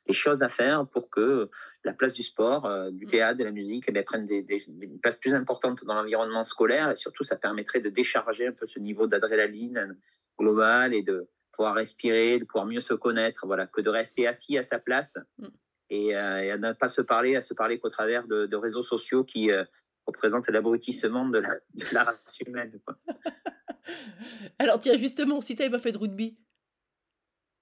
des 0.06 0.14
choses 0.14 0.44
à 0.44 0.50
faire 0.50 0.86
pour 0.86 1.10
que 1.10 1.50
la 1.86 1.94
place 1.94 2.12
du 2.12 2.24
sport, 2.24 2.70
du 2.92 3.08
théâtre, 3.08 3.40
de 3.40 3.46
la 3.46 3.52
musique, 3.52 3.86
eh 3.88 3.94
bien, 3.94 4.04
prenne 4.04 4.26
des, 4.26 4.44
des, 4.44 4.62
des 4.68 4.88
places 5.02 5.16
plus 5.16 5.34
importantes 5.34 5.86
dans 5.86 5.94
l'environnement 5.94 6.44
scolaire 6.44 6.92
et 6.92 6.98
surtout, 6.98 7.24
ça 7.24 7.38
permettrait 7.38 7.80
de 7.80 7.90
décharger 7.90 8.48
un 8.48 8.52
peu 8.52 8.68
ce 8.68 8.80
niveau 8.80 9.08
d'adrénaline 9.08 9.98
global 10.38 10.94
et 10.94 11.04
de 11.04 11.30
pouvoir 11.54 11.76
respirer, 11.76 12.40
de 12.40 12.46
pouvoir 12.46 12.66
mieux 12.66 12.82
se 12.82 12.94
connaître, 12.94 13.46
voilà, 13.48 13.68
que 13.68 13.80
de 13.82 13.90
rester 13.90 14.28
assis 14.28 14.58
à 14.58 14.64
sa 14.64 14.80
place 14.80 15.16
Mm. 15.38 15.48
et, 15.90 16.16
euh, 16.16 16.44
et 16.44 16.52
à 16.52 16.58
ne 16.58 16.74
pas 16.74 16.88
se 16.90 17.02
parler, 17.02 17.36
à 17.36 17.42
se 17.42 17.54
parler 17.54 17.80
qu'au 17.80 17.90
travers 17.90 18.28
de, 18.28 18.46
de 18.46 18.56
réseaux 18.58 18.84
sociaux 18.84 19.24
qui 19.24 19.52
euh, 19.52 19.64
représentent 20.06 20.50
l'abrutissement 20.50 21.30
de 21.30 21.38
la, 21.40 21.56
de 21.76 21.86
la 21.94 22.04
race 22.04 22.40
humaine. 22.46 22.80
Quoi. 22.86 22.98
Alors 24.60 24.80
tiens, 24.80 24.98
justement, 24.98 25.42
si 25.42 25.56
tu 25.56 25.62
n'avais 25.62 25.72
pas 25.72 25.80
fait 25.80 25.92
de 25.92 25.98
rugby, 25.98 26.38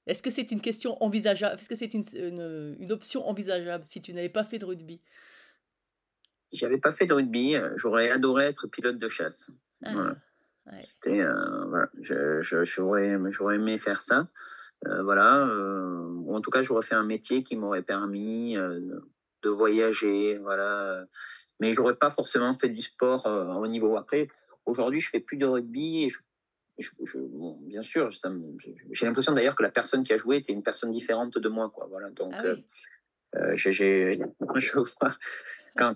est-ce 0.08 0.24
que 0.24 0.30
c'est 0.32 0.52
une 0.52 0.62
question 0.62 1.02
envisageable 1.04 1.60
Est-ce 1.60 1.70
que 1.70 1.76
c'est 1.76 1.94
une, 1.94 2.04
une, 2.16 2.76
une 2.80 2.92
option 2.92 3.28
envisageable 3.28 3.84
si 3.84 4.02
tu 4.02 4.14
n'avais 4.14 4.30
pas 4.30 4.44
fait 4.44 4.58
de 4.60 4.66
rugby? 4.66 5.02
Si 6.52 6.58
j'avais 6.58 6.80
pas 6.80 6.92
fait 6.92 7.06
de 7.06 7.14
rugby, 7.14 7.56
euh, 7.56 7.72
j'aurais 7.78 8.10
adoré 8.10 8.46
être 8.46 8.68
pilote 8.68 8.98
de 8.98 9.10
chasse. 9.10 9.50
Ah, 9.84 9.94
Voilà. 9.94 10.16
Ouais. 10.68 10.80
C'était, 10.80 11.22
euh, 11.22 11.66
voilà, 11.66 11.90
j'aurais, 12.64 13.56
aimé 13.56 13.78
faire 13.78 14.02
ça. 14.02 14.28
Euh, 14.88 15.04
voilà, 15.04 15.46
euh, 15.48 16.24
en 16.28 16.42
tout 16.42 16.50
cas, 16.50 16.62
j'aurais 16.62 16.82
fait 16.84 16.96
un 16.96 17.04
métier 17.04 17.44
qui 17.44 17.56
m'aurait 17.56 17.84
permis 17.84 18.56
de 18.56 19.50
voyager, 19.50 20.38
voilà. 20.38 21.06
Mais 21.60 21.74
j'aurais 21.74 21.96
pas 21.96 22.10
forcément 22.10 22.54
fait 22.56 22.70
du 22.70 22.82
sport 22.82 23.26
au 23.28 23.68
niveau. 23.68 23.96
Après, 23.98 24.28
aujourd'hui, 24.66 25.00
je 25.00 25.10
fais 25.10 25.20
plus 25.20 25.38
de 25.38 25.46
rugby. 25.46 26.06
Et 26.06 26.10
je, 26.10 26.20
je- 26.80 26.90
je- 27.06 27.18
bon, 27.20 27.58
bien 27.62 27.84
sûr, 27.84 28.10
j'ai 28.92 29.06
l'impression 29.06 29.34
d'ailleurs 29.34 29.56
que 29.56 29.62
la 29.62 29.70
personne 29.70 30.04
qui 30.04 30.14
a 30.14 30.18
joué 30.18 30.38
était 30.38 30.54
une 30.54 30.64
personne 30.64 30.90
différente 30.90 31.38
de 31.38 31.50
moi, 31.50 31.70
quoi. 31.70 31.86
Voilà, 31.88 32.10
donc. 32.10 32.34
Ah 32.36 32.42
oui. 32.46 32.66
euh, 33.36 33.56
j'ai- 33.56 34.20
quand, 35.76 35.96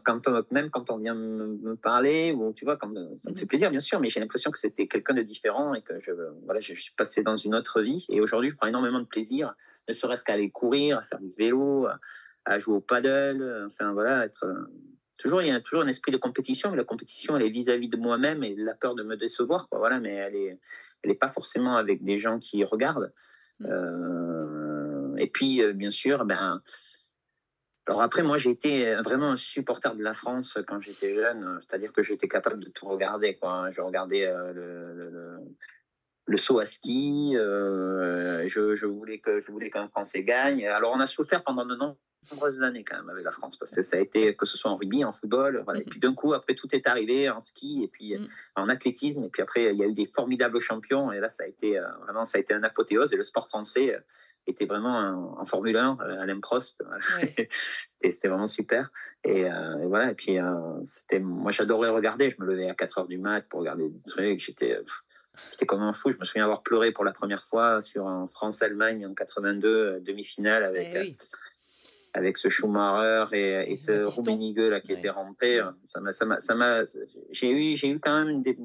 même 0.51 0.69
quand 0.69 0.89
on 0.89 0.97
vient 0.97 1.15
me, 1.15 1.75
parler, 1.75 2.31
ou 2.31 2.53
tu 2.53 2.65
vois, 2.65 2.77
quand, 2.77 2.93
ça 3.17 3.31
me 3.31 3.35
fait 3.35 3.45
plaisir, 3.45 3.69
bien 3.69 3.79
sûr, 3.79 3.99
mais 3.99 4.09
j'ai 4.09 4.19
l'impression 4.19 4.51
que 4.51 4.59
c'était 4.59 4.87
quelqu'un 4.87 5.13
de 5.13 5.21
différent 5.21 5.73
et 5.73 5.81
que 5.81 5.99
je, 5.99 6.11
voilà, 6.45 6.59
je, 6.59 6.73
suis 6.73 6.93
passé 6.95 7.23
dans 7.23 7.37
une 7.37 7.55
autre 7.55 7.81
vie. 7.81 8.05
Et 8.09 8.21
aujourd'hui, 8.21 8.49
je 8.49 8.55
prends 8.55 8.67
énormément 8.67 8.99
de 8.99 9.05
plaisir, 9.05 9.53
ne 9.87 9.93
serait-ce 9.93 10.23
qu'à 10.23 10.33
aller 10.33 10.49
courir, 10.49 10.99
à 10.99 11.01
faire 11.01 11.19
du 11.19 11.29
vélo, 11.37 11.87
à, 12.45 12.59
jouer 12.59 12.75
au 12.75 12.81
paddle, 12.81 13.67
enfin 13.67 13.93
voilà, 13.93 14.25
être. 14.25 14.45
euh, 14.45 14.65
Toujours, 15.17 15.41
il 15.41 15.47
y 15.47 15.51
a 15.51 15.61
toujours 15.61 15.81
un 15.81 15.87
esprit 15.87 16.11
de 16.11 16.17
compétition, 16.17 16.71
mais 16.71 16.77
la 16.77 16.83
compétition, 16.83 17.37
elle 17.37 17.43
est 17.43 17.49
vis-à-vis 17.49 17.87
de 17.87 17.95
moi-même 17.95 18.43
et 18.43 18.53
la 18.53 18.73
peur 18.73 18.95
de 18.95 19.03
me 19.03 19.15
décevoir, 19.15 19.69
quoi, 19.69 19.79
voilà, 19.79 19.99
mais 19.99 20.13
elle 20.13 20.35
est, 20.35 20.59
elle 21.03 21.11
est 21.11 21.15
pas 21.15 21.29
forcément 21.29 21.77
avec 21.77 22.03
des 22.03 22.19
gens 22.19 22.37
qui 22.37 22.63
regardent. 22.65 23.13
Euh, 23.63 25.15
et 25.17 25.27
puis, 25.27 25.63
euh, 25.63 25.71
bien 25.71 25.91
sûr, 25.91 26.25
ben, 26.25 26.61
alors 27.87 28.01
après, 28.01 28.23
moi, 28.23 28.37
été 28.51 28.95
vraiment 28.95 29.31
un 29.31 29.37
supporter 29.37 29.95
de 29.95 30.01
la 30.01 30.15
France 30.15 30.57
quand 30.67 30.81
j'étais 30.81 31.13
jeune, 31.13 31.59
c'est-à-dire 31.61 31.93
que 31.93 32.01
j'étais 32.01 32.27
capable 32.27 32.63
de 32.63 32.69
tout 32.69 32.87
regarder. 32.87 33.35
Quoi. 33.35 33.69
Je 33.69 33.81
regardais 33.81 34.25
euh, 34.25 35.37
le, 36.25 36.37
saut 36.37 36.57
à 36.59 36.65
ski, 36.65 37.33
euh, 37.35 38.47
je, 38.47 38.85
voulais 38.85 39.19
que 39.19 39.39
je 39.39 39.51
qu'un 39.69 39.85
Français 39.85 40.23
gagne. 40.23 40.67
Alors, 40.67 40.93
on 40.95 40.99
a 40.99 41.05
souffert 41.05 41.43
pendant 41.43 41.65
de 41.65 41.75
nombreuses 41.75 41.99
années 42.61 42.83
quand 42.83 42.97
même 42.97 43.09
avec 43.09 43.23
la 43.23 43.31
France, 43.31 43.57
parce 43.57 43.75
que 43.75 43.81
ça 43.81 43.97
a 43.97 43.99
été, 43.99 44.35
que 44.35 44.45
ce 44.45 44.57
soit 44.57 44.71
en 44.71 44.77
rugby, 44.77 45.03
en 45.03 45.11
football, 45.11 45.61
voilà. 45.65 45.81
et 45.81 45.83
puis 45.83 45.99
d'un 45.99 46.13
coup, 46.13 46.33
après, 46.33 46.55
tout 46.55 46.67
est 46.73 46.87
arrivé 46.87 47.29
en 47.29 47.39
ski, 47.39 47.81
et 47.83 47.87
puis 47.87 48.15
Mm. 48.17 48.27
en 48.55 48.69
athlétisme, 48.69 49.23
et 49.23 49.29
puis 49.29 49.41
après, 49.41 49.73
il 49.73 49.77
y 49.77 49.83
a 49.83 49.87
eu 49.87 49.93
des 49.93 50.05
formidables 50.05 50.59
champions, 50.59 51.11
et 51.11 51.19
là, 51.19 51.29
ça 51.29 51.43
a 51.43 51.47
été 51.47 51.77
euh, 51.77 51.87
vraiment, 52.03 52.25
ça 52.25 52.37
a 52.37 52.41
été 52.41 52.53
un 52.53 52.63
apothéose, 52.63 53.13
et 53.13 53.17
le 53.17 53.23
sport 53.23 53.47
français 53.47 53.95
euh, 53.95 53.99
était 54.47 54.65
vraiment 54.65 55.37
en, 55.39 55.45
Formule 55.45 55.77
1, 55.77 55.97
euh, 56.01 56.21
Alain 56.21 56.39
Prost. 56.39 56.83
Ouais. 57.21 57.49
c'était 58.03 58.27
vraiment 58.27 58.47
super. 58.47 58.91
Et, 59.23 59.49
euh, 59.49 59.79
et 59.79 59.85
voilà, 59.87 60.11
et 60.11 60.15
puis 60.15 60.39
euh, 60.39 60.83
c'était, 60.83 61.19
moi 61.19 61.51
j'adorais 61.51 61.89
regarder, 61.89 62.29
je 62.29 62.35
me 62.39 62.45
levais 62.45 62.69
à 62.69 62.75
4 62.75 62.99
heures 62.99 63.07
du 63.07 63.17
mat 63.17 63.41
pour 63.49 63.61
regarder 63.61 63.89
des 63.89 64.03
trucs, 64.07 64.39
j'étais, 64.39 64.73
euh, 64.75 64.83
j'étais 65.51 65.65
comme 65.65 65.81
un 65.81 65.93
fou, 65.93 66.11
je 66.11 66.17
me 66.17 66.25
souviens 66.25 66.43
avoir 66.43 66.61
pleuré 66.61 66.91
pour 66.91 67.05
la 67.05 67.11
première 67.11 67.43
fois 67.43 67.81
sur 67.81 68.07
un 68.07 68.27
France-Allemagne 68.27 69.05
en 69.07 69.13
82, 69.13 69.67
euh, 69.67 69.99
demi-finale 69.99 70.63
avec, 70.63 70.93
Eh. 70.95 71.17
Avec 72.15 72.37
ce 72.37 72.47
Schumacher 72.49 73.25
et, 73.37 73.71
et 73.71 73.75
ce. 73.75 73.91
Rummenigge 73.91 74.57
là 74.57 74.79
qui 74.79 74.93
Ouais. 74.93 74.99
était 74.99 75.09
rampé. 75.09 75.59
euh, 75.59 75.71
Ça 75.83 75.99
m'a, 75.99 76.11
ça 76.13 76.25
m'a, 76.25 76.39
ça 76.39 76.55
m'a, 76.55 76.83
j'ai 77.31 77.49
eu, 77.51 77.75
j'ai 77.75 77.89
eu 77.89 77.99
quand 77.99 78.23
même 78.25 78.41
des- 78.41 78.57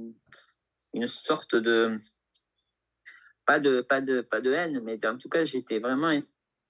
une 0.94 1.06
sorte 1.08 1.54
de, 1.56 1.96
pas 3.44 3.58
de, 3.58 3.80
pas 3.80 4.00
de, 4.00 4.20
pas 4.20 4.40
de 4.40 4.52
haine, 4.52 4.80
mais 4.84 5.04
en 5.06 5.18
tout 5.18 5.28
cas 5.28 5.44
j'étais 5.44 5.78
vraiment 5.80 6.10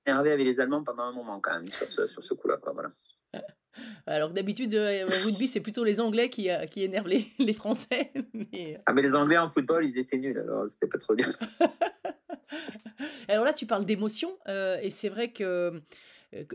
énervé 0.07 0.33
avec 0.33 0.47
les 0.47 0.59
Allemands 0.61 0.83
pendant 0.83 1.03
un 1.05 1.13
moment 1.13 1.39
quand 1.41 1.55
même 1.55 1.69
sur 1.69 1.87
ce, 1.89 2.07
sur 2.07 2.23
ce 2.25 2.35
coup-là. 2.35 2.57
quoi, 2.57 2.73
Voilà. 2.73 2.91
Alors 4.07 4.31
que 4.31 4.35
d'habitude, 4.35 4.75
euh, 4.75 5.07
au 5.07 5.25
rugby, 5.27 5.47
c'est 5.47 5.61
plutôt 5.61 5.85
les 5.85 6.01
Anglais 6.01 6.29
qui, 6.29 6.51
euh, 6.51 6.67
qui 6.67 6.83
énervent 6.83 7.07
les, 7.09 7.25
les 7.39 7.53
Français. 7.53 8.13
Mais, 8.35 8.81
Ah 8.87 8.93
mais 8.95 9.03
les 9.03 9.15
Anglais 9.15 9.39
en 9.39 9.49
football 9.49 9.85
ils 9.87 9.97
étaient 9.99 10.19
nuls 10.19 10.39
alors 10.39 10.69
c'était 10.69 10.89
pas 10.89 10.99
trop 10.99 11.15
bien. 11.15 11.31
Alors 13.29 13.45
là, 13.45 13.53
tu 13.53 13.65
parles 13.67 13.85
d'émotions, 13.85 14.37
euh, 14.49 14.79
et 14.83 14.91
c'est 14.91 15.09
vrai 15.09 15.33
que 15.33 15.81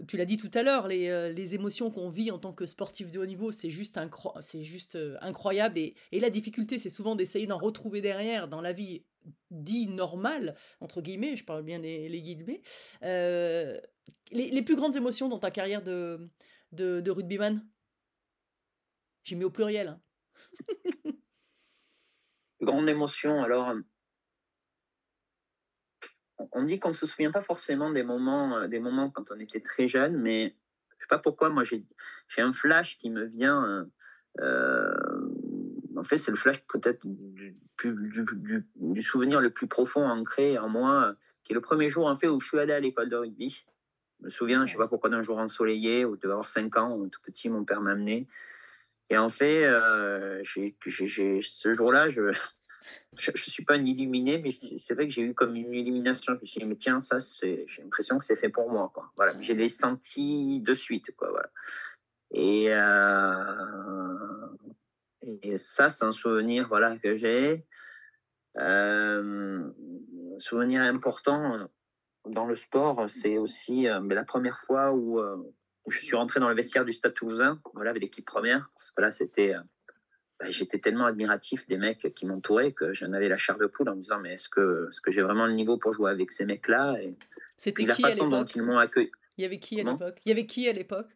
tu 0.07 0.17
l'as 0.17 0.25
dit 0.25 0.38
tout 0.38 0.49
à 0.53 0.63
l'heure, 0.63 0.88
les, 0.88 1.09
euh, 1.09 1.29
les 1.31 1.55
émotions 1.55 1.91
qu'on 1.91 2.09
vit 2.09 2.31
en 2.31 2.39
tant 2.39 2.53
que 2.53 2.65
sportif 2.65 3.11
de 3.11 3.19
haut 3.19 3.25
niveau, 3.25 3.51
c'est 3.51 3.71
juste, 3.71 3.97
euh, 4.95 5.17
incroyable. 5.21 5.77
Et, 5.77 5.95
la 6.13 6.29
difficulté, 6.29 6.79
c'est 6.79 6.89
souvent 6.89 7.15
d'essayer 7.15 7.45
d'en 7.45 7.57
retrouver 7.57 8.01
derrière 8.01 8.47
dans 8.47 8.61
la 8.61 8.73
vie 8.73 9.03
dit 9.51 9.88
normale, 9.88 10.55
entre 10.79 11.01
guillemets, 11.01 11.35
je 11.35 11.43
parle 11.43 11.63
bien 11.63 11.79
des 11.79 12.07
les 12.09 12.21
guillemets. 12.21 12.61
Euh, 13.03 13.79
les, 14.31 14.51
les 14.51 14.61
plus 14.61 14.75
grandes 14.75 14.95
émotions 14.95 15.29
dans 15.29 15.39
ta 15.39 15.51
carrière 15.51 15.81
de, 15.81 16.29
de, 16.71 17.01
de 17.01 17.11
rugbyman? 17.11 17.65
J'ai 19.23 19.35
mis 19.35 19.43
au 19.43 19.49
pluriel. 19.49 19.88
hein. 19.88 20.01
Grande 22.61 22.88
émotion 22.88 23.43
alors. 23.43 23.73
On- 26.38 26.63
dit 26.63 26.80
qu'on 26.80 26.89
ne 26.89 26.93
se 26.93 27.06
souvient 27.06 27.32
pas 27.32 27.41
forcément 27.41 27.91
des 27.91 28.04
moments, 28.04 28.58
euh, 28.58 28.67
des 28.67 28.80
moments 28.80 29.10
quand 29.10 29.32
on 29.32 29.39
était 29.39 29.60
très 29.62 29.88
jeune, 29.88 30.17
mais 30.17 30.56
je 30.98 31.04
sais 31.04 31.08
pas 31.08 31.19
pourquoi, 31.19 31.50
moi 31.50 31.63
j'ai 31.63 31.86
un 32.38 32.52
flash 32.52 32.98
qui 32.98 33.10
me 33.10 33.24
vient. 33.26 33.63
euh, 33.65 33.86
euh, 34.41 35.30
en 35.95 36.04
fait, 36.04 36.17
c'est 36.17 36.32
le 36.32 36.38
flash 36.38 36.62
peut-être 36.67 37.06
du, 37.08 37.56
plus- 37.78 37.95
du- 38.10 38.26
du- 38.34 38.67
du 38.76 39.02
souvenir 39.02 39.39
le 39.39 39.50
plus 39.50 39.67
profond 39.67 40.06
ancré 40.10 40.58
en 40.58 40.67
moi, 40.67 41.15
qui 41.43 41.54
est 41.54 41.56
le 41.56 41.62
premier 41.62 41.88
jour 41.89 42.08
en 42.08 42.15
fait 42.15 42.28
où 42.28 42.39
je 42.39 42.48
suis 42.48 42.60
allé 42.60 42.74
à 42.74 42.80
l'école 42.80 43.10
de 43.10 43.15
rugby. 43.15 43.65
Je 44.19 44.26
me 44.26 44.30
souviens, 44.30 44.65
je 44.65 44.74
sais 44.74 44.78
pas 44.78 44.88
pourquoi, 44.88 45.10
d'un 45.10 45.21
jour 45.21 45.38
ensoleillé 45.38 46.04
où 46.04 46.15
je 46.15 46.21
devais 46.21 46.34
avoir 46.34 46.50
5 46.50 46.76
ans, 46.78 47.08
tout 47.10 47.21
petit, 47.21 47.50
mon 47.50 47.63
père 47.63 47.82
m'a 47.82 47.91
amené. 47.91 48.28
Et 49.10 49.17
en 49.17 49.30
fait, 49.30 49.65
euh, 49.65 50.41
ce 50.43 51.74
jour-là, 51.74 52.10
je, 52.10 52.32
je 53.17 53.32
ne 53.32 53.38
suis 53.38 53.63
pas 53.63 53.75
un 53.75 53.86
illuminé, 53.86 54.38
mais 54.38 54.51
c'est 54.51 54.93
vrai 54.93 55.08
que 55.08 55.13
j'ai 55.13 55.21
eu 55.21 55.34
comme 55.34 55.56
une 55.56 55.73
illumination. 55.73 56.34
Je 56.36 56.41
me 56.41 56.45
suis 56.45 56.60
dit, 56.60 56.65
mais 56.65 56.75
tiens, 56.75 56.99
ça, 56.99 57.17
j'ai 57.41 57.65
l'impression 57.80 58.17
que 58.17 58.25
c'est 58.25 58.36
fait 58.36 58.49
pour 58.49 58.69
moi. 58.69 58.91
Quoi. 58.93 59.12
Voilà, 59.15 59.36
je 59.39 59.54
l'ai 59.54 59.69
senti 59.69 60.60
de 60.60 60.73
suite. 60.73 61.15
Quoi, 61.15 61.32
euh, 62.34 63.36
et 65.21 65.58
ça, 65.58 65.89
c'est 65.89 66.06
un 66.06 66.12
souvenir 66.12 66.67
voilà, 66.67 66.97
que 66.97 67.15
j'ai. 67.15 67.65
Euh, 68.58 69.69
souvenir 70.39 70.82
important 70.82 71.67
dans 72.28 72.45
le 72.45 72.56
sport, 72.56 73.06
c'est 73.10 73.38
aussi 73.38 73.88
euh, 73.88 74.01
la 74.10 74.23
première 74.23 74.60
fois 74.60 74.91
où, 74.91 75.19
euh, 75.19 75.36
où 75.86 75.91
je 75.91 76.04
suis 76.04 76.15
rentré 76.15 76.39
dans 76.39 76.49
le 76.49 76.56
vestiaire 76.56 76.86
du 76.86 76.93
Stade 76.93 77.13
Toulousain, 77.13 77.60
voilà, 77.73 77.91
avec 77.91 78.01
l'équipe 78.01 78.25
première, 78.25 78.71
parce 78.75 78.91
que 78.91 79.01
là, 79.01 79.12
c'était, 79.12 79.56
euh, 79.56 79.62
bah, 80.39 80.50
j'étais 80.50 80.80
tellement 80.80 81.06
admiratif 81.06 81.67
des 81.67 81.78
mecs 81.78 82.13
qui 82.13 82.26
m'entouraient 82.26 82.74
que 82.74 82.93
j'en 82.93 83.13
avais 83.13 83.30
la 83.30 83.38
chair 83.38 83.58
de 83.58 83.67
poule 83.67 83.89
en 83.89 83.95
me 83.95 84.02
disant, 84.02 84.19
mais 84.19 84.34
est-ce 84.34 84.50
que, 84.50 84.89
est-ce 84.89 85.02
que 85.02 85.12
j'ai 85.12 85.21
vraiment 85.21 85.45
le 85.45 85.54
niveau 85.54 85.78
pour 85.78 85.93
jouer 85.93 86.12
avec 86.12 86.32
ces 86.32 86.45
mecs-là? 86.45 86.95
Et 87.02 87.15
C'était 87.58 87.86
la 87.86 87.93
à 87.93 87.98
façon 87.98 88.28
dont 88.28 88.43
ils 88.43 88.62
m'ont 88.62 88.78
accueilli. 88.78 89.12
Il 89.38 89.43
y 89.43 89.45
avait 89.45 89.60
qui 89.60 89.80
à 89.80 89.84
l'époque? 89.84 90.19
Il 90.26 90.30
y 90.30 90.32
avait 90.32 90.45
qui 90.45 90.67
à 90.67 90.74
l'époque? 90.74 91.10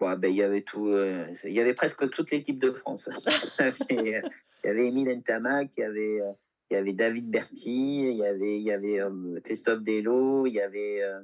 Ouais, 0.00 0.16
ben, 0.16 0.28
il 0.28 0.36
y 0.36 0.42
avait 0.42 0.62
tout, 0.62 0.88
euh, 0.88 1.26
il 1.44 1.52
y 1.52 1.60
avait 1.60 1.74
presque 1.74 2.08
toute 2.10 2.30
l'équipe 2.30 2.60
de 2.60 2.72
France. 2.72 3.08
il 3.90 4.22
y 4.64 4.68
avait, 4.68 4.86
Émile 4.86 5.08
Ntamak, 5.18 5.70
il 5.76 5.80
y 5.80 5.82
avait, 5.82 6.20
euh, 6.20 6.32
il 6.70 6.74
y 6.74 6.76
avait 6.76 6.92
David 6.92 7.30
Berti, 7.30 8.10
il 8.10 8.16
y 8.16 8.24
avait, 8.24 8.58
il 8.58 8.62
y 8.62 8.72
avait 8.72 9.00
euh, 9.00 9.40
Christophe 9.44 9.82
Delo, 9.82 10.46
il 10.46 10.54
y 10.54 10.60
avait, 10.60 11.02
euh, 11.02 11.20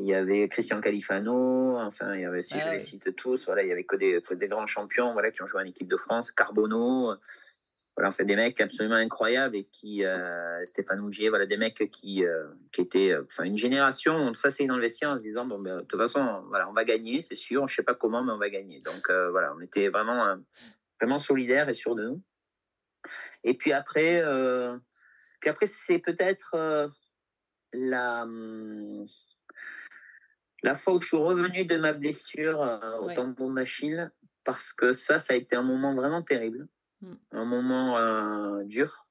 il 0.00 0.06
y 0.06 0.14
avait 0.14 0.48
Christian 0.48 0.80
Califano. 0.80 1.78
Enfin, 1.78 2.14
il 2.14 2.22
y 2.22 2.24
avait, 2.24 2.42
si 2.42 2.54
Ah 2.54 2.68
je 2.68 2.72
les 2.72 2.80
cite 2.80 3.14
tous, 3.16 3.44
voilà, 3.46 3.62
il 3.62 3.68
y 3.68 3.72
avait 3.72 3.84
que 3.84 3.96
des, 3.96 4.22
que 4.22 4.34
des 4.34 4.48
grands 4.48 4.66
champions, 4.66 5.12
voilà, 5.12 5.30
qui 5.30 5.42
ont 5.42 5.46
joué 5.46 5.60
en 5.60 5.66
équipe 5.66 5.88
de 5.88 5.96
France, 5.96 6.32
Carbonneau. 6.32 7.14
Voilà, 7.96 8.08
en 8.08 8.12
fait, 8.12 8.24
des 8.24 8.36
mecs 8.36 8.58
absolument 8.60 8.94
incroyables 8.94 9.56
et 9.56 9.64
qui, 9.64 10.04
euh, 10.04 10.64
Stéphane 10.64 11.00
Ougier, 11.00 11.28
voilà, 11.28 11.44
des 11.44 11.58
mecs 11.58 11.90
qui, 11.90 12.24
euh, 12.24 12.46
qui 12.72 12.80
étaient, 12.80 13.10
euh, 13.10 13.24
enfin, 13.26 13.44
une 13.44 13.58
génération, 13.58 14.14
on 14.14 14.34
s'asseyait 14.34 14.68
dans 14.68 14.76
le 14.76 14.80
vestiaire 14.80 15.10
en 15.10 15.18
se 15.18 15.24
disant, 15.24 15.44
bon, 15.44 15.58
ben, 15.58 15.78
de 15.78 15.82
toute 15.82 16.00
façon, 16.00 16.44
voilà, 16.48 16.70
on 16.70 16.72
va 16.72 16.84
gagner, 16.84 17.20
c'est 17.20 17.34
sûr, 17.34 17.68
je 17.68 17.74
sais 17.74 17.82
pas 17.82 17.94
comment, 17.94 18.22
mais 18.22 18.32
on 18.32 18.38
va 18.38 18.48
gagner. 18.48 18.80
Donc, 18.80 19.10
euh, 19.10 19.30
voilà, 19.30 19.52
on 19.54 19.60
était 19.60 19.88
vraiment, 19.88 20.34
vraiment 20.98 21.18
solidaires 21.18 21.68
et 21.68 21.74
sûrs 21.74 21.94
de 21.94 22.04
nous. 22.04 22.22
Et 23.44 23.54
puis 23.54 23.72
après, 23.72 24.22
puis 25.40 25.50
après, 25.50 25.66
c'est 25.66 25.98
peut-être 25.98 26.90
la, 27.72 28.22
hum, 28.22 29.06
la 30.62 30.74
fois 30.74 30.94
où 30.94 31.00
je 31.00 31.06
suis 31.08 31.16
revenu 31.16 31.64
de 31.64 31.76
ma 31.76 31.92
blessure 31.92 32.62
euh, 32.62 32.98
au 32.98 33.06
Ouais. 33.06 33.14
tendon 33.14 33.52
d'Achille, 33.52 34.10
parce 34.44 34.72
que 34.72 34.92
ça, 34.92 35.18
ça 35.18 35.34
a 35.34 35.36
été 35.36 35.56
un 35.56 35.62
moment 35.62 35.94
vraiment 35.94 36.22
terrible, 36.22 36.68
Mm. 37.02 37.14
un 37.32 37.44
moment 37.46 37.96
euh, 37.98 38.62
dur, 38.64 39.06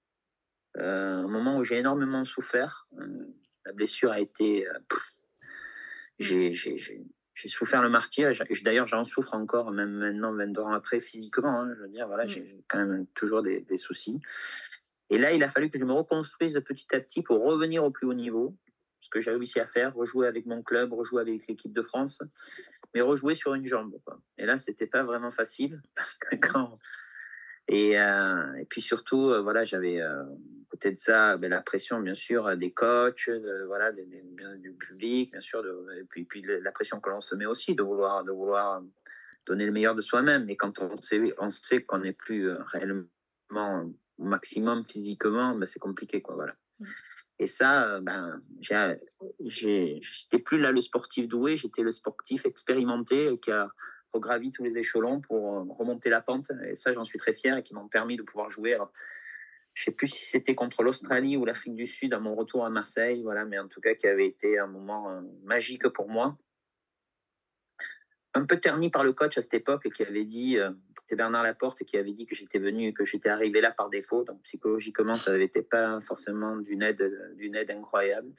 euh, 0.78 1.24
un 1.24 1.28
moment 1.28 1.58
où 1.58 1.64
j'ai 1.64 1.78
énormément 1.78 2.24
souffert. 2.24 2.88
La 3.66 3.72
blessure 3.74 4.12
a 4.12 4.20
été... 4.20 4.68
j'ai, 6.20 6.54
j'ai, 6.54 7.06
souffert 7.48 7.82
le 7.82 7.90
martyr, 7.90 8.32
d'ailleurs 8.64 8.86
j'en 8.86 9.06
souffre 9.06 9.34
encore, 9.34 9.72
même 9.72 9.92
maintenant, 9.92 10.34
20 10.34 10.58
ans 10.60 10.72
après, 10.72 11.00
physiquement. 11.00 11.62
hein, 11.62 11.74
je 11.76 11.82
veux 11.82 11.88
dire, 11.90 12.08
voilà, 12.08 12.26
Mm. 12.26 12.30
j'ai 12.30 12.46
j'ai 12.46 12.64
quand 12.68 12.78
même 12.80 13.08
toujours 13.16 13.42
des, 13.42 13.62
des 13.62 13.78
soucis. 13.78 14.20
Et 15.10 15.18
là, 15.18 15.32
il 15.32 15.42
a 15.42 15.50
fallu 15.50 15.72
que 15.72 15.80
je 15.80 15.86
me 15.86 15.94
reconstruise 15.94 16.54
petit 16.64 16.94
à 16.96 17.00
petit 17.00 17.24
pour 17.24 17.44
revenir 17.44 17.84
au 17.84 17.90
plus 17.90 18.06
haut 18.06 18.14
niveau, 18.14 18.56
que 19.10 19.20
j'ai 19.20 19.32
réussi 19.32 19.60
à 19.60 19.68
faire, 19.68 19.94
rejouer 19.94 20.28
avec 20.28 20.46
mon 20.46 20.62
club, 20.62 20.94
rejouer 20.94 21.22
avec 21.22 21.48
l'équipe 21.48 21.74
de 21.74 21.82
France, 21.82 22.22
mais 22.94 23.02
rejouer 23.02 23.36
sur 23.36 23.54
une 23.54 23.66
jambe. 23.66 23.96
Et 24.38 24.46
là, 24.46 24.58
c'était 24.58 24.88
pas 24.88 25.04
vraiment 25.04 25.32
facile 25.32 25.82
et, 27.68 28.00
euh, 28.00 28.54
et 28.56 28.66
puis 28.66 28.82
surtout, 28.82 29.30
euh, 29.30 29.42
voilà, 29.42 29.64
j'avais 29.64 30.02
euh, 30.02 30.24
côté 30.70 30.92
de 30.92 31.00
ça 31.00 31.38
ben, 31.38 31.50
la 31.50 31.62
pression, 31.62 32.00
bien 32.00 32.16
sûr, 32.16 32.56
des 32.58 32.72
coachs, 32.72 33.30
voilà, 33.68 33.92
du 33.92 34.74
public, 34.74 35.32
bien 35.32 35.42
sûr, 35.42 35.64
et 35.98 36.04
puis, 36.04 36.26
puis 36.26 36.42
la 36.42 36.72
pression 36.72 37.00
que 37.00 37.10
l'on 37.10 37.20
se 37.20 37.36
met 37.36 37.46
aussi 37.46 37.76
de 37.76 37.84
vouloir, 37.84 38.24
de 38.24 38.32
vouloir 38.32 38.82
donner 39.50 39.66
le 39.66 39.72
meilleur 39.72 39.96
de 39.96 40.02
soi-même. 40.02 40.46
Mais 40.46 40.56
quand 40.56 40.80
on 40.80 40.96
sait, 40.96 41.34
on 41.40 41.50
sait 41.50 41.84
qu'on 41.84 42.00
n'est 42.00 42.14
plus 42.14 42.50
euh, 42.50 42.58
réellement 42.68 43.92
au 44.18 44.24
maximum 44.24 44.86
physiquement, 44.86 45.56
ben, 45.56 45.66
c'est 45.66 45.80
compliqué, 45.80 46.22
quoi, 46.22 46.36
voilà. 46.36 46.56
Mm. 46.80 46.86
Et 47.40 47.48
ça, 47.48 48.00
ben, 48.02 48.42
j'étais 48.60 50.40
plus 50.40 50.60
là 50.60 50.72
le 50.72 50.82
sportif 50.82 51.28
doué, 51.28 51.56
j'étais 51.56 51.82
le 51.82 51.92
sportif 51.92 52.46
expérimenté 52.46 53.38
qui 53.42 53.52
a 53.52 53.70
regravi 54.12 54.52
tous 54.52 54.64
les 54.64 54.78
échelons 54.78 55.22
pour 55.22 55.66
remonter 55.78 56.10
la 56.10 56.22
pente. 56.22 56.52
Et 56.70 56.76
ça, 56.76 56.94
j'en 56.94 57.06
suis 57.06 57.18
très 57.18 57.34
fier 57.34 57.58
et 57.58 57.64
qui 57.64 57.74
m'ont 57.74 57.88
permis 57.88 58.18
de 58.18 58.24
pouvoir 58.24 58.50
jouer. 58.50 58.74
Alors, 58.74 58.92
je 59.74 59.86
sais 59.86 59.92
plus 59.92 60.08
si 60.08 60.26
c'était 60.26 60.56
contre 60.56 60.84
l'Australie 60.84 61.38
ou 61.38 61.46
l'Afrique 61.46 61.76
du 61.76 61.88
Sud 61.88 62.14
à 62.14 62.20
mon 62.20 62.36
retour 62.36 62.66
à 62.66 62.70
Marseille, 62.70 63.22
voilà, 63.24 63.46
mais 63.46 63.58
en 63.58 63.70
tout 63.70 63.80
cas 63.80 63.94
qui 63.96 64.08
avait 64.08 64.28
été 64.28 64.60
un 64.60 64.68
moment 64.68 65.22
magique 65.44 65.88
pour 65.90 66.10
moi 66.10 66.38
un 68.40 68.46
peu 68.46 68.60
terni 68.60 68.90
par 68.90 69.04
le 69.04 69.14
coach 69.14 69.38
à 69.38 69.42
cette 69.42 69.54
époque 69.54 69.90
qui 69.90 70.04
avait 70.04 70.26
dit, 70.26 70.58
euh, 70.58 70.72
c'était 71.02 71.16
Bernard 71.16 71.44
Laporte 71.44 71.84
qui 71.84 71.98
avait 71.98 72.14
dit 72.14 72.26
que 72.26 72.36
j'étais 72.36 72.60
venu, 72.60 72.94
que 72.94 73.06
j'étais 73.06 73.30
arrivé 73.30 73.62
là 73.62 73.72
par 73.72 73.90
défaut. 73.90 74.24
Donc 74.24 74.42
psychologiquement, 74.44 75.16
ça 75.16 75.38
n'était 75.38 75.62
pas 75.64 76.00
forcément 76.02 76.58
d'une 76.58 76.82
aide, 76.84 77.36
d'une 77.36 77.56
aide 77.56 77.72
incroyable, 77.72 78.30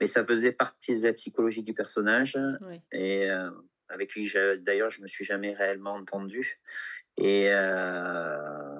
mais 0.00 0.06
ça 0.06 0.24
faisait 0.24 0.52
partie 0.52 0.98
de 0.98 1.04
la 1.04 1.12
psychologie 1.12 1.62
du 1.62 1.74
personnage 1.74 2.38
et 2.92 3.30
euh, 3.30 3.50
avec 3.88 4.10
qui 4.10 4.30
d'ailleurs 4.60 4.90
je 4.90 5.02
me 5.02 5.06
suis 5.06 5.24
jamais 5.24 5.54
réellement 5.54 5.94
entendu. 5.94 6.60
Et 7.16 7.46
euh, 7.48 8.77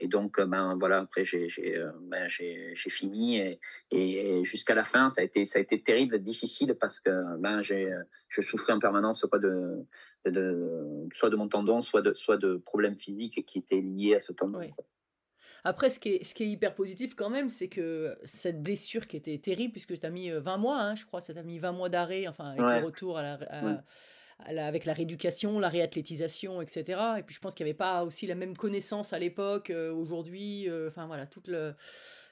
et 0.00 0.08
donc, 0.08 0.38
euh, 0.38 0.46
ben 0.46 0.76
voilà, 0.78 0.98
après 0.98 1.24
j'ai 1.24 1.48
euh, 1.76 1.90
ben, 2.02 2.28
fini 2.28 3.38
et, 3.38 3.60
et 3.90 4.44
jusqu'à 4.44 4.74
la 4.74 4.84
fin, 4.84 5.08
ça 5.08 5.20
a 5.20 5.24
été 5.24 5.44
ça 5.44 5.58
a 5.58 5.62
été 5.62 5.82
terrible, 5.82 6.18
difficile 6.18 6.76
parce 6.80 7.00
que 7.00 7.38
ben 7.38 7.62
j'ai 7.62 7.94
je 8.28 8.40
souffrais 8.40 8.72
en 8.72 8.80
permanence 8.80 9.20
soit 9.20 9.38
de, 9.38 9.86
de, 10.26 11.06
soit 11.12 11.30
de 11.30 11.36
mon 11.36 11.48
tendon, 11.48 11.80
soit 11.80 12.02
de 12.02 12.12
soit 12.14 12.36
de 12.36 12.56
problèmes 12.56 12.96
physiques 12.96 13.44
qui 13.46 13.58
étaient 13.58 13.80
liés 13.80 14.16
à 14.16 14.20
ce 14.20 14.32
tendon. 14.32 14.60
Après, 15.66 15.88
ce 15.88 15.98
qui, 15.98 16.10
est, 16.10 16.24
ce 16.24 16.34
qui 16.34 16.42
est 16.42 16.48
hyper 16.48 16.74
positif 16.74 17.14
quand 17.14 17.30
même, 17.30 17.48
c'est 17.48 17.68
que 17.68 18.18
cette 18.24 18.62
blessure 18.62 19.06
qui 19.06 19.16
était 19.16 19.38
terrible, 19.38 19.72
puisque 19.72 19.98
tu 19.98 20.06
as 20.06 20.10
mis 20.10 20.30
20 20.30 20.54
euh, 20.54 20.58
mois, 20.58 20.78
hein, 20.78 20.94
je 20.94 21.06
crois, 21.06 21.22
ça 21.22 21.32
t'a 21.32 21.42
mis 21.42 21.58
20 21.58 21.72
mois 21.72 21.88
d'arrêt, 21.88 22.28
enfin, 22.28 22.50
avec 22.50 22.60
le 22.60 22.86
retour 22.86 23.16
à 23.16 23.22
la, 23.22 23.82
avec 24.40 24.84
la 24.84 24.92
rééducation, 24.92 25.58
la 25.58 25.68
réathlétisation, 25.68 26.60
etc. 26.60 27.00
Et 27.18 27.22
puis 27.22 27.34
je 27.34 27.40
pense 27.40 27.54
qu'il 27.54 27.64
n'y 27.64 27.70
avait 27.70 27.76
pas 27.76 28.04
aussi 28.04 28.26
la 28.26 28.34
même 28.34 28.56
connaissance 28.56 29.12
à 29.12 29.18
l'époque, 29.18 29.70
euh, 29.70 29.92
aujourd'hui, 29.92 30.68
euh, 30.68 30.88
enfin 30.88 31.06
voilà, 31.06 31.26
tout 31.26 31.42
le, 31.46 31.74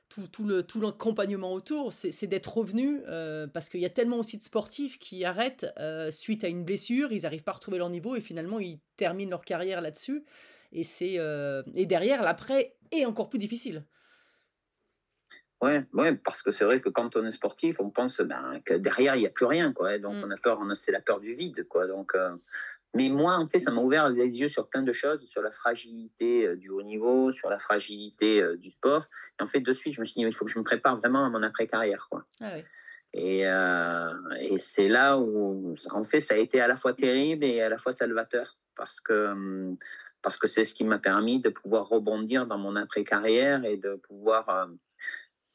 tout, 0.08 0.26
tout 0.26 0.44
le 0.44 0.62
tout 0.62 0.80
l'accompagnement 0.80 1.52
autour, 1.52 1.92
c'est 1.92 2.26
d'être 2.26 2.58
revenu 2.58 3.00
euh, 3.08 3.46
parce 3.46 3.68
qu'il 3.68 3.80
y 3.80 3.86
a 3.86 3.90
tellement 3.90 4.18
aussi 4.18 4.36
de 4.36 4.42
sportifs 4.42 4.98
qui 4.98 5.24
arrêtent 5.24 5.66
suite 6.10 6.44
à 6.44 6.48
une 6.48 6.64
blessure, 6.64 7.12
ils 7.12 7.22
n'arrivent 7.22 7.44
pas 7.44 7.52
à 7.52 7.54
retrouver 7.54 7.78
leur 7.78 7.90
niveau 7.90 8.14
et 8.14 8.20
finalement 8.20 8.58
ils 8.58 8.80
terminent 8.96 9.30
leur 9.30 9.44
carrière 9.44 9.80
là-dessus. 9.80 10.24
Et 10.72 10.84
c'est 10.84 11.18
et 11.74 11.86
derrière 11.86 12.22
l'après 12.22 12.76
est 12.90 13.04
encore 13.04 13.28
plus 13.28 13.38
difficile. 13.38 13.84
Ouais, 15.62 15.86
ouais, 15.92 16.16
parce 16.16 16.42
que 16.42 16.50
c'est 16.50 16.64
vrai 16.64 16.80
que 16.80 16.88
quand 16.88 17.14
on 17.14 17.24
est 17.24 17.30
sportif, 17.30 17.76
on 17.78 17.88
pense 17.88 18.20
ben, 18.20 18.60
que 18.64 18.74
derrière, 18.74 19.14
il 19.14 19.20
n'y 19.20 19.28
a 19.28 19.30
plus 19.30 19.46
rien. 19.46 19.72
Quoi, 19.72 19.96
donc, 19.98 20.14
mm. 20.14 20.24
on 20.26 20.30
a 20.32 20.36
peur, 20.36 20.60
c'est 20.74 20.90
la 20.90 21.00
peur 21.00 21.20
du 21.20 21.34
vide. 21.36 21.68
Quoi, 21.68 21.86
donc, 21.86 22.16
euh, 22.16 22.34
mais 22.94 23.08
moi, 23.08 23.36
en 23.36 23.46
fait, 23.46 23.60
ça 23.60 23.70
m'a 23.70 23.80
ouvert 23.80 24.08
les 24.08 24.40
yeux 24.40 24.48
sur 24.48 24.68
plein 24.68 24.82
de 24.82 24.90
choses, 24.90 25.24
sur 25.24 25.40
la 25.40 25.52
fragilité 25.52 26.48
euh, 26.48 26.56
du 26.56 26.68
haut 26.68 26.82
niveau, 26.82 27.30
sur 27.30 27.48
la 27.48 27.60
fragilité 27.60 28.42
euh, 28.42 28.56
du 28.56 28.70
sport. 28.70 29.06
Et 29.38 29.42
en 29.44 29.46
fait, 29.46 29.60
de 29.60 29.72
suite, 29.72 29.94
je 29.94 30.00
me 30.00 30.04
suis 30.04 30.20
dit, 30.20 30.26
il 30.26 30.34
faut 30.34 30.44
que 30.44 30.50
je 30.50 30.58
me 30.58 30.64
prépare 30.64 30.96
vraiment 30.96 31.24
à 31.24 31.30
mon 31.30 31.44
après-carrière. 31.44 32.08
Quoi. 32.10 32.26
Ah 32.40 32.58
et, 33.14 33.40
et 33.42 34.58
c'est 34.58 34.88
là 34.88 35.18
où, 35.18 35.76
en 35.90 36.02
fait, 36.02 36.22
ça 36.22 36.32
a 36.32 36.38
été 36.38 36.62
à 36.62 36.66
la 36.66 36.76
fois 36.76 36.94
terrible 36.94 37.44
et 37.44 37.60
à 37.60 37.68
la 37.68 37.76
fois 37.76 37.92
salvateur. 37.92 38.56
Parce 38.74 39.02
que 39.02 39.28
hum, 39.30 39.76
parce 40.22 40.38
que 40.38 40.46
c'est 40.46 40.64
ce 40.64 40.72
qui 40.72 40.84
m'a 40.84 40.98
permis 40.98 41.40
de 41.40 41.50
pouvoir 41.50 41.88
rebondir 41.88 42.46
dans 42.46 42.56
mon 42.56 42.74
après-carrière 42.76 43.64
et 43.64 43.76
de 43.76 43.96
pouvoir 43.96 44.68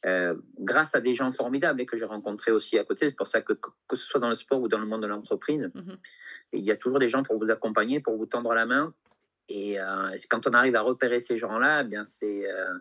euh, 0.05 0.35
grâce 0.59 0.93
à 0.93 1.01
des 1.01 1.13
gens 1.13 1.31
formidables 1.31 1.81
et 1.81 1.85
que 1.85 1.97
j'ai 1.97 2.05
rencontrés 2.05 2.51
aussi 2.51 2.77
à 2.77 2.83
côté. 2.83 3.09
C'est 3.09 3.15
pour 3.15 3.27
ça 3.27 3.41
que, 3.41 3.53
que 3.53 3.95
ce 3.95 4.05
soit 4.05 4.19
dans 4.19 4.29
le 4.29 4.35
sport 4.35 4.61
ou 4.61 4.67
dans 4.67 4.77
le 4.77 4.85
monde 4.85 5.01
de 5.01 5.07
l'entreprise, 5.07 5.71
mhm. 5.73 5.97
il 6.53 6.63
y 6.63 6.71
a 6.71 6.75
toujours 6.75 6.99
des 6.99 7.09
gens 7.09 7.23
pour 7.23 7.37
vous 7.39 7.49
accompagner, 7.49 7.99
pour 7.99 8.15
vous 8.15 8.27
tendre 8.27 8.53
la 8.53 8.65
main. 8.65 8.93
Et 9.49 9.79
euh, 9.79 10.15
quand 10.29 10.45
on 10.45 10.51
arrive 10.51 10.75
à 10.75 10.81
repérer 10.81 11.19
ces 11.19 11.37
gens-là, 11.37 11.81
eh 11.81 11.83
bien 11.85 12.05
c'est 12.05 12.49
euh, 12.49 12.73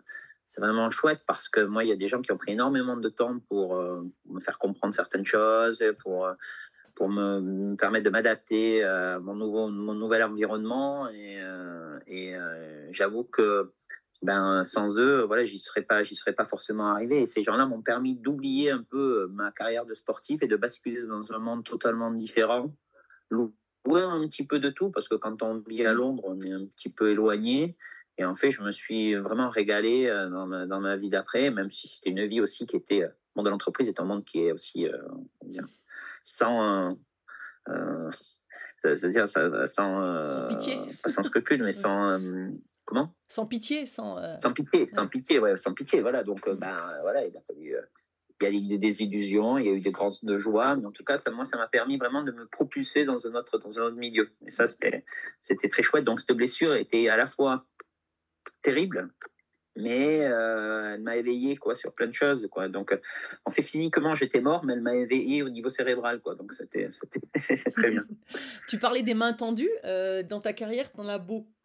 c'est 0.45 0.61
vraiment 0.61 0.89
chouette 0.91 1.21
parce 1.25 1.49
que 1.49 1.59
moi, 1.59 1.83
il 1.83 1.89
y 1.89 1.91
a 1.91 1.97
des 1.97 2.07
gens 2.07 2.21
qui 2.21 2.31
ont 2.31 2.37
pris 2.37 2.53
énormément 2.53 2.95
de 2.95 3.09
temps 3.09 3.39
pour 3.49 3.75
me 4.29 4.39
faire 4.39 4.57
comprendre 4.57 4.93
certaines 4.93 5.25
choses, 5.25 5.83
pour 5.99 6.29
pour 6.95 7.09
me, 7.09 7.75
permettre 7.75 8.05
de 8.05 8.09
m'adapter 8.09 8.81
à 8.81 9.19
mon 9.19 9.35
nouveau 9.35 9.67
mon 9.67 9.93
nouvel 9.93 10.23
environnement. 10.23 11.09
Et, 11.09 11.41
et 12.07 12.33
j'avoue 12.91 13.25
que 13.25 13.73
ben 14.23 14.63
sans 14.63 14.97
eux, 14.99 15.21
voilà, 15.21 15.45
j'y 15.45 15.59
serais 15.59 15.83
pas, 15.83 16.03
j'y 16.03 16.15
serais 16.15 16.33
pas 16.33 16.45
forcément 16.45 16.87
arrivé. 16.87 17.21
Et 17.21 17.25
ces 17.25 17.43
gens-là 17.43 17.65
m'ont 17.65 17.81
permis 17.81 18.15
d'oublier 18.15 18.71
un 18.71 18.83
peu 18.83 19.23
euh, 19.23 19.27
ma 19.27 19.51
carrière 19.51 19.85
de 19.85 19.93
sportif 19.93 20.41
et 20.41 20.47
de 20.47 20.55
basculer 20.55 21.03
dans 21.03 21.33
un 21.33 21.39
monde 21.39 21.63
totalement 21.63 22.11
différent, 22.11 22.73
loin 23.29 23.51
un 24.13 24.27
petit 24.27 24.45
peu 24.45 24.59
de 24.59 24.69
tout, 24.69 24.89
parce 24.89 25.07
que 25.07 25.15
quand 25.15 25.43
on 25.43 25.59
vit 25.59 25.85
à 25.85 25.93
Londres, 25.93 26.23
on 26.25 26.41
est 26.41 26.51
un 26.51 26.65
petit 26.65 26.89
peu 26.89 27.11
éloigné. 27.11 27.77
Et 28.17 28.25
en 28.25 28.33
fait, 28.33 28.49
je 28.49 28.63
me 28.63 28.71
suis 28.71 29.13
vraiment 29.13 29.49
régalé 29.49 30.07
euh, 30.07 30.29
dans 30.29 30.47
ma, 30.47 30.65
dans 30.65 30.79
ma 30.79 30.97
vie 30.97 31.09
d'après, 31.09 31.51
même 31.51 31.69
si 31.69 31.87
c'était 31.87 32.09
une 32.09 32.25
vie 32.25 32.41
aussi 32.41 32.65
qui 32.65 32.75
était, 32.75 33.03
euh, 33.03 33.07
le 33.09 33.13
monde 33.35 33.45
de 33.45 33.51
l'entreprise 33.51 33.87
est 33.87 33.99
un 33.99 34.05
monde 34.05 34.25
qui 34.25 34.39
est 34.39 34.51
aussi, 34.51 34.87
dire, 35.43 35.67
sans, 36.23 36.97
ça 37.67 38.93
veut 38.93 39.09
dire, 39.09 39.27
sans, 39.27 39.65
sans 39.67 40.47
pitié, 40.47 40.79
pas 41.03 41.09
sans 41.09 41.21
scrupule, 41.21 41.61
mais 41.61 41.71
sans 41.71 42.19
Comment? 42.87 43.13
Sans 43.27 43.45
pitié, 43.45 43.85
sans. 43.85 44.17
Euh, 44.17 44.37
sans 44.37 44.53
pitié, 44.53 44.87
sans 44.87 45.07
pitié, 45.07 45.39
ouais, 45.39 45.57
sans 45.57 45.73
pitié, 45.73 45.99
voilà. 45.99 46.23
Donc, 46.23 46.47
euh, 46.47 46.55
ben 46.55 46.81
voilà, 47.01 47.25
il 47.25 47.35
a 47.35 47.41
fallu. 47.41 47.75
Euh, 47.75 47.81
il 48.39 48.43
y 48.45 48.47
a 48.47 48.51
eu 48.51 48.61
des 48.61 48.77
désillusions, 48.77 49.57
il 49.57 49.65
y 49.65 49.69
a 49.69 49.73
eu 49.73 49.81
des 49.81 49.91
grandes 49.91 50.13
de 50.23 50.37
joie, 50.37 50.75
mais 50.77 50.85
en 50.85 50.91
tout 50.91 51.03
cas, 51.03 51.17
ça, 51.17 51.29
moi, 51.29 51.43
ça 51.43 51.57
m'a 51.57 51.67
permis 51.67 51.97
vraiment 51.97 52.23
de 52.23 52.31
me 52.31 52.45
propulser 52.45 53.03
dans 53.03 53.27
un 53.27 53.35
autre, 53.35 53.57
dans 53.57 53.77
un 53.77 53.81
autre 53.81 53.97
milieu. 53.97 54.29
Et 54.45 54.51
ça, 54.51 54.67
c'était, 54.67 55.03
c'était 55.41 55.67
très 55.67 55.83
chouette. 55.83 56.05
Donc, 56.05 56.21
cette 56.21 56.37
blessure 56.37 56.75
était 56.75 57.09
à 57.09 57.17
la 57.17 57.27
fois 57.27 57.65
terrible, 58.61 59.09
mais 59.75 60.19
elle 60.19 61.01
m'a 61.01 61.17
éveillé 61.17 61.57
quoi 61.57 61.75
sur 61.75 61.93
plein 61.93 62.07
de 62.07 62.13
choses 62.13 62.47
quoi 62.49 62.67
donc 62.67 62.97
on 63.45 63.51
fait 63.51 63.61
physiquement 63.61 64.15
j'étais 64.15 64.41
mort 64.41 64.65
mais 64.65 64.73
elle 64.73 64.81
m'a 64.81 64.95
éveillé 64.95 65.43
au 65.43 65.49
niveau 65.49 65.69
cérébral 65.69 66.19
quoi 66.21 66.33
donc 66.33 66.51
c'était 66.53 66.87
c'était 66.89 67.71
très 67.71 67.91
bien 67.91 68.03
tu 68.67 68.79
parlais 68.79 69.03
des 69.03 69.13
mains 69.13 69.33
tendues 69.33 69.69
dans 69.83 70.41
ta 70.41 70.53
carrière 70.53 70.91
tu 70.91 70.99
en 70.99 71.07
as 71.07 71.19
beaucoup 71.19 71.56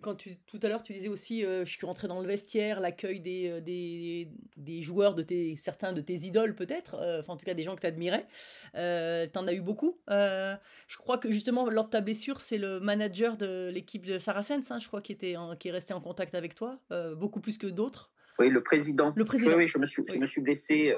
quand 0.00 0.14
tu, 0.14 0.36
tout 0.46 0.58
à 0.62 0.68
l'heure, 0.68 0.82
tu 0.82 0.92
disais 0.92 1.08
aussi, 1.08 1.44
euh, 1.44 1.64
je 1.64 1.70
suis 1.70 1.86
rentré 1.86 2.08
dans 2.08 2.20
le 2.20 2.26
vestiaire, 2.26 2.80
l'accueil 2.80 3.20
des, 3.20 3.48
euh, 3.48 3.60
des, 3.60 4.28
des, 4.56 4.82
joueurs, 4.82 5.14
de 5.14 5.22
tes, 5.22 5.56
certains 5.56 5.92
de 5.92 6.00
tes 6.00 6.14
idoles 6.14 6.54
peut-être, 6.54 6.94
euh, 6.94 7.20
enfin 7.20 7.34
en 7.34 7.36
tout 7.36 7.44
cas 7.44 7.54
des 7.54 7.62
gens 7.62 7.74
que 7.74 7.80
tu 7.80 7.86
admirais. 7.86 8.26
tu 8.72 9.38
en 9.38 9.46
as 9.46 9.52
eu 9.52 9.60
beaucoup. 9.60 9.98
je 10.08 10.96
crois 10.98 11.18
que 11.18 11.30
justement, 11.30 11.68
lors 11.70 11.86
de 11.86 11.90
ta 11.90 12.00
blessure, 12.00 12.40
c'est 12.40 12.58
le 12.58 12.80
manager 12.80 13.36
de 13.36 13.70
l'équipe 13.72 14.06
de 14.06 14.18
Saracens, 14.18 14.70
hein, 14.70 14.78
je 14.78 14.88
crois, 14.88 15.00
qui, 15.00 15.12
était 15.12 15.34
qui 15.58 15.68
est 15.68 15.72
resté 15.72 15.94
en 15.94 16.00
contact 16.00 16.34
avec 16.34 16.54
toi, 16.54 16.78
beaucoup 17.16 17.40
plus 17.40 17.58
que 17.58 17.66
d'autres. 17.66 18.10
Oui, 18.38 18.50
le 18.50 18.62
président. 18.62 19.12
Le 19.14 19.24
président. 19.24 19.56
Oui, 19.56 19.68
je, 19.68 19.78
me 19.78 19.86
suis, 19.86 20.02
je 20.08 20.18
me 20.18 20.26
suis 20.26 20.40
blessé. 20.40 20.96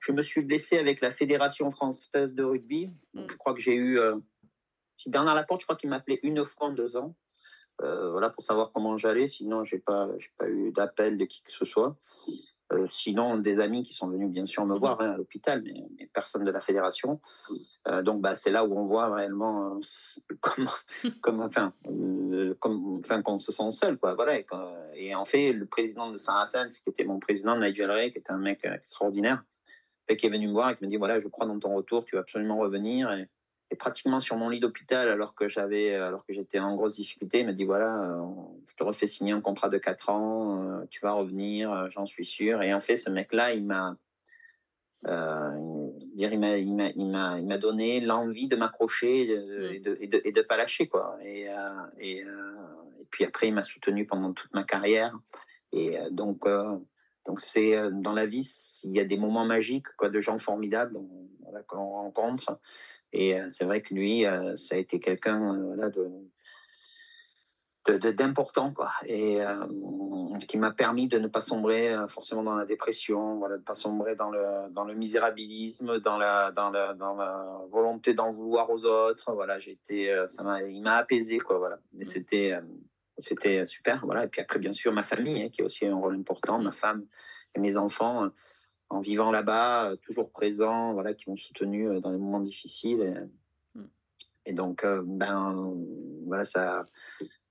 Je 0.00 0.12
me, 0.12 0.22
suis 0.22 0.42
blessé 0.42 0.78
avec 0.78 1.00
la 1.00 1.10
Fédération 1.10 1.70
française 1.70 2.34
de 2.34 2.44
rugby. 2.44 2.90
Mm. 3.14 3.22
Je 3.28 3.36
crois 3.36 3.54
que 3.54 3.60
j'ai 3.60 3.74
eu. 3.74 3.98
Bernard 5.06 5.34
Laporte, 5.34 5.60
je 5.60 5.66
crois 5.66 5.76
qu'il 5.76 5.90
m'appelait 5.90 6.20
une 6.22 6.44
fois 6.44 6.68
en 6.68 6.72
deux 6.72 6.96
ans. 6.96 7.14
Euh, 7.82 8.10
voilà, 8.10 8.30
pour 8.30 8.42
savoir 8.42 8.72
comment 8.72 8.96
j'allais. 8.96 9.26
Sinon, 9.28 9.64
j'ai 9.64 9.78
pas, 9.78 10.08
j'ai 10.18 10.30
pas 10.36 10.48
eu 10.48 10.72
d'appel 10.72 11.18
de 11.18 11.24
qui 11.24 11.42
que 11.42 11.52
ce 11.52 11.64
soit. 11.64 11.96
Euh, 12.70 12.86
sinon, 12.86 13.38
des 13.38 13.60
amis 13.60 13.82
qui 13.82 13.94
sont 13.94 14.08
venus 14.08 14.28
bien 14.28 14.44
sûr 14.44 14.66
me 14.66 14.76
voir 14.76 15.00
hein, 15.00 15.12
à 15.12 15.16
l'hôpital, 15.16 15.62
mais, 15.62 16.06
personne 16.12 16.44
de 16.44 16.50
la 16.50 16.60
fédération. 16.60 17.20
Euh, 17.86 18.02
donc, 18.02 18.20
bah, 18.20 18.34
c'est 18.34 18.50
là 18.50 18.64
où 18.64 18.78
on 18.78 18.84
voit 18.84 19.14
réellement 19.14 19.80
comment, 20.40 20.70
comme, 21.22 21.40
enfin, 21.40 21.72
comme, 22.58 22.98
enfin, 22.98 23.22
qu'on 23.22 23.38
se 23.38 23.52
sent 23.52 23.70
seul, 23.70 23.96
quoi. 23.96 24.14
Voilà. 24.14 24.38
Et, 24.94 25.14
en 25.14 25.24
fait, 25.24 25.52
le 25.52 25.66
président 25.66 26.10
de 26.10 26.16
Saint-Hassan, 26.16 26.68
qui 26.68 26.90
était 26.90 27.04
mon 27.04 27.20
président, 27.20 27.56
Nigel 27.56 27.90
Ray, 27.90 28.10
qui 28.10 28.18
était 28.18 28.32
un 28.32 28.38
mec 28.38 28.64
extraordinaire, 28.64 29.44
qui 30.16 30.26
est 30.26 30.30
venu 30.30 30.48
me 30.48 30.52
voir 30.52 30.70
et 30.70 30.76
qui 30.76 30.84
me 30.84 30.90
dit 30.90 30.96
voilà, 30.96 31.18
je 31.18 31.28
crois 31.28 31.46
dans 31.46 31.58
ton 31.58 31.74
retour, 31.74 32.04
tu 32.04 32.16
vas 32.16 32.22
absolument 32.22 32.58
revenir. 32.58 33.12
Et, 33.12 33.28
et 33.70 33.76
pratiquement 33.76 34.20
sur 34.20 34.36
mon 34.36 34.48
lit 34.48 34.60
d'hôpital 34.60 35.08
alors 35.08 35.34
que 35.34 35.48
j'avais 35.48 35.94
alors 35.94 36.24
que 36.24 36.32
j'étais 36.32 36.58
en 36.58 36.74
grosse 36.74 36.96
difficulté 36.96 37.40
il 37.40 37.46
m'a 37.46 37.52
dit 37.52 37.64
voilà 37.64 38.02
euh, 38.02 38.22
je 38.66 38.74
te 38.74 38.82
refais 38.82 39.06
signer 39.06 39.32
un 39.32 39.40
contrat 39.40 39.68
de 39.68 39.78
4 39.78 40.10
ans 40.10 40.62
euh, 40.62 40.84
tu 40.90 41.00
vas 41.00 41.12
revenir 41.12 41.72
euh, 41.72 41.88
j'en 41.90 42.06
suis 42.06 42.24
sûr. 42.24 42.62
Et 42.62 42.72
en 42.72 42.80
fait 42.80 42.96
ce 42.96 43.10
mec 43.10 43.32
là 43.32 43.52
il 43.52 43.64
m'a 43.64 43.96
il 45.04 46.38
m'a 46.38 46.56
il 46.56 46.74
m'a 46.74 47.38
il 47.38 47.46
m'a 47.46 47.58
donné 47.58 48.00
l'envie 48.00 48.48
de 48.48 48.56
m'accrocher 48.56 49.22
et 49.22 49.26
de, 49.26 49.98
et 50.00 50.06
de, 50.06 50.20
et 50.24 50.32
de, 50.32 50.42
pas 50.42 50.56
lâcher 50.56 50.88
quoi. 50.88 51.16
Et, 51.22 51.46
et, 52.00 52.18
et 52.18 53.04
puis 53.10 53.24
après 53.24 53.46
il 53.48 53.54
m'a 53.54 53.62
soutenu 53.62 54.06
pendant 54.06 54.32
toute 54.32 54.52
ma 54.54 54.64
carrière. 54.64 55.16
Et 55.72 55.96
donc 56.10 56.48
donc 57.26 57.40
c'est 57.40 57.76
dans 57.92 58.12
la 58.12 58.26
vie 58.26 58.50
il 58.82 58.90
y 58.90 58.98
a 58.98 59.04
des 59.04 59.16
moments 59.16 59.44
magiques 59.44 59.86
quoi 59.96 60.08
de 60.08 60.20
gens 60.20 60.38
formidables 60.38 60.98
qu'on 61.68 61.90
rencontre 61.90 62.58
et 63.12 63.36
c'est 63.50 63.64
vrai 63.64 63.80
que 63.82 63.94
lui, 63.94 64.24
ça 64.56 64.74
a 64.74 64.78
été 64.78 65.00
quelqu'un 65.00 65.54
de, 67.88 67.98
de- 67.98 68.10
d'important 68.10 68.72
quoi. 68.72 68.90
Et 69.06 69.40
euh, 69.42 69.66
qui 70.46 70.58
m'a 70.58 70.70
permis 70.70 71.08
de 71.08 71.18
ne 71.18 71.26
pas 71.28 71.40
sombrer 71.40 71.92
euh, 71.92 72.06
forcément 72.08 72.42
dans 72.42 72.54
la 72.54 72.66
dépression 72.66 73.36
voilà 73.38 73.58
de 73.58 73.62
pas 73.62 73.74
sombrer 73.74 74.14
dans 74.14 74.30
le 74.30 74.70
dans 74.70 74.84
le 74.84 74.94
misérabilisme 74.94 75.98
dans 76.00 76.18
la 76.18 76.52
dans 76.52 76.70
la 76.70 76.94
dans 76.94 77.14
la 77.14 77.60
volonté 77.70 78.14
d'en 78.14 78.30
vouloir 78.32 78.70
aux 78.70 78.84
autres. 78.84 79.32
Voilà 79.32 79.58
été 79.58 80.10
euh, 80.12 80.26
ça 80.26 80.42
m'a 80.42 80.62
il 80.62 80.82
m'a 80.82 80.96
apaisé 80.96 81.38
quoi 81.38 81.58
voilà. 81.58 81.78
Mais 81.92 82.04
c'était 82.04 82.52
euh, 82.52 82.60
c'était 83.18 83.64
super 83.66 84.04
voilà. 84.04 84.24
Et 84.24 84.28
puis 84.28 84.40
après 84.40 84.58
bien 84.58 84.72
sûr 84.72 84.92
ma 84.92 85.02
famille 85.02 85.42
hein, 85.42 85.48
qui 85.48 85.62
a 85.62 85.64
aussi 85.64 85.86
un 85.86 85.96
rôle 85.96 86.14
important 86.14 86.58
ma 86.58 86.72
femme 86.72 87.06
et 87.54 87.60
mes 87.60 87.76
enfants 87.76 88.24
euh, 88.24 88.28
en 88.90 89.00
vivant 89.00 89.30
là-bas 89.30 89.90
euh, 89.90 89.96
toujours 89.96 90.30
présents 90.30 90.92
voilà 90.92 91.14
qui 91.14 91.28
m'ont 91.28 91.36
soutenu 91.36 91.88
euh, 91.88 92.00
dans 92.00 92.10
les 92.10 92.18
moments 92.18 92.40
difficiles 92.40 93.00
et, 93.00 93.14
Mm. 93.74 93.84
et 94.46 94.52
donc 94.52 94.84
euh, 94.84 95.02
ben 95.04 95.74
voilà 96.26 96.44
ça 96.44 96.88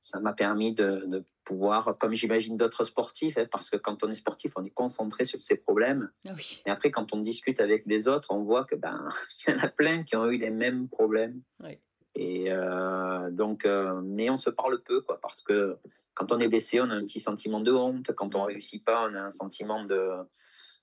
ça 0.02 0.20
m'a 0.22 0.34
permis 0.34 0.74
de, 0.74 1.06
de 1.06 1.26
pouvoir, 1.44 1.98
comme 1.98 2.14
j'imagine 2.14 2.56
d'autres 2.56 2.86
sportifs, 2.86 3.38
hein, 3.38 3.46
parce 3.52 3.70
que 3.70 3.76
quand 3.76 4.04
on 4.04 4.10
est 4.10 4.16
sportif, 4.16 4.54
on 4.56 4.64
est 4.64 4.70
concentré 4.70 5.26
sur 5.26 5.42
ses 5.42 5.58
problèmes. 5.58 6.10
Ah 6.26 6.32
oui. 6.36 6.62
Et 6.66 6.70
après, 6.70 6.92
quand 6.92 7.14
on 7.14 7.20
discute 7.20 7.60
avec 7.60 7.86
les 7.86 8.08
autres, 8.08 8.28
on 8.32 8.44
voit 8.44 8.64
que 8.64 8.76
ben, 8.76 9.08
il 9.48 9.52
y 9.52 9.54
en 9.54 9.60
a 9.60 9.68
plein 9.68 10.04
qui 10.04 10.16
ont 10.16 10.26
eu 10.28 10.38
les 10.38 10.50
mêmes 10.50 10.88
problèmes. 10.88 11.42
Oui. 11.62 11.78
Et 12.16 12.46
euh, 12.52 13.30
donc, 13.32 13.66
euh, 13.66 14.02
mais 14.02 14.30
on 14.30 14.38
se 14.38 14.50
parle 14.50 14.82
peu, 14.82 15.02
quoi, 15.02 15.20
parce 15.22 15.42
que 15.42 15.78
quand 16.14 16.32
on 16.32 16.40
est 16.40 16.48
blessé, 16.48 16.80
on 16.80 16.90
a 16.90 16.96
un 16.96 17.04
petit 17.04 17.20
sentiment 17.20 17.60
de 17.60 17.72
honte. 17.72 18.12
Quand 18.14 18.34
on 18.36 18.44
réussit 18.44 18.84
pas, 18.84 19.08
on 19.10 19.14
a 19.14 19.22
un 19.22 19.32
sentiment 19.32 19.84
de 19.84 20.12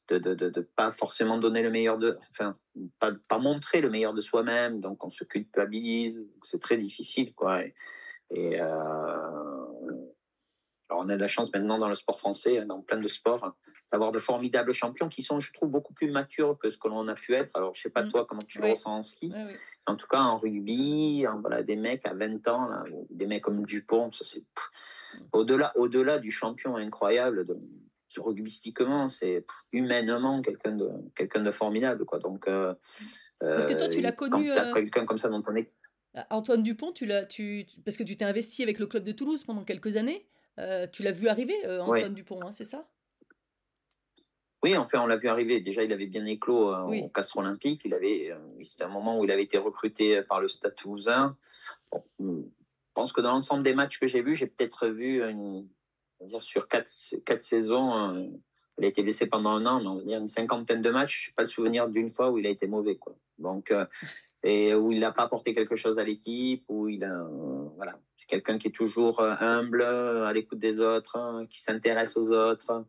de, 0.08 0.18
de, 0.18 0.34
de, 0.34 0.50
de 0.50 0.60
pas 0.60 0.92
forcément 0.92 1.38
donner 1.38 1.62
le 1.62 1.70
meilleur 1.70 1.98
de, 1.98 2.18
enfin, 2.30 2.56
pas, 2.98 3.12
pas 3.28 3.38
montrer 3.38 3.80
le 3.80 3.90
meilleur 3.90 4.12
de 4.14 4.20
soi-même. 4.20 4.80
Donc, 4.80 5.02
on 5.04 5.10
se 5.10 5.24
culpabilise. 5.24 6.30
C'est 6.42 6.60
très 6.60 6.76
difficile, 6.76 7.34
quoi. 7.34 7.64
Et, 7.64 7.74
et, 8.30 8.60
euh, 8.60 8.66
alors 10.90 11.02
on 11.02 11.08
a 11.08 11.16
de 11.16 11.20
la 11.20 11.28
chance 11.28 11.52
maintenant 11.52 11.78
dans 11.78 11.88
le 11.88 11.94
sport 11.94 12.18
français, 12.18 12.64
dans 12.66 12.82
plein 12.82 12.98
de 13.00 13.08
sports, 13.08 13.56
d'avoir 13.90 14.12
de 14.12 14.18
formidables 14.18 14.72
champions 14.72 15.08
qui 15.08 15.22
sont, 15.22 15.40
je 15.40 15.52
trouve, 15.52 15.70
beaucoup 15.70 15.94
plus 15.94 16.10
matures 16.10 16.58
que 16.58 16.68
ce 16.68 16.76
que 16.76 16.88
l'on 16.88 17.08
a 17.08 17.14
pu 17.14 17.34
être. 17.34 17.50
Alors, 17.54 17.74
je 17.74 17.82
sais 17.82 17.90
pas 17.90 18.02
Mm. 18.02 18.10
toi 18.10 18.26
comment 18.26 18.42
tu 18.42 18.58
Oui. 18.60 18.66
le 18.66 18.70
ressens 18.72 18.98
en 18.98 19.02
ski. 19.02 19.30
Ouais, 19.32 19.44
ouais. 19.44 19.56
En 19.86 19.96
tout 19.96 20.06
cas, 20.06 20.20
en 20.20 20.36
rugby, 20.36 21.26
en- 21.26 21.40
voilà, 21.40 21.62
des 21.62 21.76
mecs 21.76 22.04
à 22.06 22.12
20 22.12 22.46
ans, 22.48 22.68
là, 22.68 22.84
des 23.10 23.26
mecs 23.26 23.42
comme 23.42 23.64
Dupont, 23.64 24.12
ça, 24.12 24.24
c'est 24.30 24.42
au-delà, 25.32 25.72
au-delà 25.76 26.18
du 26.18 26.30
champion 26.30 26.76
incroyable, 26.76 27.46
de, 27.46 27.56
rugbystiquement, 28.20 29.08
c'est 29.08 29.44
humainement 29.72 30.42
quelqu'un 30.42 30.72
de, 30.72 30.90
quelqu'un 31.14 31.40
de 31.40 31.50
formidable, 31.50 32.04
quoi. 32.04 32.18
Donc, 32.18 32.46
euh, 32.48 32.74
Parce 33.40 33.66
que 33.66 33.74
toi, 33.74 33.88
tu 33.88 34.00
l'as 34.00 34.12
quand 34.12 34.30
connu, 34.30 34.50
t'as 34.52 34.70
euh, 34.70 34.74
quelqu'un 34.74 35.04
comme 35.04 35.18
ça 35.18 35.28
dans 35.28 35.42
ton 35.42 35.54
équipe, 35.54 35.72
Ah, 36.14 36.26
Antoine 36.30 36.62
Dupont, 36.62 36.92
tu 36.92 37.06
l'as, 37.06 37.24
tu, 37.26 37.66
parce 37.84 37.96
que 37.96 38.02
tu 38.02 38.16
t'es 38.16 38.24
investi 38.24 38.62
avec 38.62 38.78
le 38.78 38.86
club 38.86 39.04
de 39.04 39.12
Toulouse 39.12 39.44
pendant 39.44 39.64
quelques 39.64 39.96
années. 39.96 40.26
Euh, 40.58 40.86
tu 40.90 41.02
l'as 41.02 41.12
vu 41.12 41.28
arriver, 41.28 41.56
euh, 41.66 41.82
Oui. 41.86 41.98
Antoine 41.98 42.14
Dupont, 42.14 42.40
hein, 42.42 42.52
c'est 42.52 42.64
ça? 42.64 42.88
Oui, 44.62 44.76
enfin, 44.76 45.00
on 45.02 45.06
l'a 45.06 45.16
vu 45.16 45.28
arriver. 45.28 45.60
Déjà, 45.60 45.84
il 45.84 45.92
avait 45.92 46.06
bien 46.06 46.24
éclos 46.24 46.72
euh, 46.72 46.84
Oui. 46.86 47.02
au 47.02 47.08
Castre 47.08 47.36
Olympique. 47.36 47.82
Il 47.84 47.92
avait, 47.92 48.30
euh, 48.30 48.38
c'était 48.62 48.84
un 48.84 48.88
moment 48.88 49.18
où 49.18 49.24
il 49.24 49.30
avait 49.30 49.42
été 49.42 49.58
recruté 49.58 50.22
par 50.22 50.40
le 50.40 50.48
Stade 50.48 50.74
Toulousain. 50.74 51.36
Bon, 51.92 52.02
je 52.18 52.94
pense 52.94 53.12
que 53.12 53.20
dans 53.20 53.32
l'ensemble 53.32 53.62
des 53.62 53.74
matchs 53.74 53.98
que 53.98 54.06
j'ai 54.06 54.22
vus, 54.22 54.36
j'ai 54.36 54.46
peut-être 54.46 54.88
vu 54.88 55.22
une, 55.22 55.68
sur 56.40 56.68
quatre, 56.68 56.90
quatre 57.24 57.42
saisons. 57.42 58.16
euh, 58.16 58.26
il 58.78 58.84
a 58.84 58.88
été 58.88 59.02
blessé 59.02 59.26
pendant 59.26 59.50
un 59.50 59.66
an, 59.66 59.84
on 59.86 59.98
va 59.98 60.02
dire 60.02 60.18
une 60.18 60.28
cinquantaine 60.28 60.82
de 60.82 60.90
matchs. 60.90 61.32
Pas 61.36 61.42
le 61.42 61.48
souvenir 61.48 61.88
d'une 61.88 62.10
fois 62.10 62.30
où 62.30 62.38
il 62.38 62.46
a 62.46 62.50
été 62.50 62.66
mauvais, 62.66 62.96
quoi. 62.96 63.14
Donc, 63.38 63.70
euh, 63.70 63.86
et 64.42 64.74
où 64.74 64.90
il 64.92 65.00
n'a 65.00 65.12
pas 65.12 65.22
apporté 65.22 65.54
quelque 65.54 65.76
chose 65.76 65.98
à 65.98 66.04
l'équipe, 66.04 66.64
où 66.68 66.88
il 66.88 67.04
a, 67.04 67.20
euh, 67.20 67.68
voilà, 67.76 67.98
c'est 68.16 68.28
quelqu'un 68.28 68.58
qui 68.58 68.68
est 68.68 68.72
toujours 68.72 69.20
humble, 69.20 69.82
à 69.82 70.32
l'écoute 70.32 70.58
des 70.58 70.80
autres, 70.80 71.16
hein, 71.16 71.46
qui 71.48 71.60
s'intéresse 71.60 72.16
aux 72.16 72.30
autres 72.32 72.84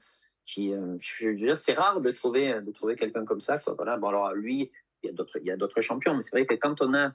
qui, 0.46 0.74
veux 0.74 1.36
dire, 1.36 1.58
c'est 1.58 1.74
rare 1.74 2.02
de 2.02 2.12
trouver, 2.12 2.62
de 2.62 2.72
trouver 2.72 2.96
quelqu'un 2.96 3.26
comme 3.26 3.42
ça, 3.42 3.58
quoi. 3.58 3.74
Voilà. 3.74 3.98
Bon, 3.98 4.10
alors, 4.10 4.34
lui, 4.36 4.72
il 5.02 5.08
y 5.08 5.10
a 5.10 5.14
d'autres, 5.14 5.40
il 5.40 5.48
y 5.48 5.52
a 5.52 5.58
d'autres 5.58 5.82
champions, 5.82 6.14
mais 6.16 6.22
c'est 6.22 6.32
vrai 6.32 6.46
que 6.46 6.54
quand 6.54 6.82
on 6.82 6.94
a 6.94 7.14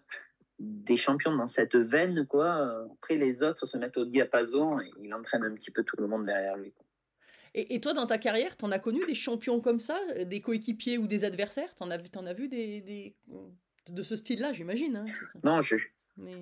des 0.63 0.97
champions 0.99 1.35
dans 1.35 1.49
cette 1.49 1.75
veine, 1.75 2.27
quoi, 2.27 2.57
euh, 2.59 2.87
après 2.95 3.17
les 3.17 3.43
autres 3.43 3.65
se 3.67 3.77
mettent 3.79 3.97
au 3.97 4.05
diapason 4.05 4.79
et 4.79 4.91
il 5.03 5.13
entraîne 5.15 5.43
un 5.43 5.55
petit 5.55 5.71
peu 5.71 5.83
tout 5.85 5.97
le 5.99 6.07
monde 6.07 6.27
derrière 6.27 6.57
lui. 6.59 6.73
quoi. 6.73 6.85
et, 7.55 7.75
et 7.75 7.81
toi, 7.81 7.95
dans 7.95 8.07
ta 8.07 8.19
carrière, 8.19 8.57
t'en 8.59 8.71
as 8.71 8.79
connu 8.79 9.05
des 9.07 9.15
champions 9.15 9.61
comme 9.61 9.81
ça, 9.81 9.99
euh, 10.19 10.25
des 10.25 10.41
coéquipiers 10.43 10.99
ou 10.99 11.07
des 11.07 11.25
adversaires? 11.25 11.75
T'en 11.77 11.91
as, 11.91 11.97
vu- 11.97 12.11
t'en 12.11 12.27
as 12.27 12.35
vu 12.35 12.49
des, 12.49 12.81
des- 12.83 13.17
de 13.89 14.03
ce 14.03 14.17
style-là, 14.17 14.53
j'imagine. 14.53 14.97
hein. 14.97 15.07
Non, 15.43 15.63
je, 15.63 15.77
Mais 16.19 16.37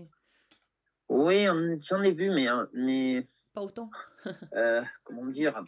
oui, 1.09 1.47
j'en 1.83 2.03
ai 2.03 2.11
vu, 2.13 2.31
mais, 2.31 2.47
hein, 2.49 2.69
mais 2.73 3.25
pas 3.55 3.63
autant. 3.63 3.91
euh, 4.55 4.83
comment 5.05 5.27
dire? 5.27 5.65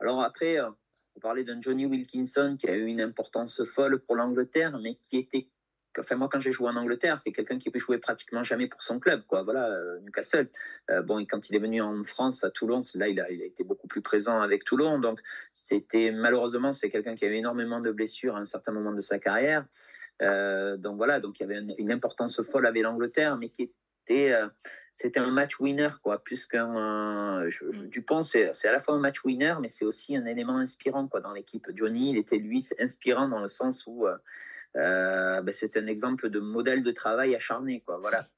Alors 0.00 0.20
après, 0.22 0.58
euh, 0.60 0.70
on 1.16 1.20
parlait 1.20 1.44
d'un 1.44 1.60
Johnny 1.60 1.86
Wilkinson 1.86 2.56
qui 2.60 2.68
a 2.68 2.74
eu 2.76 2.84
une 2.86 3.00
importance 3.00 3.64
folle 3.64 4.00
pour 4.02 4.14
l'Angleterre, 4.16 4.78
mais 4.78 4.96
qui 5.06 5.16
était, 5.16 5.48
enfin 5.98 6.16
moi 6.16 6.28
quand 6.30 6.40
j'ai 6.40 6.52
joué 6.52 6.68
en 6.68 6.76
Angleterre, 6.76 7.18
c'est 7.18 7.32
quelqu'un 7.32 7.58
qui 7.58 7.70
jouait 7.76 7.98
pratiquement 7.98 8.42
jamais 8.42 8.68
pour 8.68 8.82
son 8.82 8.98
club, 8.98 9.22
quoi. 9.26 9.42
Voilà, 9.42 9.68
euh, 9.68 10.00
Newcastle. 10.00 10.48
Euh, 10.90 11.02
bon, 11.02 11.18
et 11.18 11.26
quand 11.26 11.48
il 11.50 11.56
est 11.56 11.58
venu 11.58 11.80
en 11.80 12.04
France 12.04 12.44
à 12.44 12.50
Toulon, 12.50 12.80
là 12.94 13.08
il 13.08 13.20
a, 13.20 13.30
il 13.30 13.42
a 13.42 13.44
été 13.44 13.64
beaucoup 13.64 13.88
plus 13.88 14.02
présent 14.02 14.40
avec 14.40 14.64
Toulon, 14.64 14.98
donc 14.98 15.20
c'était 15.52 16.10
malheureusement 16.10 16.72
c'est 16.72 16.90
quelqu'un 16.90 17.14
qui 17.14 17.24
avait 17.24 17.38
énormément 17.38 17.80
de 17.80 17.90
blessures 17.92 18.36
à 18.36 18.40
un 18.40 18.44
certain 18.44 18.72
moment 18.72 18.92
de 18.92 19.00
sa 19.00 19.18
carrière. 19.18 19.64
Euh, 20.22 20.76
donc 20.76 20.96
voilà, 20.96 21.20
donc 21.20 21.38
il 21.38 21.42
y 21.42 21.46
avait 21.46 21.58
une, 21.58 21.74
une 21.78 21.92
importance 21.92 22.40
folle 22.42 22.66
avec 22.66 22.82
l'Angleterre, 22.82 23.36
mais 23.36 23.48
qui 23.48 23.62
était 23.62 24.34
c'était 24.96 25.20
un 25.20 25.30
match 25.30 25.60
winner, 25.60 25.90
quoi, 26.02 26.24
plus 26.24 26.46
qu'un. 26.46 27.44
Mm. 27.44 27.88
Dupont, 27.88 28.22
c'est 28.22 28.48
à 28.48 28.72
la 28.72 28.80
fois 28.80 28.94
un 28.94 28.98
match 28.98 29.22
winner, 29.24 29.54
mais 29.60 29.68
c'est 29.68 29.84
aussi 29.84 30.16
un 30.16 30.24
élément 30.24 30.56
inspirant, 30.56 31.06
quoi, 31.06 31.20
dans 31.20 31.32
l'équipe. 31.32 31.68
Johnny, 31.74 32.12
il 32.12 32.16
était 32.16 32.38
lui 32.38 32.66
inspirant 32.80 33.28
dans 33.28 33.40
le 33.40 33.46
sens 33.46 33.84
où 33.86 34.06
euh, 34.06 34.16
euh, 34.76 35.40
ben, 35.42 35.52
c'est 35.52 35.76
un 35.76 35.86
exemple 35.86 36.30
de 36.30 36.38
modèle 36.40 36.82
de 36.82 36.92
travail 36.92 37.34
acharné, 37.34 37.80
quoi. 37.80 37.98
Voilà. 37.98 38.28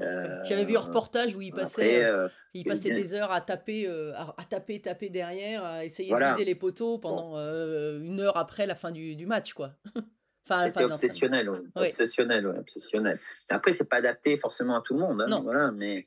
Euh, 0.00 0.42
J'avais 0.44 0.64
vu 0.64 0.76
un 0.76 0.80
reportage 0.80 1.36
où 1.36 1.40
il 1.40 1.52
passait, 1.52 2.00
Après, 2.02 2.10
euh, 2.10 2.24
euh, 2.24 2.28
il 2.52 2.64
passait 2.64 2.90
bien- 2.90 2.98
des 2.98 3.14
heures 3.14 3.30
à 3.30 3.40
taper, 3.40 3.86
euh, 3.86 4.12
à, 4.16 4.34
à 4.38 4.44
taper, 4.44 4.80
taper 4.80 5.08
derrière, 5.08 5.62
à 5.64 5.84
essayer 5.84 6.08
Voilà. 6.08 6.30
de 6.30 6.34
viser 6.34 6.44
les 6.44 6.56
poteaux 6.56 6.98
pendant 6.98 7.38
euh, 7.38 8.00
une 8.00 8.18
heure 8.18 8.36
après 8.36 8.66
la 8.66 8.74
fin 8.74 8.90
du, 8.90 9.14
du 9.14 9.24
match, 9.26 9.52
quoi. 9.54 9.72
enfin, 10.50 10.68
obsessionnel, 10.84 11.48
ouais. 11.48 11.60
Oui. 11.76 11.86
obsessionnel, 11.86 12.44
ouais, 12.46 12.58
obsessionnel. 12.58 13.20
Après, 13.50 13.72
c'est 13.72 13.88
pas 13.88 13.98
adapté 13.98 14.36
forcément 14.36 14.76
à 14.76 14.80
tout 14.80 14.94
le 14.94 15.00
monde, 15.00 15.20
hein, 15.22 15.28
Non. 15.28 15.42
voilà, 15.42 15.70
mais 15.70 16.06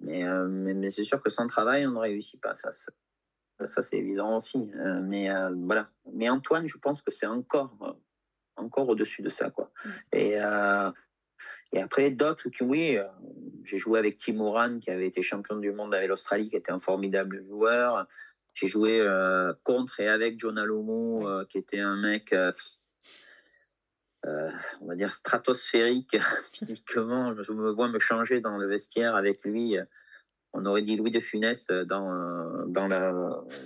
mais, 0.00 0.24
euh, 0.28 0.46
mais, 0.46 0.74
mais 0.74 0.90
c'est 0.90 1.04
sûr 1.04 1.20
que 1.22 1.30
sans 1.30 1.46
travail, 1.48 1.86
on 1.86 1.92
ne 1.92 1.98
réussit 1.98 2.40
pas. 2.40 2.54
Ça, 2.54 2.70
ça, 2.70 2.92
ça, 3.66 3.82
c'est 3.82 3.96
évident 3.96 4.36
aussi. 4.36 4.70
Euh, 4.76 5.00
mais 5.02 5.28
euh, 5.30 5.50
voilà. 5.56 5.88
Mais 6.12 6.28
Antoine, 6.28 6.68
je 6.68 6.76
pense 6.78 7.02
que 7.02 7.10
c'est 7.10 7.26
encore 7.26 7.74
euh, 7.82 7.92
encore 8.58 8.88
au-dessus 8.88 9.22
de 9.22 9.28
ça, 9.28 9.50
quoi. 9.50 9.70
Mm. 9.84 9.90
Et 10.12 10.40
euh, 10.40 10.90
et 11.72 11.80
après 11.80 12.10
d'autres 12.10 12.48
qui, 12.48 12.62
oui, 12.62 12.96
euh, 12.96 13.04
j'ai 13.64 13.78
joué 13.78 13.98
avec 13.98 14.16
Tim 14.16 14.34
Moran, 14.34 14.78
qui 14.78 14.90
avait 14.90 15.06
été 15.06 15.22
champion 15.22 15.56
du 15.56 15.70
monde 15.72 15.94
avec 15.94 16.08
l'Australie, 16.08 16.48
qui 16.48 16.56
était 16.56 16.72
un 16.72 16.78
formidable 16.78 17.40
joueur. 17.42 18.06
J'ai 18.54 18.66
joué 18.66 19.00
euh, 19.00 19.52
contre 19.64 20.00
et 20.00 20.08
avec 20.08 20.40
John 20.40 20.58
Alomo, 20.58 21.28
euh, 21.28 21.44
qui 21.48 21.58
était 21.58 21.80
un 21.80 21.96
mec. 21.96 22.34
on 24.24 24.86
va 24.86 24.94
dire 24.94 25.12
stratosphérique 25.12 26.16
physiquement. 26.52 27.34
Je 27.42 27.52
me 27.52 27.70
vois 27.70 27.88
me 27.88 27.98
changer 27.98 28.40
dans 28.40 28.56
le 28.56 28.66
vestiaire 28.66 29.14
avec 29.14 29.44
lui. 29.44 29.76
On 30.60 30.66
aurait 30.66 30.82
dit 30.82 30.96
Louis 30.96 31.10
de 31.12 31.20
Funès 31.20 31.68
dans, 31.86 32.12
euh, 32.12 32.64
dans 32.66 32.88
la. 32.88 33.12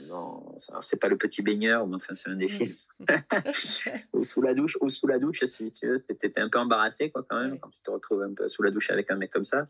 dans- 0.08 0.54
c'est 0.82 1.00
pas 1.00 1.08
le 1.08 1.16
petit 1.16 1.40
baigneur, 1.42 1.86
mais 1.86 1.96
enfin, 1.96 2.14
c'est 2.14 2.28
un 2.28 2.36
des 2.36 2.46
Mm. 2.46 2.48
films. 2.48 2.76
ou 4.12 4.22
sous 4.24 4.42
la 4.42 4.54
douche, 4.54 4.76
ou 4.80 4.88
sous 4.88 5.06
la 5.06 5.18
douche, 5.18 5.44
si 5.44 5.72
tu 5.72 5.88
veux. 5.88 5.96
C'était 5.98 6.32
un 6.38 6.48
peu 6.48 6.58
embarrassé, 6.58 7.10
quoi, 7.10 7.24
quand 7.28 7.40
même, 7.40 7.58
quand 7.58 7.70
tu 7.70 7.80
te 7.82 7.90
retrouves 7.90 8.22
un 8.22 8.32
peu 8.34 8.46
sous 8.48 8.62
la 8.62 8.70
douche 8.70 8.90
avec 8.90 9.10
un 9.10 9.16
mec 9.16 9.30
comme 9.30 9.44
ça. 9.44 9.66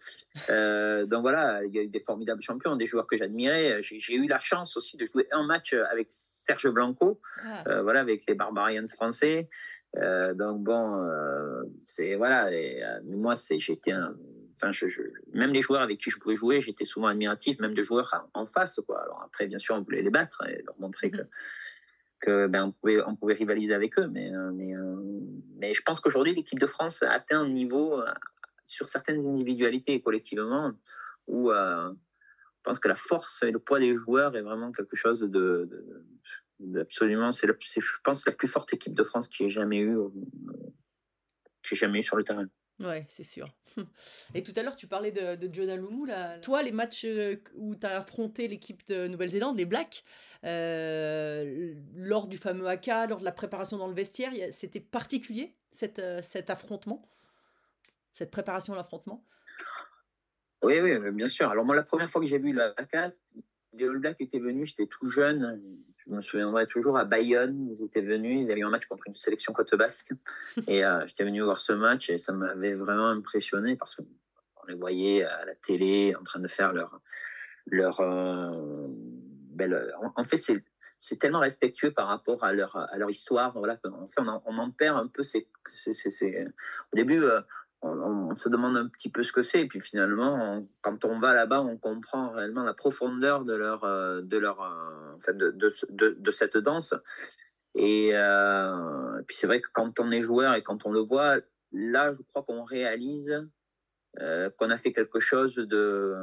Euh, 0.51 1.07
donc 1.07 1.23
voilà, 1.23 1.65
il 1.65 1.73
y 1.75 1.79
a 1.79 1.83
eu 1.83 1.89
des 1.89 2.01
formidables 2.01 2.43
champions, 2.43 2.77
des 2.77 2.87
joueurs 2.87 3.07
que 3.07 3.17
j'admirais. 3.17 3.81
J'ai 3.83 4.01
j'ai 4.01 4.15
eu 4.17 4.27
la 4.27 4.39
chance 4.39 4.77
aussi 4.77 4.97
de 4.97 5.07
jouer 5.07 5.27
un 5.31 5.45
match 5.47 5.73
avec 5.91 6.09
Serge 6.11 6.69
Blanco 6.69 7.21
Ah, 7.45 7.65
euh, 7.69 7.83
voilà, 7.83 8.01
avec 8.01 8.25
les 8.29 8.35
Barbarians 8.35 8.87
français. 8.89 9.49
Euh, 9.99 10.35
donc 10.35 10.63
bon, 10.63 11.03
euh, 11.05 11.63
c'est 11.85 12.17
voilà. 12.17 12.51
Et, 12.53 12.83
euh, 12.83 13.01
moi, 13.05 13.37
c'est 13.37 13.61
j'étais 13.61 13.93
un, 13.93 14.15
enfin, 14.55 14.73
je, 14.73 14.89
je- 14.89 15.03
même 15.33 15.53
les 15.53 15.63
joueurs 15.63 15.83
avec 15.83 15.99
qui 16.01 16.11
je 16.11 16.19
pouvais 16.19 16.37
jouer, 16.37 16.61
j'étais 16.61 16.85
souvent 16.85 17.09
admiratif, 17.09 17.59
même 17.61 17.75
de 17.75 17.83
joueurs 17.83 18.29
en, 18.35 18.43
en 18.43 18.47
face, 18.47 18.81
quoi. 18.87 19.03
Alors 19.03 19.23
après, 19.25 19.47
bien 19.47 19.59
sûr, 19.59 19.75
on 19.75 19.83
voulait 19.83 20.03
les 20.03 20.11
battre 20.11 20.43
et 20.49 20.63
leur 20.67 20.79
montrer 20.81 21.11
que 21.11 21.23
que 22.21 22.47
ben 22.47 22.67
on 22.67 22.71
pouvait 22.73 23.03
on 23.05 23.17
pouvait 23.17 23.35
rivaliser 23.35 23.75
avec 23.75 23.99
eux, 23.99 24.07
mais 24.07 24.33
euh, 24.33 24.53
mais 24.53 24.77
euh, 24.77 24.95
mais 25.57 25.75
je 25.75 25.83
pense 25.83 25.99
qu'aujourd'hui 26.01 26.35
l'équipe 26.35 26.59
de 26.59 26.67
France 26.67 27.03
a 27.03 27.11
atteint 27.11 27.41
un 27.41 27.49
niveau 27.49 28.01
euh, 28.01 28.05
sur 28.65 28.87
certaines 28.89 29.27
individualités 29.27 29.95
et 29.95 30.01
collectivement 30.01 30.73
où 31.27 31.51
euh, 31.51 31.91
je 31.93 32.63
pense 32.63 32.79
que 32.79 32.87
la 32.87 32.95
force 32.95 33.43
et 33.43 33.51
le 33.51 33.59
poids 33.59 33.81
des 33.81 33.97
joueurs 33.97 34.37
est 34.37 34.43
vraiment 34.43 34.71
quelque 34.71 34.95
chose 34.95 35.19
de, 35.19 35.27
de- 35.29 36.05
de- 36.61 36.81
absolument 36.81 37.33
c'est 37.33 37.49
je 37.49 37.97
pense 38.05 38.25
la 38.25 38.31
plus 38.33 38.47
forte 38.47 38.73
équipe 38.73 38.95
de 38.95 39.03
France 39.03 39.29
qui 39.29 39.43
ait 39.43 39.49
jamais 39.49 39.79
eu 39.79 39.99
euh, 39.99 40.09
qui 41.65 41.75
ait 41.75 41.77
jamais 41.77 41.99
eu 41.99 42.03
sur 42.05 42.15
le 42.17 42.23
terrain 42.23 42.47
Ouais, 42.81 43.07
c'est 43.09 43.25
sûr. 43.25 43.49
Et 44.35 44.43
tout 44.43 44.53
à 44.57 44.63
l'heure, 44.63 44.77
tu 44.77 44.87
parlais 44.87 45.13
de, 45.13 45.37
de 45.37 45.55
Jonah 45.55 45.77
Lumu. 45.77 46.07
Là. 46.07 46.39
Toi, 46.41 46.63
les 46.63 46.73
matchs 46.73 47.05
euh, 47.05 47.37
où 47.55 47.75
tu 47.75 47.87
as 47.87 47.99
affronté 47.99 48.49
l'équipe 48.49 48.87
de 48.89 49.07
Nouvelle-Zélande, 49.07 49.57
les 49.57 49.67
Blacks, 49.67 50.05
euh, 50.45 51.75
lors 51.95 52.29
du 52.29 52.39
fameux 52.39 52.67
AK, 52.67 52.87
lors 53.09 53.21
de 53.21 53.25
la 53.25 53.33
préparation 53.33 53.77
dans 53.77 53.89
le 53.89 53.95
vestiaire, 53.95 54.33
c'était 54.51 54.81
particulier 54.81 55.55
cet, 55.71 55.99
euh, 55.99 56.21
cet 56.23 56.51
affrontement, 56.51 57.09
cette 58.15 58.31
préparation 58.31 58.75
à 58.75 58.77
l'affrontement? 58.77 59.25
Oui, 60.63 60.81
oui, 60.81 61.11
bien 61.13 61.29
sûr. 61.29 61.51
Alors 61.51 61.65
moi, 61.65 61.75
la 61.75 61.83
première 61.83 62.11
fois 62.11 62.21
que 62.21 62.27
j'ai 62.27 62.39
vu 62.39 62.53
la 62.53 62.73
cast, 62.91 63.37
les 63.73 63.87
All 63.87 63.99
Blacks 63.99 64.21
étaient 64.21 64.39
venus, 64.39 64.69
j'étais 64.69 64.87
tout 64.87 65.09
jeune, 65.09 65.61
je 66.07 66.13
me 66.13 66.21
souviendrai 66.21 66.67
toujours 66.67 66.97
à 66.99 67.05
Bayonne, 67.05 67.69
ils 67.71 67.83
étaient 67.83 68.01
venus, 68.01 68.45
ils 68.45 68.51
avaient 68.51 68.61
eu 68.61 68.65
un 68.65 68.71
match 68.71 68.87
contre 68.87 69.05
une 69.07 69.15
sélection 69.15 69.53
côte 69.53 69.75
basque, 69.77 70.13
et 70.67 70.85
euh, 70.85 71.07
j'étais 71.07 71.25
venu 71.25 71.43
voir 71.43 71.59
ce 71.59 71.73
match 71.73 72.11
et 72.11 72.19
ça 72.19 72.33
m'avait 72.33 72.75
vraiment 72.75 73.09
impressionné 73.09 73.77
parce 73.77 73.95
qu'on 73.97 74.05
les 74.69 74.75
voyait 74.75 75.25
à 75.25 75.45
la 75.45 75.55
télé 75.55 76.15
en 76.19 76.25
train 76.25 76.41
de 76.41 76.49
faire 76.49 76.73
leur 76.73 77.01
leur 77.67 78.01
euh, 78.01 78.87
ben, 78.89 79.71
le- 79.71 79.93
en, 80.01 80.13
en 80.17 80.25
fait 80.25 80.37
c'est 80.37 80.65
c'est 80.99 81.19
tellement 81.19 81.41
respectueux 81.41 81.91
par 81.93 82.07
rapport 82.09 82.45
à 82.45 82.53
leur 82.53 82.77
à 82.77 82.97
leur 82.97 83.11
histoire. 83.11 83.53
Voilà 83.59 83.77
en 83.85 84.07
fait 84.07 84.21
on 84.21 84.29
en, 84.29 84.43
on 84.47 84.59
en 84.59 84.71
perd 84.71 84.97
un 84.99 85.07
peu 85.09 85.23
c'est 85.23 85.47
c'est- 85.85 85.93
c'est- 85.93 86.11
c'est- 86.11 86.47
au 86.93 86.97
début 86.97 87.23
euh, 87.25 87.41
on, 87.83 88.31
on 88.31 88.35
se 88.37 88.49
demande 88.49 88.77
un 88.77 88.89
petit 88.89 89.11
peu 89.11 89.23
ce 89.25 89.33
que 89.33 89.43
c'est, 89.43 89.63
et 89.63 89.67
puis 89.67 89.81
finalement, 89.81 90.35
on- 90.35 90.69
quand 90.83 91.05
on 91.05 91.19
va 91.21 91.35
là-bas, 91.35 91.61
on 91.63 91.77
comprend 91.77 92.31
réellement 92.31 92.63
la 92.65 92.75
profondeur 92.75 93.45
de 93.45 93.55
leur, 93.55 93.85
euh, 93.85 94.23
de 94.23 94.39
leur, 94.39 94.61
euh, 94.63 95.33
de, 95.33 95.51
de, 95.51 95.69
ce- 95.69 95.87
de- 95.91 96.17
de 96.19 96.31
cette 96.31 96.57
danse. 96.57 96.95
Et, 97.75 98.11
euh, 98.15 99.19
et 99.21 99.23
puis 99.25 99.37
c'est 99.37 99.47
vrai 99.47 99.61
que 99.61 99.69
quand 99.73 99.99
on 100.01 100.11
est 100.11 100.23
joueur 100.23 100.55
et 100.55 100.63
quand 100.63 100.85
on 100.87 100.93
le 100.93 101.01
voit, 101.01 101.37
là, 101.73 102.13
je 102.13 102.23
crois 102.23 102.43
qu'on 102.43 102.65
réalise 102.65 103.49
euh, 104.21 104.51
qu'on 104.59 104.69
a 104.71 104.77
fait 104.77 104.93
quelque 104.93 105.21
chose 105.21 105.55
de 105.55 106.17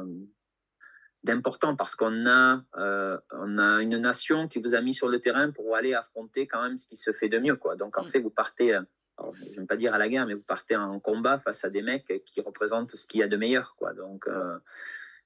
d'important 1.22 1.76
parce 1.76 1.94
qu'on 1.94 2.24
a, 2.26 2.62
euh, 2.78 3.18
on 3.32 3.58
a 3.58 3.82
une 3.82 3.98
nation 3.98 4.48
qui 4.48 4.58
vous 4.58 4.74
a 4.74 4.80
mis 4.80 4.94
sur 4.94 5.08
le 5.08 5.20
terrain 5.20 5.50
pour 5.50 5.76
aller 5.76 5.92
affronter 5.92 6.46
quand 6.46 6.62
même 6.62 6.78
ce 6.78 6.86
qui 6.86 6.96
se 6.96 7.12
fait 7.12 7.28
de 7.28 7.38
mieux. 7.38 7.56
Quoi. 7.56 7.76
Donc 7.76 7.98
en 7.98 8.04
Mm. 8.04 8.08
fait, 8.08 8.20
vous 8.20 8.30
partez, 8.30 8.74
alors, 9.20 9.34
je 9.36 9.56
n'aime 9.56 9.66
pas 9.66 9.76
dire 9.76 9.92
à 9.94 9.98
la 9.98 10.08
guerre, 10.08 10.26
mais 10.26 10.34
vous 10.34 10.42
partez 10.42 10.76
en 10.76 10.98
combat 10.98 11.38
face 11.38 11.64
à 11.64 11.70
des 11.70 11.82
mecs 11.82 12.22
qui 12.24 12.40
représentent 12.40 12.96
ce 12.96 13.06
qu'il 13.06 13.20
y 13.20 13.22
a 13.22 13.28
de 13.28 13.36
meilleur. 13.36 13.74
Quoi. 13.76 13.92
Donc 13.92 14.26
euh, 14.26 14.58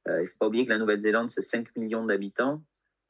euh, 0.08 0.20
il 0.20 0.22
ne 0.22 0.26
faut 0.26 0.38
pas 0.38 0.46
oublier 0.48 0.64
que 0.64 0.70
la 0.70 0.78
Nouvelle-Zélande, 0.78 1.30
c'est 1.30 1.42
5 1.42 1.76
millions 1.76 2.04
d'habitants, 2.04 2.62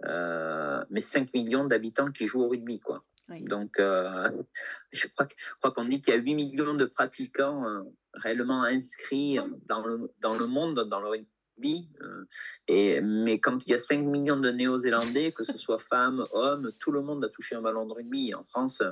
euh, 0.04 0.84
mais 0.90 1.00
5 1.00 1.32
millions 1.32 1.64
d'habitants 1.64 2.12
qui 2.12 2.26
jouent 2.26 2.42
au 2.42 2.48
rugby. 2.48 2.80
Quoi. 2.80 3.02
Oui. 3.30 3.42
Donc, 3.42 3.76
je 4.92 5.06
crois 5.08 5.70
qu'on 5.72 5.86
dit 5.86 6.02
qu'il 6.02 6.12
y 6.12 6.16
a 6.16 6.20
8 6.20 6.34
millions 6.34 6.74
de 6.74 6.84
pratiquants 6.84 7.64
réellement 8.12 8.62
inscrits 8.64 9.38
dans 9.66 9.84
le, 9.86 10.12
dans 10.20 10.34
le 10.34 10.46
monde, 10.46 10.86
dans 10.90 11.00
le 11.00 11.08
rugby. 11.08 11.88
et, 12.68 13.00
mais 13.00 13.40
quand 13.40 13.66
il 13.66 13.70
y 13.70 13.74
a 13.74 13.78
5 13.78 14.00
millions 14.00 14.38
de 14.38 14.50
Néo-Zélandais, 14.50 15.32
que 15.32 15.42
ce 15.42 15.56
soit 15.56 15.78
femmes, 15.78 16.26
hommes, 16.32 16.72
tout 16.78 16.92
le 16.92 17.00
monde 17.00 17.24
a 17.24 17.30
touché 17.30 17.54
un 17.54 17.62
ballon 17.62 17.86
de 17.86 17.94
rugby. 17.94 18.34
En 18.34 18.44
France, 18.44 18.82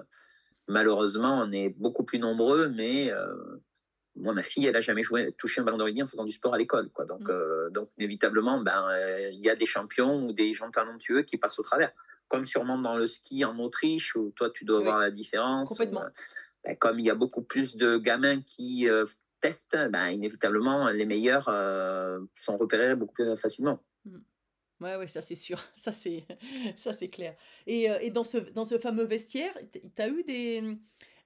malheureusement, 0.69 1.43
on 1.47 1.53
est 1.53 1.69
beaucoup 1.71 2.05
plus 2.05 2.19
nombreux, 2.19 2.69
mais 2.69 3.11
euh, 3.13 3.35
moi, 4.17 4.35
ma 4.35 4.43
fille, 4.43 4.67
elle 4.67 4.77
a 4.77 4.81
jamais 4.81 5.03
joué, 5.03 5.33
touché 5.39 5.61
un 5.61 5.65
ballon 5.65 5.79
de 5.79 5.83
rugby 5.85 6.03
en 6.03 6.07
faisant 6.07 6.25
du 6.25 6.33
sport 6.33 6.55
à 6.55 6.59
l'école. 6.59 6.91
Quoi. 6.91 7.05
Donc, 7.07 7.23
Mm. 7.23 7.31
euh, 7.31 7.71
donc, 7.71 7.91
inévitablement, 7.99 8.61
ben, 8.61 8.87
euh, 8.91 9.31
il 9.33 9.41
y 9.41 9.51
a 9.51 9.57
des 9.57 9.67
champions 9.67 10.27
ou 10.27 10.33
des 10.33 10.55
gens 10.55 10.71
talentueux 10.71 11.23
qui 11.23 11.37
passent 11.39 11.59
au 11.59 11.63
travers. 11.63 11.93
Comme 12.29 12.45
sûrement 12.47 12.79
dans 12.79 12.97
le 12.97 13.07
ski 13.07 13.45
en 13.45 13.59
Autriche, 13.59 14.15
où 14.17 14.33
toi, 14.37 14.51
tu 14.51 14.65
dois 14.65 14.79
Oui. 14.79 14.85
voir 14.85 14.99
la 14.99 15.11
différence. 15.11 15.69
Complètement. 15.69 16.05
Ben, 16.65 16.77
comme 16.77 16.99
il 17.01 17.07
y 17.07 17.11
a 17.11 17.15
beaucoup 17.15 17.43
plus 17.43 17.77
de 17.77 17.99
gamins 17.99 18.41
qui 18.43 18.89
testent, 19.41 19.77
ben, 19.91 20.09
inévitablement, 20.09 20.89
les 20.91 21.05
meilleurs 21.05 21.45
sont 22.39 22.57
repérés 22.57 22.95
beaucoup 22.95 23.15
plus 23.15 23.37
facilement. 23.37 23.83
Ouais, 24.83 24.97
ouais, 24.97 25.09
ça 25.09 25.23
c'est 25.23 25.37
sûr, 25.37 25.59
ça 25.77 25.93
c'est 25.93 26.25
ça 26.77 26.93
c'est 26.93 27.09
clair. 27.09 27.37
Et, 27.67 27.91
euh, 27.91 27.99
et 28.01 28.11
dans 28.11 28.25
ce 28.25 28.39
dans 28.39 28.65
ce 28.65 28.79
fameux 28.79 29.05
vestiaire, 29.05 29.57
t'as 29.95 30.09
eu 30.09 30.23
des 30.25 30.77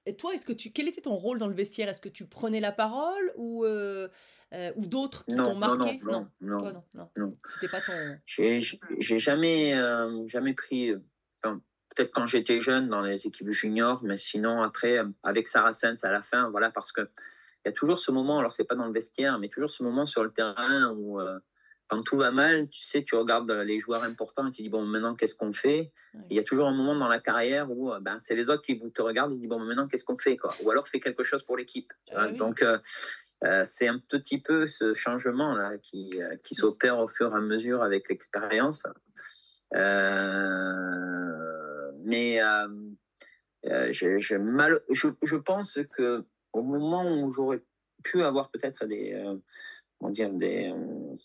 et 0.07 0.15
toi, 0.15 0.33
est-ce 0.33 0.45
que 0.45 0.53
tu 0.53 0.71
quel 0.71 0.87
était 0.87 1.01
ton 1.01 1.15
rôle 1.15 1.37
dans 1.37 1.49
le 1.49 1.53
vestiaire? 1.53 1.89
Est-ce 1.89 1.99
que 1.99 2.07
tu 2.07 2.25
prenais 2.25 2.61
la 2.61 2.71
parole 2.71 3.33
ou 3.35 3.65
euh, 3.65 4.07
euh, 4.53 4.71
ou 4.77 4.87
d'autres 4.87 5.25
qui 5.25 5.35
t'ont 5.35 5.53
non, 5.53 5.55
marqué? 5.55 5.99
non, 6.01 6.29
non. 6.39 6.61
non, 6.61 6.83
non. 6.93 7.09
non. 7.17 7.37
C'était 7.45 7.67
pas 7.67 7.81
ton. 7.81 8.17
J'ai 8.25 8.61
j'ai 8.61 9.19
jamais, 9.19 9.77
euh, 9.77 10.25
jamais 10.27 10.53
pris, 10.53 10.93
enfin, 11.43 11.61
peut-être 11.93 12.11
quand 12.13 12.25
j'étais 12.25 12.61
jeune 12.61 12.87
dans 12.87 13.01
les 13.01 13.27
équipes 13.27 13.49
juniors, 13.49 14.01
mais 14.01 14.15
sinon 14.15 14.61
après, 14.61 14.97
avec 15.23 15.49
Saracens 15.49 16.01
à 16.05 16.11
la 16.11 16.21
fin, 16.21 16.49
voilà, 16.51 16.71
parce 16.71 16.93
que 16.93 17.01
il 17.01 17.67
y 17.67 17.69
a 17.69 17.73
toujours 17.73 17.99
ce 17.99 18.09
moment, 18.09 18.39
alors 18.39 18.53
c'est 18.53 18.63
pas 18.63 18.75
dans 18.75 18.85
le 18.87 18.93
vestiaire, 18.93 19.39
mais 19.39 19.49
toujours 19.49 19.69
ce 19.69 19.83
moment 19.83 20.05
sur 20.05 20.23
le 20.23 20.31
terrain 20.31 20.93
où 20.95 21.19
quand 21.87 22.01
tout 22.03 22.17
va 22.17 22.31
mal, 22.31 22.69
tu 22.69 22.83
sais, 22.83 23.03
tu 23.03 23.15
regardes 23.15 23.49
les 23.51 23.79
joueurs 23.79 24.03
importants 24.03 24.47
et 24.47 24.51
tu 24.51 24.61
dis, 24.61 24.69
bon, 24.69 24.83
maintenant, 24.83 25.15
qu'est-ce 25.15 25.35
qu'on 25.35 25.53
fait? 25.53 25.91
Ouais. 26.13 26.21
Il 26.29 26.35
y 26.35 26.39
a 26.39 26.43
toujours 26.43 26.67
un 26.67 26.73
moment 26.75 26.95
dans 26.95 27.07
la 27.07 27.19
carrière 27.19 27.71
où 27.71 27.91
euh, 27.93 27.99
ben, 28.01 28.17
c'est 28.19 28.35
les 28.35 28.49
autres 28.49 28.61
qui 28.63 28.75
vous- 28.77 28.89
te 28.89 29.01
regardent 29.01 29.33
et 29.33 29.37
disent, 29.37 29.47
bon, 29.49 29.59
maintenant, 29.59 29.87
qu'est-ce 29.87 30.03
qu'on 30.03 30.17
fait 30.17 30.35
quoi? 30.37 30.53
Ou 30.63 30.71
alors, 30.71 30.87
fais 30.87 30.99
quelque 30.99 31.23
chose 31.23 31.43
pour 31.43 31.55
l'équipe. 31.57 31.91
Ah 32.13 32.27
oui. 32.29 32.37
Donc, 32.37 32.61
euh, 32.61 32.77
euh, 33.45 33.63
c'est 33.65 33.87
un 33.87 33.99
petit 33.99 34.39
peu 34.39 34.67
ce 34.67 34.93
changement-là 34.93 35.77
qui, 35.77 36.21
euh, 36.21 36.35
qui 36.43 36.55
s'opère 36.55 36.99
au 36.99 37.07
fur 37.07 37.31
et 37.31 37.35
à 37.37 37.39
mesure 37.39 37.83
avec 37.83 38.09
l'expérience. 38.09 38.85
Euh, 40.57 41.91
mais 42.03 42.41
euh, 42.41 42.67
euh, 43.65 43.91
je, 43.91 44.17
je, 44.19 44.35
mal- 44.35 44.81
je, 44.89 45.07
je 45.23 45.35
pense 45.35 45.79
que 45.95 46.23
au 46.53 46.63
moment 46.63 47.21
où 47.21 47.29
j'aurais 47.29 47.61
pu 48.03 48.23
avoir 48.23 48.49
peut-être 48.49 48.85
des, 48.85 49.13
euh, 49.13 49.35
comment 49.99 50.11
dire, 50.11 50.31
des, 50.31 50.71
euh, 50.73 51.15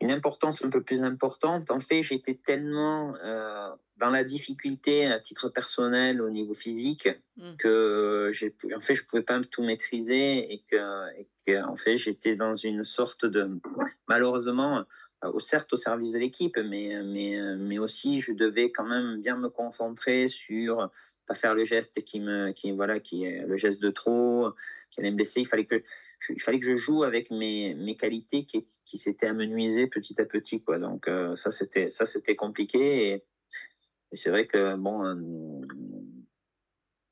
une 0.00 0.10
importance 0.10 0.64
un 0.64 0.70
peu 0.70 0.82
plus 0.82 1.02
importante, 1.02 1.70
en 1.70 1.80
fait, 1.80 2.02
j'étais 2.02 2.34
tellement 2.34 3.16
euh, 3.16 3.68
dans 3.96 4.10
la 4.10 4.22
difficulté 4.22 5.06
à 5.06 5.18
titre 5.18 5.48
personnel 5.48 6.22
au 6.22 6.30
niveau 6.30 6.54
physique 6.54 7.08
Mm. 7.38 7.56
que 7.56 8.30
j'ai, 8.32 8.54
en 8.76 8.80
fait, 8.80 8.94
je 8.94 9.04
pouvais 9.04 9.22
pas 9.22 9.40
tout 9.44 9.62
maîtriser 9.62 10.52
et 10.52 10.62
que, 10.68 11.16
et 11.16 11.28
que 11.46 11.64
en 11.64 11.76
fait, 11.76 11.96
j'étais 11.96 12.34
dans 12.34 12.56
une 12.56 12.82
sorte 12.82 13.24
de, 13.24 13.48
malheureusement, 14.08 14.84
euh, 15.24 15.38
certes 15.38 15.72
au 15.72 15.76
service 15.76 16.10
de 16.10 16.18
l'équipe, 16.18 16.58
mais, 16.58 17.00
mais, 17.04 17.38
mais 17.56 17.78
aussi 17.78 18.20
je 18.20 18.32
devais 18.32 18.72
quand 18.72 18.84
même 18.84 19.20
bien 19.22 19.36
me 19.36 19.48
concentrer 19.48 20.26
sur 20.26 20.90
pas 21.28 21.34
faire 21.34 21.54
le 21.54 21.64
geste 21.64 22.02
qui 22.02 22.18
me, 22.20 22.52
qui 22.52 22.72
voilà, 22.72 22.98
qui 22.98 23.24
est 23.24 23.46
le 23.46 23.56
geste 23.56 23.80
de 23.80 23.90
trop, 23.90 24.50
qui 24.90 25.00
allait 25.00 25.10
me 25.10 25.16
blesser. 25.16 25.40
Il 25.40 25.46
fallait 25.46 25.66
que, 25.66 25.82
je- 26.20 26.32
il 26.32 26.40
fallait 26.40 26.58
que 26.58 26.66
je 26.66 26.74
joue 26.76 27.04
avec 27.04 27.30
mes, 27.30 27.74
mes 27.74 27.96
qualités 27.96 28.44
qui, 28.46 28.64
qui 28.84 28.98
s'étaient 28.98 29.26
amenuisées 29.28 29.86
petit 29.86 30.20
à 30.20 30.24
petit, 30.24 30.62
quoi. 30.62 30.78
Donc 30.78 31.06
euh, 31.06 31.36
ça 31.36 31.50
c'était, 31.50 31.90
ça 31.90 32.06
c'était 32.06 32.34
compliqué 32.36 33.08
et, 33.10 33.24
c'est 34.16 34.30
vrai 34.30 34.46
que 34.46 34.74
bon. 34.76 35.04
euh, 35.04 35.60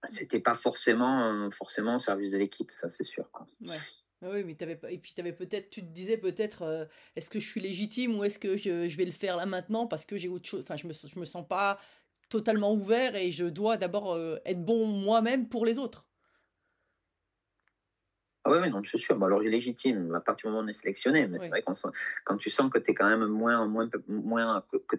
c'était 0.05 0.41
pas 0.41 0.55
forcément 0.55 1.51
forcément 1.51 1.97
au 1.97 1.99
service 1.99 2.31
de 2.31 2.39
l'équipe, 2.39 2.71
ça 2.73 2.89
c'est 2.89 3.05
sûr. 3.05 3.31
quoi. 3.31 3.47
Ouais. 3.61 3.77
Ah 4.23 4.31
Oui, 4.33 4.45
mais 4.45 4.55
t'avais 4.55 4.77
pas... 4.77 4.91
et 4.91 4.99
puis 4.99 5.13
t'avais 5.13 5.33
peut-être, 5.35 5.69
tu 5.69 5.83
te 5.83 5.93
disais 5.93 6.17
peut-être, 6.17 6.63
euh, 6.63 6.85
est-ce 7.17 7.29
que 7.29 7.39
je 7.39 7.51
suis 7.51 7.61
légitime 7.61 8.19
ou 8.19 8.25
est-ce 8.25 8.39
que 8.39 8.57
je, 8.57 8.89
je 8.89 8.97
vais 8.97 9.05
le 9.05 9.13
faire 9.13 9.37
là 9.37 9.45
maintenant 9.45 9.87
parce 9.87 10.07
que 10.07 10.17
j'ai 10.17 10.29
autre 10.29 10.49
chose. 10.49 10.63
Enfin, 10.63 10.77
je 10.77 10.87
me, 10.87 10.93
je 10.95 11.19
me 11.19 11.25
sens 11.27 11.47
pas 11.47 11.79
totalement 12.29 12.73
ouvert 12.73 13.15
et 13.17 13.31
je 13.31 13.47
dois 13.47 13.77
d'abord 13.77 14.15
euh, 14.15 14.39
être 14.45 14.65
bon 14.65 14.87
moi-même 14.87 15.49
pour 15.49 15.65
les 15.65 15.79
autres. 15.79 16.07
Ah 18.45 18.51
oui, 18.51 18.71
non, 18.71 18.81
c'est 18.85 18.99
sûr. 18.99 19.17
Bon, 19.17 19.27
alors, 19.27 19.43
il 19.43 19.49
est 19.49 19.51
légitime 19.51 20.15
à 20.15 20.21
partir 20.21 20.47
du 20.47 20.53
moment 20.53 20.63
où 20.63 20.65
on 20.67 20.69
est 20.69 20.73
sélectionné, 20.73 21.27
mais 21.27 21.39
Oui. 21.39 21.45
c'est 21.45 21.49
vrai 21.49 21.63
qu'on 21.63 21.73
quand 22.25 22.37
tu 22.37 22.49
sens 22.49 22.71
que 22.71 22.79
tu 22.79 22.93
es 22.93 22.95
quand 22.95 23.09
même 23.09 23.27
moins, 23.27 23.67
moins, 23.67 23.91
moins 24.07 24.65
que, 24.71 24.77
que 24.77 24.97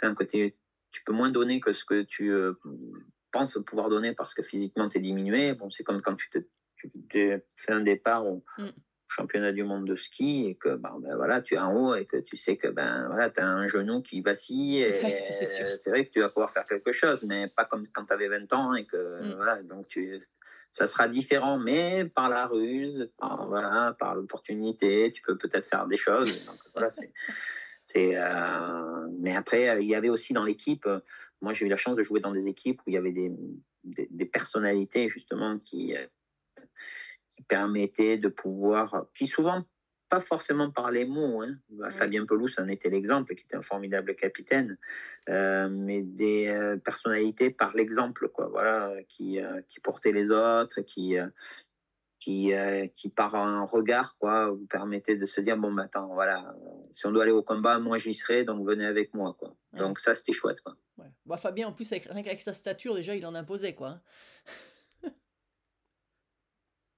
enfin, 0.00 0.14
que 0.14 0.24
tu 0.24 1.04
peux 1.04 1.12
moins 1.12 1.30
donner 1.30 1.60
que 1.60 1.72
ce 1.72 1.84
que 1.84 2.02
tu 2.02 2.30
euh, 2.30 2.54
penses 3.32 3.58
pouvoir 3.66 3.88
donner 3.88 4.14
parce 4.14 4.34
que 4.34 4.42
physiquement 4.42 4.88
tu 4.88 4.98
es 4.98 5.00
diminué. 5.00 5.54
Bon, 5.54 5.68
c'est 5.68 5.82
comme 5.82 6.00
quand 6.00 6.14
tu, 6.14 6.30
te, 6.30 6.38
tu 6.76 6.90
fais 7.56 7.72
un 7.72 7.80
départ 7.80 8.24
au 8.24 8.44
Mm. 8.58 8.68
Championnat 9.16 9.52
du 9.52 9.64
monde 9.64 9.86
de 9.86 9.94
ski 9.94 10.46
et 10.48 10.54
que 10.54 10.76
ben, 10.76 10.94
ben, 11.00 11.16
voilà, 11.16 11.40
tu 11.40 11.54
es 11.54 11.58
en 11.58 11.74
haut 11.74 11.94
et 11.94 12.04
que 12.04 12.18
tu 12.18 12.36
sais 12.36 12.56
que 12.56 12.68
ben, 12.68 13.06
voilà, 13.08 13.30
tu 13.30 13.40
as 13.40 13.46
un 13.46 13.66
genou 13.66 14.02
qui 14.02 14.20
vacille. 14.20 14.78
Et 14.82 15.02
Ouais, 15.02 15.18
c'est 15.18 15.90
vrai 15.90 16.04
que 16.04 16.10
tu 16.10 16.20
vas 16.20 16.28
pouvoir 16.28 16.50
faire 16.50 16.66
quelque 16.66 16.92
chose, 16.92 17.24
mais 17.24 17.48
pas 17.48 17.64
comme 17.64 17.86
quand 17.92 18.04
tu 18.04 18.12
avais 18.12 18.28
20 18.28 18.52
ans 18.52 18.74
et 18.74 18.84
que 18.86 18.96
Mm. 19.22 19.34
voilà, 19.36 19.62
donc 19.62 19.88
tu 19.88 20.20
ça 20.72 20.86
sera 20.86 21.08
différent, 21.08 21.58
mais 21.58 22.04
par 22.04 22.28
la 22.28 22.46
ruse, 22.46 23.10
par, 23.16 23.46
voilà, 23.48 23.96
par 23.98 24.14
l'opportunité, 24.14 25.10
tu 25.10 25.22
peux 25.22 25.38
peut-être 25.38 25.66
faire 25.66 25.86
des 25.86 25.96
choses. 25.96 26.26
Donc, 26.46 26.58
voilà, 26.74 26.90
c'est, 26.90 27.10
c'est, 27.82 28.12
euh, 28.14 29.06
mais 29.18 29.34
après, 29.34 29.70
euh, 29.70 29.80
il 29.80 29.88
y 29.88 29.94
avait 29.94 30.10
aussi 30.10 30.34
dans 30.34 30.44
l'équipe, 30.44 30.84
euh, 30.84 31.00
moi 31.40 31.54
j'ai 31.54 31.64
eu 31.64 31.70
la 31.70 31.78
chance 31.78 31.96
de 31.96 32.02
jouer 32.02 32.20
dans 32.20 32.30
des 32.32 32.46
équipes 32.46 32.80
où 32.80 32.90
il 32.90 32.94
y 32.94 32.98
avait 32.98 33.12
des, 33.12 33.32
des, 33.84 34.08
des 34.10 34.24
personnalités 34.26 35.08
justement 35.08 35.58
qui, 35.60 35.94
qui 37.36 37.42
permettaient 37.42 38.16
de 38.16 38.28
pouvoir, 38.28 39.06
qui 39.14 39.26
souvent 39.26 39.60
pas 40.08 40.20
forcément 40.20 40.70
par 40.70 40.90
les 40.90 41.04
mots. 41.04 41.42
Hein. 41.42 41.56
Bah. 41.68 41.90
Fabien 41.90 42.24
Pelous 42.24 42.58
en 42.58 42.68
était 42.68 42.88
l'exemple, 42.88 43.34
qui 43.34 43.44
était 43.44 43.56
un 43.56 43.62
formidable 43.62 44.14
capitaine, 44.14 44.78
euh, 45.28 45.68
mais 45.70 46.02
des 46.02 46.48
euh, 46.48 46.76
personnalités 46.76 47.50
par 47.50 47.74
l'exemple, 47.76 48.28
quoi. 48.28 48.48
Voilà, 48.48 48.94
qui, 49.08 49.40
euh, 49.40 49.60
qui 49.68 49.80
portaient 49.80 50.12
les 50.12 50.30
autres, 50.30 50.80
qui, 50.80 51.16
qui, 52.18 52.52
qui 52.94 53.08
par 53.10 53.34
un 53.34 53.64
regard, 53.64 54.16
quoi, 54.18 54.50
vous 54.50 54.66
permettez 54.66 55.16
de 55.16 55.26
se 55.26 55.40
dire 55.42 55.58
bon, 55.58 55.72
bah, 55.72 55.82
attends, 55.84 56.14
voilà, 56.14 56.54
si 56.92 57.06
on 57.06 57.12
doit 57.12 57.24
aller 57.24 57.32
au 57.32 57.42
combat, 57.42 57.78
moi 57.78 57.98
j'y 57.98 58.14
serai, 58.14 58.44
donc 58.44 58.66
venez 58.66 58.86
avec 58.86 59.12
moi, 59.12 59.36
quoi. 59.38 59.54
Ouais. 59.72 59.80
Donc 59.80 59.98
ça, 59.98 60.14
c'était 60.14 60.32
chouette, 60.32 60.60
quoi. 60.62 60.76
Ouais. 60.96 61.10
Bah, 61.26 61.36
Fabien, 61.36 61.68
en 61.68 61.72
plus, 61.72 61.92
avec, 61.92 62.06
rien 62.06 62.22
qu'avec 62.22 62.40
sa 62.40 62.54
stature, 62.54 62.94
déjà, 62.94 63.14
il 63.14 63.26
en 63.26 63.34
imposait, 63.34 63.74
quoi. 63.74 64.00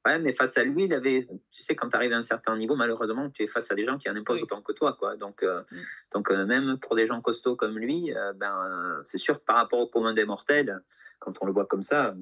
Ouais, 0.09 0.19
mais 0.19 0.33
face 0.33 0.57
à 0.57 0.65
lui, 0.65 0.85
il 0.85 0.95
avait, 0.95 1.29
tu 1.51 1.63
sais, 1.63 1.75
quand 1.77 1.91
tu 1.91 1.97
arrives 1.97 2.15
à 2.15 2.17
un 2.17 2.23
certain 2.23 2.57
niveau, 2.57 2.77
malheureusement, 2.77 3.29
tu 3.29 3.43
es 3.43 3.47
face 3.47 3.71
à 3.71 3.75
des 3.75 3.85
gens 3.85 3.99
qui 3.99 4.09
en 4.09 4.17
imposent 4.17 4.37
Oui. 4.37 4.43
autant 4.45 4.63
que 4.63 4.73
toi, 4.73 4.95
quoi. 4.99 5.17
Donc, 5.17 5.43
euh, 5.43 5.61
Mm. 5.71 5.77
donc 6.15 6.31
euh, 6.31 6.47
même 6.47 6.79
pour 6.79 6.97
des 6.97 7.05
gens 7.05 7.21
costauds 7.21 7.57
comme 7.57 7.79
lui, 7.79 8.15
euh, 8.17 8.33
ben, 8.33 9.01
c'est 9.03 9.19
sûr 9.19 9.41
par 9.41 9.57
rapport 9.57 9.81
au 9.81 9.87
commun 9.87 10.15
des 10.15 10.25
mortels, 10.25 10.81
quand 11.19 11.35
on 11.43 11.47
le 11.47 11.53
voit 11.53 11.67
comme 11.67 11.83
ça, 11.83 12.15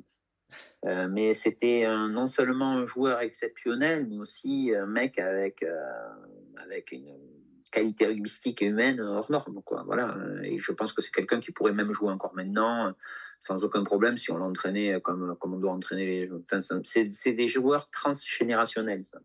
mais 0.85 1.35
c'était 1.35 1.87
non 2.09 2.27
seulement 2.27 2.73
un 2.79 2.87
joueur 2.87 3.21
exceptionnel, 3.21 4.07
mais 4.09 4.19
aussi 4.19 4.73
un 4.75 4.87
mec 4.87 5.19
avec, 5.19 5.65
avec 6.57 6.93
une 6.93 7.13
qualité 7.73 8.07
rugbystique 8.07 8.63
et 8.63 8.67
humaine 8.67 9.01
hors 9.01 9.31
norme, 9.31 9.61
quoi. 9.65 9.83
Voilà. 9.85 10.17
Et 10.45 10.59
je 10.61 10.73
pense 10.73 10.93
que 10.93 11.03
c'est 11.03 11.13
quelqu'un 11.13 11.41
qui 11.41 11.51
pourrait 11.53 11.73
même 11.73 11.93
jouer 11.93 12.11
encore 12.11 12.35
maintenant, 12.35 12.95
sans 13.41 13.63
aucun 13.65 13.85
problème, 13.85 14.17
si 14.17 14.31
on 14.31 14.37
l'entraînait 14.37 15.01
comme, 15.01 15.37
comme 15.39 15.55
on 15.55 15.59
doit 15.59 15.73
entraîner 15.73 16.27
les 16.27 16.31
enfin, 16.33 16.59
c'est- 16.85 17.33
des 17.33 17.49
joueurs 17.49 17.91
transgénérationnels, 17.91 19.05
ça. 19.05 19.19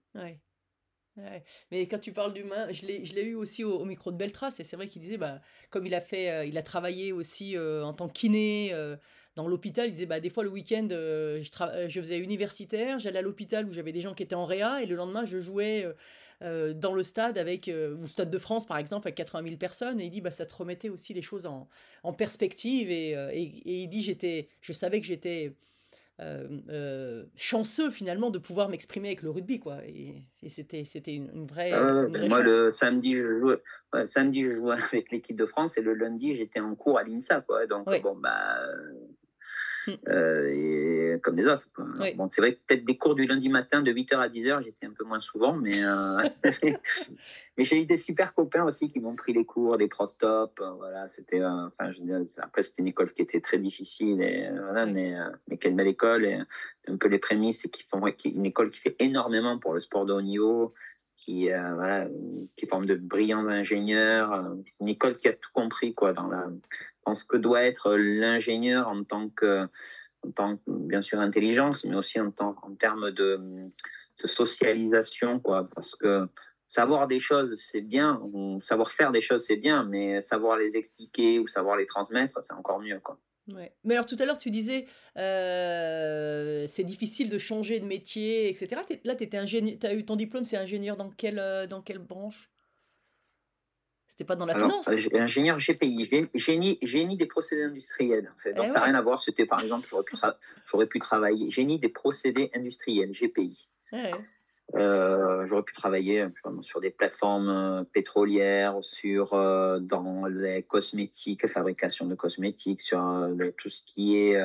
Ouais. 1.18 1.43
Mais 1.72 1.88
quand 1.88 1.99
tu 1.99 2.14
parles 2.14 2.34
d'humain, 2.34 2.72
je 2.72 2.86
l'ai, 2.86 3.24
eu 3.24 3.36
aussi 3.36 3.64
au, 3.64 3.84
micro 3.84 4.12
de 4.12 4.18
Beltras, 4.18 4.55
et 4.59 4.64
c'est 4.64 4.78
vrai 4.78 4.88
qu'il 4.88 5.01
disait, 5.01 5.18
bah, 5.18 5.41
comme 5.70 5.86
il 5.86 5.93
a 5.93 6.01
fait, 6.01 6.30
euh, 6.32 6.45
il 6.45 6.57
a 6.57 6.64
travaillé 6.64 7.12
aussi 7.12 7.57
euh, 7.57 7.84
en 7.84 7.93
tant 7.93 8.07
que 8.07 8.14
kiné 8.14 8.70
euh, 8.74 8.95
dans 9.36 9.47
l'hôpital, 9.47 9.89
il 9.89 9.93
disait, 9.93 10.05
bah, 10.05 10.22
des 10.22 10.30
fois 10.30 10.43
le 10.43 10.49
week-end, 10.49 10.88
euh, 10.91 11.41
je, 11.43 11.51
euh, 11.64 11.89
je 11.89 11.99
faisais 11.99 12.18
universitaire, 12.18 12.99
j'allais 12.99 13.20
à 13.20 13.22
l'hôpital 13.22 13.66
où 13.68 13.74
j'avais 13.74 13.91
des 13.91 14.01
gens 14.01 14.14
qui 14.14 14.24
étaient 14.24 14.36
en 14.36 14.45
réa, 14.45 14.82
et 14.82 14.86
le 14.86 14.95
lendemain, 14.95 15.26
je 15.26 15.41
jouais 15.41 15.86
euh, 16.42 16.74
dans 16.74 16.94
le 16.94 17.04
stade 17.04 17.38
avec, 17.38 17.68
euh, 17.68 17.96
ou 17.96 18.08
Stade 18.08 18.30
de 18.30 18.38
France 18.38 18.66
par 18.66 18.78
exemple, 18.78 19.08
avec 19.08 19.16
80 19.16 19.44
000 19.44 19.58
personnes, 19.58 20.00
et 20.00 20.06
il 20.06 20.10
dit, 20.12 20.22
bah, 20.22 20.32
ça 20.32 20.46
te 20.46 20.54
remettait 20.56 20.89
aussi 20.89 21.14
les 21.14 21.22
choses 21.22 21.46
en, 21.46 21.68
en 22.04 22.14
perspective, 22.14 22.89
et, 22.92 23.16
euh, 23.16 23.30
et, 23.32 23.42
et 23.44 23.84
il 23.84 23.88
dit, 23.88 24.04
j'étais, 24.04 24.50
je 24.62 24.74
savais 24.74 25.00
que 25.00 25.06
j'étais 25.08 25.54
euh, 26.22 27.26
chanceux 27.36 27.89
finalement 27.89 28.30
de 28.30 28.38
pouvoir 28.38 28.70
m'exprimer 28.70 29.08
avec 29.10 29.24
le 29.24 29.32
rugby 29.32 29.60
quoi 29.60 29.84
et, 29.86 30.22
et 30.44 30.50
c'était 30.50 30.84
c'était 30.84 31.16
une, 31.16 31.32
une 31.34 31.48
vraie, 31.48 31.72
Ah 31.72 32.04
une 32.08 32.16
vraie 32.16 32.30
moi, 32.30 32.39
chance. 32.44 32.52
le 32.52 32.70
samedi, 32.72 33.16
je 33.16 33.34
jouais, 33.39 33.58
ouais, 33.94 34.06
samedi, 34.06 34.44
je 34.44 34.52
jouais 34.54 34.76
avec 34.94 35.12
l'équipe 35.12 35.36
de 35.36 35.46
France 35.48 35.78
et 35.78 35.82
le 35.82 35.94
lundi, 35.96 36.36
j'étais 36.36 36.60
en 36.60 36.76
cours 36.76 37.00
à 37.00 37.04
l'INSA. 37.04 37.42
Quoi. 37.42 37.66
Donc, 37.66 37.88
Ouais. 37.88 38.00
bon, 38.02 38.16
bah. 38.16 38.60
Euh, 40.08 41.16
et 41.16 41.20
comme 41.22 41.36
les 41.38 41.48
autres. 41.48 41.68
Bon, 42.16 42.30
c'est 42.30 42.42
vrai 42.42 42.56
que 42.56 42.60
peut-être 42.68 42.86
des 42.86 42.98
cours 42.98 43.16
du 43.16 43.26
lundi 43.26 43.50
matin 43.50 43.82
de 43.82 43.92
8h 43.92 44.16
à 44.18 44.28
10h, 44.30 44.64
j'étais 44.64 44.86
un 44.86 44.92
peu 44.92 45.04
moins 45.04 45.20
souvent, 45.20 45.54
mais, 45.54 45.84
euh, 45.84 46.18
mais 47.58 47.64
j'ai 47.64 47.82
eu 47.82 47.86
des 47.86 47.98
super 47.98 48.34
copains 48.34 48.64
aussi 48.64 48.88
qui 48.88 49.00
m'ont 49.00 49.16
pris 49.16 49.34
les 49.34 49.46
cours, 49.46 49.78
des 49.78 49.88
profs 49.88 50.18
top. 50.18 50.60
euh, 50.62 50.72
Voilà, 50.72 51.08
c'était, 51.08 51.42
euh, 51.42 51.68
enfin, 51.68 51.92
je 51.92 52.00
veux 52.00 52.06
dire, 52.06 52.22
après, 52.40 52.64
c'était 52.64 52.82
une 52.82 52.88
école 52.88 53.12
qui 53.12 53.22
était 53.22 53.42
très 53.42 53.58
difficile, 53.58 54.22
et, 54.22 54.50
voilà, 54.52 54.86
Ouais. 54.86 54.92
mais, 54.92 55.16
mais 55.48 55.58
quelle 55.58 55.76
belle 55.76 55.88
école. 55.88 56.26
Et, 56.26 56.40
un 56.88 56.98
peu 56.98 57.08
les 57.08 57.20
prémices, 57.20 57.66
et 57.66 57.70
qui 57.70 57.84
font, 57.84 58.02
une 58.26 58.46
école 58.46 58.72
qui 58.72 58.80
fait 58.80 58.96
énormément 59.00 59.58
pour 59.60 59.74
le 59.74 59.80
sport 59.80 60.06
de 60.06 60.14
haut 60.14 60.22
niveau 60.22 60.74
qui, 61.22 61.52
euh, 61.52 62.08
forme 62.68 62.86
de 62.86 62.96
brillants 62.96 63.48
ingénieurs, 63.48 64.34
euh, 64.34 64.56
une 64.80 64.88
école 64.88 65.20
qui 65.20 65.28
a 65.28 65.34
tout 65.34 65.52
compris 65.54 65.94
quoi, 65.94 66.14
dans, 66.14 66.28
la, 66.28 66.48
dans 67.06 67.14
ce 67.14 67.26
que 67.26 67.38
doit 67.38 67.64
être 67.64 67.94
l'ingénieur 67.96 68.88
en 68.88 69.04
tant 69.04 69.30
que, 69.30 69.68
en 70.26 70.32
tant 70.32 70.60
bien 70.68 71.02
sûr, 71.02 71.20
intelligence, 71.20 71.86
mais 71.86 71.96
aussi 71.96 72.20
en, 72.20 72.32
tant, 72.32 72.56
en 72.64 72.74
termes 72.74 73.12
de, 73.12 73.40
socialisation, 74.24 75.40
quoi, 75.40 75.68
parce 75.74 75.96
que 75.96 76.28
savoir 76.68 77.08
des 77.08 77.20
choses, 77.20 77.56
c'est 77.56 77.82
bien, 77.82 78.22
savoir 78.62 78.92
faire 78.92 79.12
des 79.12 79.22
choses, 79.22 79.46
c'est 79.46 79.56
bien, 79.56 79.84
mais 79.84 80.22
savoir 80.22 80.58
les 80.58 80.76
expliquer 80.78 81.40
ou 81.40 81.48
savoir 81.48 81.76
les 81.76 81.88
transmettre, 81.88 82.42
c'est 82.42 82.54
encore 82.54 82.80
mieux. 82.80 83.00
Quoi. 83.00 83.18
Ouais. 83.56 83.72
Mais 83.84 83.95
alors 83.95 84.06
tout 84.06 84.16
à 84.20 84.26
l'heure 84.26 84.38
tu 84.38 84.52
disais 84.52 84.86
euh, 85.18 86.68
c'est 86.70 86.84
difficile 86.84 87.30
de 87.30 87.38
changer 87.38 87.80
de 87.80 87.86
métier 87.86 88.49
etc. 88.49 88.82
Là 89.04 89.16
tu 89.16 89.28
as 89.84 89.93
eu 89.93 90.06
ton 90.06 90.16
diplôme 90.16 90.45
c'est 90.45 90.58
ingénieur 90.58 90.97
dans 90.97 91.10
quelle 91.10 91.39
euh, 91.39 91.68
dans 91.68 91.82
quelle 91.82 91.99
branche? 91.99 92.49
C'était 94.08 94.26
pas 94.26 94.36
dans 94.36 94.45
la 94.45 94.54
Alors, 94.54 94.70
finance? 94.70 94.89
euh, 94.89 95.20
ingénieur 95.22 95.58
GPI, 95.58 96.04
gé- 96.04 96.30
génie, 96.36 96.78
génie 96.82 97.16
des 97.16 97.26
procédés 97.26 97.64
industriels. 97.64 98.30
En 98.36 98.39
fait. 98.39 98.54
Donc, 98.54 98.66
Eh 98.66 98.68
ça 98.68 98.76
n'a 98.76 98.82
ouais. 98.82 98.91
rien 98.91 98.99
à 98.99 99.02
voir. 99.02 99.24
C'était, 99.24 99.45
par 99.45 99.62
exemple, 99.62 99.88
j'aurais 99.88 100.04
pu, 100.04 100.16
tra- 100.16 100.36
j'aurais 100.66 100.86
pu 100.86 100.99
travailler 100.99 101.49
génie 101.49 101.80
des 101.80 101.88
procédés 101.88 102.52
industriels, 102.54 103.14
GPI. 103.14 103.70
Ouais. 103.93 104.12
Euh, 104.76 105.46
j'aurais 105.46 105.64
pu 105.64 105.74
travailler 105.74 106.22
euh, 106.22 106.62
sur 106.62 106.80
des 106.80 106.92
plateformes 106.92 107.50
euh, 107.50 107.84
pétrolières, 107.84 108.78
sur 108.82 109.34
euh, 109.34 109.80
dans 109.80 110.26
les 110.28 110.64
cosmétiques, 110.64 111.48
fabrication 111.48 112.06
de 112.06 112.16
cosmétiques, 112.16 112.82
sur 112.82 113.06
euh, 113.06 113.52
tout 113.58 113.70
ce 113.70 113.82
qui 113.84 114.18
est 114.18 114.42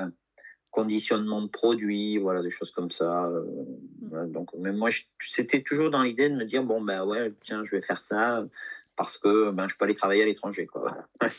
conditionnement 0.71 1.41
de 1.41 1.49
produits, 1.49 2.19
voilà, 2.19 2.43
des 2.43 2.51
choses 2.51 2.71
comme 2.71 2.91
ça. 2.91 3.31
voilà. 4.03 4.27
donc, 4.27 4.51
mais 4.59 4.73
moi, 4.73 4.91
c'était 5.21 5.63
toujours 5.63 5.91
dans 5.91 6.03
l'idée 6.03 6.29
de 6.29 6.35
me 6.35 6.45
dire 6.45 6.63
bon 6.63 6.83
ben 6.83 7.03
ouais, 7.05 7.33
tiens, 7.45 7.65
je 7.65 7.71
vais 7.71 7.81
faire 7.81 8.01
ça 8.01 8.45
parce 8.95 9.17
que 9.17 9.51
ben 9.53 9.69
je 9.69 9.77
peux 9.77 9.85
aller 9.85 9.95
travailler 9.95 10.23
à 10.23 10.27
l'étranger, 10.27 10.67
quoi. 10.67 10.83
Voilà. 11.21 11.35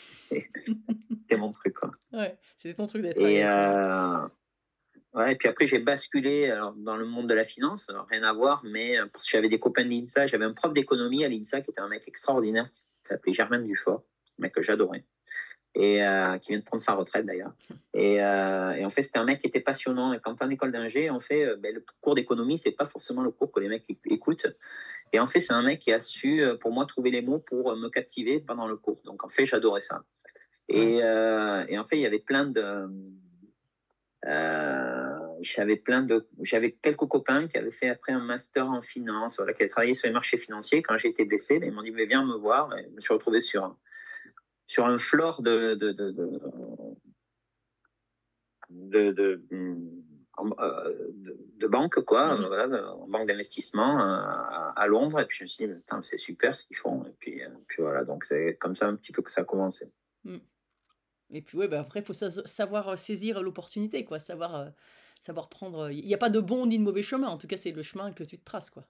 C'était 1.20 1.38
mon 1.38 1.52
truc, 1.52 1.76
quoi. 1.76 1.92
Ouais, 2.14 2.36
c'était 2.56 2.76
ton 2.76 2.88
truc 2.88 3.04
d'être 3.04 3.22
Et, 3.22 3.44
à 3.44 4.32
ouais, 5.18 5.34
et 5.34 5.36
puis 5.36 5.47
après, 5.47 5.68
j'ai 5.68 5.80
basculé 5.80 6.49
alors, 6.49 6.74
dans 6.74 6.95
le 6.95 7.05
monde 7.05 7.28
de 7.28 7.34
la 7.34 7.43
finance, 7.43 7.89
alors, 7.89 8.07
rien 8.09 8.24
à 8.24 8.34
voir, 8.34 8.63
mais 8.63 8.97
euh, 8.97 9.05
parce 9.11 9.26
que 9.26 9.32
j'avais 9.32 9.49
des 9.49 9.59
copains 9.59 9.84
de 9.84 9.89
l'INSA, 9.89 10.26
j'avais 10.28 10.45
un 10.45 10.53
prof 10.53 10.74
d'économie 10.74 11.26
à 11.26 11.28
l'INSA 11.28 11.61
qui 11.61 11.72
était 11.72 11.82
un 11.82 11.89
mec 11.89 12.07
extraordinaire 12.07 12.70
qui 12.72 12.84
s'appelait 13.03 13.34
Germain 13.34 13.59
Dufort, 13.59 14.03
un 14.39 14.43
mec 14.43 14.53
que 14.53 14.61
j'adorais, 14.61 15.03
et 15.76 16.03
euh, 16.03 16.38
qui 16.38 16.51
vient 16.51 16.59
de 16.59 16.63
prendre 16.63 16.82
sa 16.82 16.93
retraite 16.93 17.26
d'ailleurs. 17.26 17.53
Et, 17.93 18.24
euh, 18.24 18.72
et 18.72 18.86
en 18.86 18.89
fait, 18.89 19.01
c'était 19.01 19.20
un 19.20 19.26
mec 19.26 19.41
qui 19.41 19.47
était 19.47 19.59
passionnant. 19.59 20.13
Et 20.13 20.20
quand 20.20 20.36
tu 20.36 20.43
en 20.43 20.49
école 20.49 20.72
d'ingé, 20.72 21.09
en 21.09 21.20
fait, 21.20 21.55
ben, 21.57 21.74
le 21.74 21.84
cours 22.01 22.15
d'économie, 22.15 22.57
c'est 22.57 22.72
pas 22.72 22.86
forcément 22.86 23.22
le 23.22 23.32
cours 23.32 23.51
que 23.51 23.59
les 23.59 23.68
mecs 23.68 23.88
éc- 23.89 23.99
écoutent. 24.05 24.47
Et 25.13 25.20
en 25.20 25.28
fait, 25.28 25.39
c'est 25.39 25.53
un 25.53 25.63
mec 25.63 25.80
qui 25.80 25.91
a 25.91 25.99
su, 25.99 26.43
pour 26.61 26.72
moi, 26.72 26.86
trouver 26.86 27.11
les 27.11 27.22
mots 27.22 27.39
pour 27.39 27.76
me 27.76 27.89
captiver 27.89 28.39
pendant 28.39 28.68
le 28.68 28.76
cours. 28.76 29.01
Donc, 29.05 29.24
en 29.24 29.30
fait, 29.30 29.45
j'adorais 29.45 29.82
ça. 29.82 30.03
Et, 30.68 30.97
et 30.97 31.78
en 31.80 31.86
fait, 31.86 31.95
il 31.95 32.01
y 32.01 32.05
avait 32.05 32.20
plein 32.20 32.45
de. 32.45 32.88
Euh, 34.26 35.20
j'avais 35.41 35.76
plein 35.76 36.01
de 36.01 36.28
j'avais 36.41 36.72
quelques 36.72 37.05
copains 37.07 37.47
qui 37.47 37.55
avaient 37.59 37.70
fait 37.72 37.89
après 37.89 38.13
un 38.13 38.20
master 38.20 38.68
en 38.68 38.82
finance 38.82 39.38
voilà 39.38 39.53
qui 39.53 39.61
avaient 39.61 39.70
travaillé 39.70 39.93
sur 39.93 40.07
les 40.07 40.13
marchés 40.13 40.39
financiers 40.39 40.82
quand 40.82 40.97
j'ai 40.97 41.09
été 41.09 41.24
blessé 41.24 41.59
ils 41.61 41.72
m'ont 41.72 41.84
dit 41.84 41.91
mais 41.91 42.07
viens 42.07 42.26
me 42.26 42.36
voir. 42.36 42.76
Et 42.78 42.86
je 42.89 42.95
me 42.95 42.99
suis 42.99 43.13
retrouvé 43.13 43.39
sur 43.41 43.63
un, 43.63 43.78
sur 44.65 44.88
un 44.88 44.97
floor 44.97 45.43
de 45.43 45.76
de 45.76 45.91
de, 45.91 46.09
de, 46.11 46.41
de, 48.70 49.11
de, 49.11 49.43
en- 50.36 50.49
euh, 50.59 50.93
de- 51.13 51.38
de 51.57 51.68
banque 51.68 51.99
quoi 52.01 52.36
Mhm. 52.38 52.45
voilà, 52.47 52.68
de- 52.68 52.78
en 52.84 53.07
banque 53.07 53.28
d'investissement 53.28 53.99
euh, 54.01 54.03
à, 54.03 54.74
à 54.76 54.88
Londres. 54.88 55.20
Et 55.20 55.26
puis 55.26 55.38
je 55.38 55.43
me 55.43 55.47
suis 55.47 55.68
dit 55.68 55.74
c'est 56.01 56.18
super 56.18 56.55
ce 56.57 56.65
qu'ils 56.65 56.78
font. 56.78 57.05
Et 57.05 57.11
puis, 57.20 57.41
puis 57.68 57.82
voilà 57.84 58.03
donc 58.03 58.26
c'est 58.26 58.57
comme 58.59 58.76
ça 58.76 58.88
un 58.88 58.95
petit 58.95 59.11
peu 59.11 59.22
que 59.22 59.32
ça 59.32 59.41
a 59.41 59.45
commencé 59.45 59.91
Et 61.32 61.41
puis 61.41 61.57
ouais, 61.57 61.67
bah 61.67 61.80
après, 61.82 61.99
il 61.99 62.05
faut 62.05 62.13
sa- 62.13 62.30
savoir 62.32 62.89
euh, 62.89 62.95
saisir 62.95 63.41
l'opportunité, 63.41 64.05
quoi, 64.05 64.19
savoir, 64.19 64.55
euh, 64.55 64.69
savoir 65.19 65.49
prendre. 65.49 65.91
Il 65.91 66.05
n'y 66.05 66.13
a 66.13 66.17
pas 66.17 66.30
de 66.30 66.39
bon 66.39 66.65
ni 66.67 66.78
de 66.80 66.84
mauvais 66.84 67.03
chemin, 67.03 67.28
en 67.28 67.38
tout 67.38 67.47
cas, 67.47 67.57
c'est 67.57 67.71
le 67.71 67.84
chemin 67.84 68.11
que 68.13 68.23
tu 68.23 68.38
te 68.38 68.43
traces, 68.45 68.69
quoi. 68.69 68.86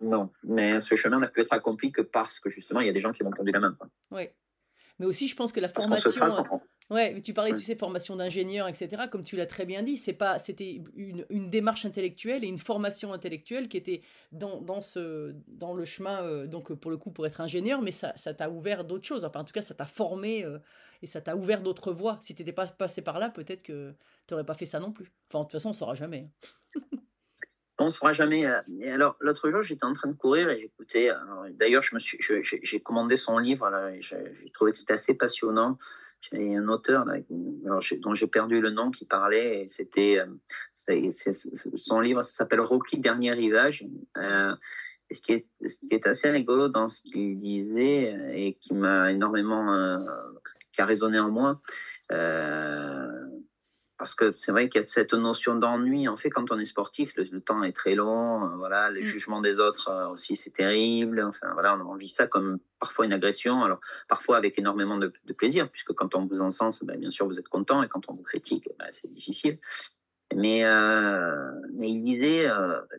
Non, 0.00 0.30
mais 0.42 0.80
ce 0.80 0.94
chemin 0.94 1.18
n'a 1.18 1.28
pu 1.28 1.42
être 1.42 1.52
accompli 1.52 1.92
que 1.92 2.00
parce 2.00 2.40
que 2.40 2.48
justement, 2.48 2.80
il 2.80 2.86
y 2.86 2.90
a 2.90 2.92
des 2.92 3.00
gens 3.00 3.12
qui 3.12 3.22
m'ont 3.22 3.30
tendu 3.32 3.52
la 3.52 3.60
main. 3.60 3.76
Ouais. 4.10 4.34
Mais 4.98 5.06
aussi, 5.06 5.28
je 5.28 5.36
pense 5.36 5.52
que 5.52 5.60
la 5.60 5.68
Parce 5.68 5.86
formation. 5.86 6.22
euh, 6.22 6.58
Ouais, 6.90 7.12
mais 7.14 7.20
tu 7.20 7.32
parlais, 7.32 7.52
Ouais. 7.52 7.56
tu 7.56 7.62
sais, 7.64 7.76
formation 7.76 8.16
d'ingénieur, 8.16 8.66
etc. 8.66 9.04
Comme 9.10 9.22
tu 9.22 9.36
l'as 9.36 9.46
très 9.46 9.64
bien 9.64 9.82
dit, 9.84 9.96
c'est 9.96 10.12
pas, 10.12 10.40
c'était 10.40 10.82
une, 10.96 11.24
une 11.30 11.48
démarche 11.48 11.84
intellectuelle 11.86 12.42
et 12.42 12.48
une 12.48 12.58
formation 12.58 13.12
intellectuelle 13.12 13.68
qui 13.68 13.76
était 13.76 14.02
dans, 14.32 14.60
dans, 14.60 14.80
ce, 14.80 15.32
dans 15.46 15.72
le 15.72 15.84
chemin, 15.84 16.24
euh, 16.24 16.46
donc 16.48 16.72
pour 16.74 16.90
le 16.90 16.96
coup, 16.96 17.12
pour 17.12 17.26
être 17.26 17.40
ingénieur, 17.40 17.80
mais 17.80 17.92
ça, 17.92 18.12
ça 18.16 18.34
t'a 18.34 18.50
ouvert 18.50 18.84
d'autres 18.84 19.06
choses. 19.06 19.24
Enfin, 19.24 19.40
en 19.40 19.44
tout 19.44 19.52
cas, 19.52 19.62
ça 19.62 19.74
t'a 19.74 19.86
formé 19.86 20.44
euh, 20.44 20.58
et 21.00 21.06
ça 21.06 21.20
t'a 21.20 21.36
ouvert 21.36 21.62
d'autres 21.62 21.92
voies. 21.92 22.18
Si 22.22 22.34
tu 22.34 22.42
n'étais 22.42 22.52
pas 22.52 22.66
passé 22.66 23.02
par 23.02 23.20
là, 23.20 23.30
peut-être 23.30 23.62
que 23.62 23.92
tu 24.26 24.34
n'aurais 24.34 24.44
pas 24.46 24.54
fait 24.54 24.66
ça 24.66 24.80
non 24.80 24.90
plus. 24.90 25.12
Enfin, 25.28 25.40
de 25.40 25.44
toute 25.44 25.52
façon, 25.52 25.68
on 25.68 25.70
ne 25.70 25.76
saura 25.76 25.94
jamais. 25.94 26.26
hein. 26.74 26.80
on 27.78 27.84
ne 27.86 27.90
saura 27.90 28.12
jamais. 28.12 28.46
euh, 28.46 28.60
Et 28.80 28.90
alors, 28.90 29.16
l'autre 29.20 29.48
jour, 29.50 29.62
j'étais 29.62 29.84
en 29.86 29.92
train 29.92 30.08
de 30.08 30.14
courir 30.16 30.50
et 30.50 30.60
j'écoutais. 30.60 31.10
D'ailleurs, 31.52 31.82
je 31.82 31.94
me 31.94 32.00
suis, 32.00 32.18
je- 32.20 32.42
j'ai 32.42 32.80
commandé 32.80 33.16
son 33.16 33.38
livre. 33.38 33.70
j'ai 34.00 34.50
trouvé 34.52 34.72
que 34.72 34.78
c'était 34.78 34.92
assez 34.94 35.14
passionnant. 35.14 35.78
J'ai 36.20 36.54
un 36.56 36.68
auteur 36.68 37.06
dont 37.30 38.14
j'ai 38.14 38.26
perdu 38.26 38.60
le 38.60 38.70
nom 38.70 38.90
qui 38.90 39.04
parlait. 39.06 39.62
et 39.62 39.68
C'était 39.68 40.18
euh, 40.18 41.10
son 41.74 42.00
livre. 42.00 42.22
S'appelle 42.22 42.60
Rocky 42.60 42.98
Dernier 42.98 43.32
Rivage. 43.32 43.86
Euh, 44.18 44.54
ce 45.10 45.20
qui, 45.20 45.32
est, 45.32 46.06
assez 46.06 46.30
rigolo 46.30 46.68
dans 46.68 46.88
ce 46.88 47.02
qu'il 47.02 47.40
disait 47.40 48.14
euh, 48.14 48.32
et 48.32 48.54
qui 48.54 48.74
m'a 48.74 49.10
énormément, 49.10 49.98
qui 50.72 50.80
a 50.80 50.84
résonné 50.84 51.18
en 51.18 51.30
moi, 51.30 51.60
parce 54.00 54.14
que 54.14 54.32
c'est 54.36 54.50
vrai 54.50 54.70
qu'il 54.70 54.80
y 54.80 54.84
a 54.84 54.88
cette 54.88 55.12
notion 55.12 55.54
d'ennui. 55.56 56.08
En 56.08 56.16
fait, 56.16 56.30
quand 56.30 56.50
on 56.50 56.58
est 56.58 56.64
sportif, 56.64 57.14
le, 57.16 57.24
le 57.30 57.40
temps 57.42 57.62
est 57.62 57.72
très 57.76 57.94
long. 57.94 58.44
euh, 58.44 58.56
voilà, 58.56 58.90
les 58.90 59.02
Mm. 59.02 59.04
jugements 59.04 59.40
des 59.42 59.60
autres 59.60 59.88
euh, 59.90 60.08
aussi, 60.08 60.36
c'est 60.36 60.50
terrible. 60.50 61.22
Enfin, 61.22 61.48
voilà, 61.52 61.76
on, 61.76 61.82
on 61.92 61.96
vit 61.96 62.08
ça 62.08 62.26
comme 62.26 62.58
parfois 62.80 63.04
une 63.04 63.12
agression. 63.12 63.62
Alors, 63.62 63.80
parfois 64.08 64.38
avec 64.38 64.58
énormément 64.58 64.96
de, 64.96 65.12
de 65.24 65.32
plaisir, 65.34 65.68
puisque 65.70 65.92
quand 65.92 66.14
on 66.14 66.24
vous 66.24 66.40
encense, 66.40 66.82
ben, 66.82 66.98
bien 66.98 67.10
sûr, 67.10 67.26
vous 67.26 67.38
êtes 67.38 67.48
content, 67.48 67.82
et 67.82 67.88
quand 67.88 68.08
on 68.08 68.14
vous 68.14 68.22
critique, 68.22 68.68
ben, 68.78 68.86
c'est 68.90 69.10
difficile. 69.12 69.58
Mais, 70.34 70.64
euh, 70.64 71.50
mais 71.74 71.90
il 71.90 72.04
disait 72.04 72.46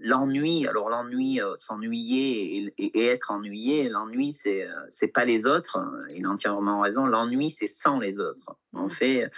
l'ennui. 0.02 0.68
Alors 0.68 0.90
l'ennui, 0.90 1.40
s'ennuyer 1.60 2.58
et, 2.58 2.74
et- 2.78 3.00
et 3.00 3.06
être 3.08 3.32
ennuyé. 3.32 3.88
L'ennui, 3.88 4.34
c'est 4.34 4.68
c'est 4.90 5.08
pas 5.08 5.24
les 5.24 5.48
autres. 5.48 5.80
Il 6.14 6.26
a 6.26 6.30
entièrement 6.30 6.82
raison. 6.82 7.06
L'ennui, 7.06 7.50
c'est 7.50 7.68
sans 7.68 8.00
les 8.00 8.20
autres. 8.20 8.58
En 8.74 8.84
Mhm. 8.84 8.90
fait, 8.90 9.30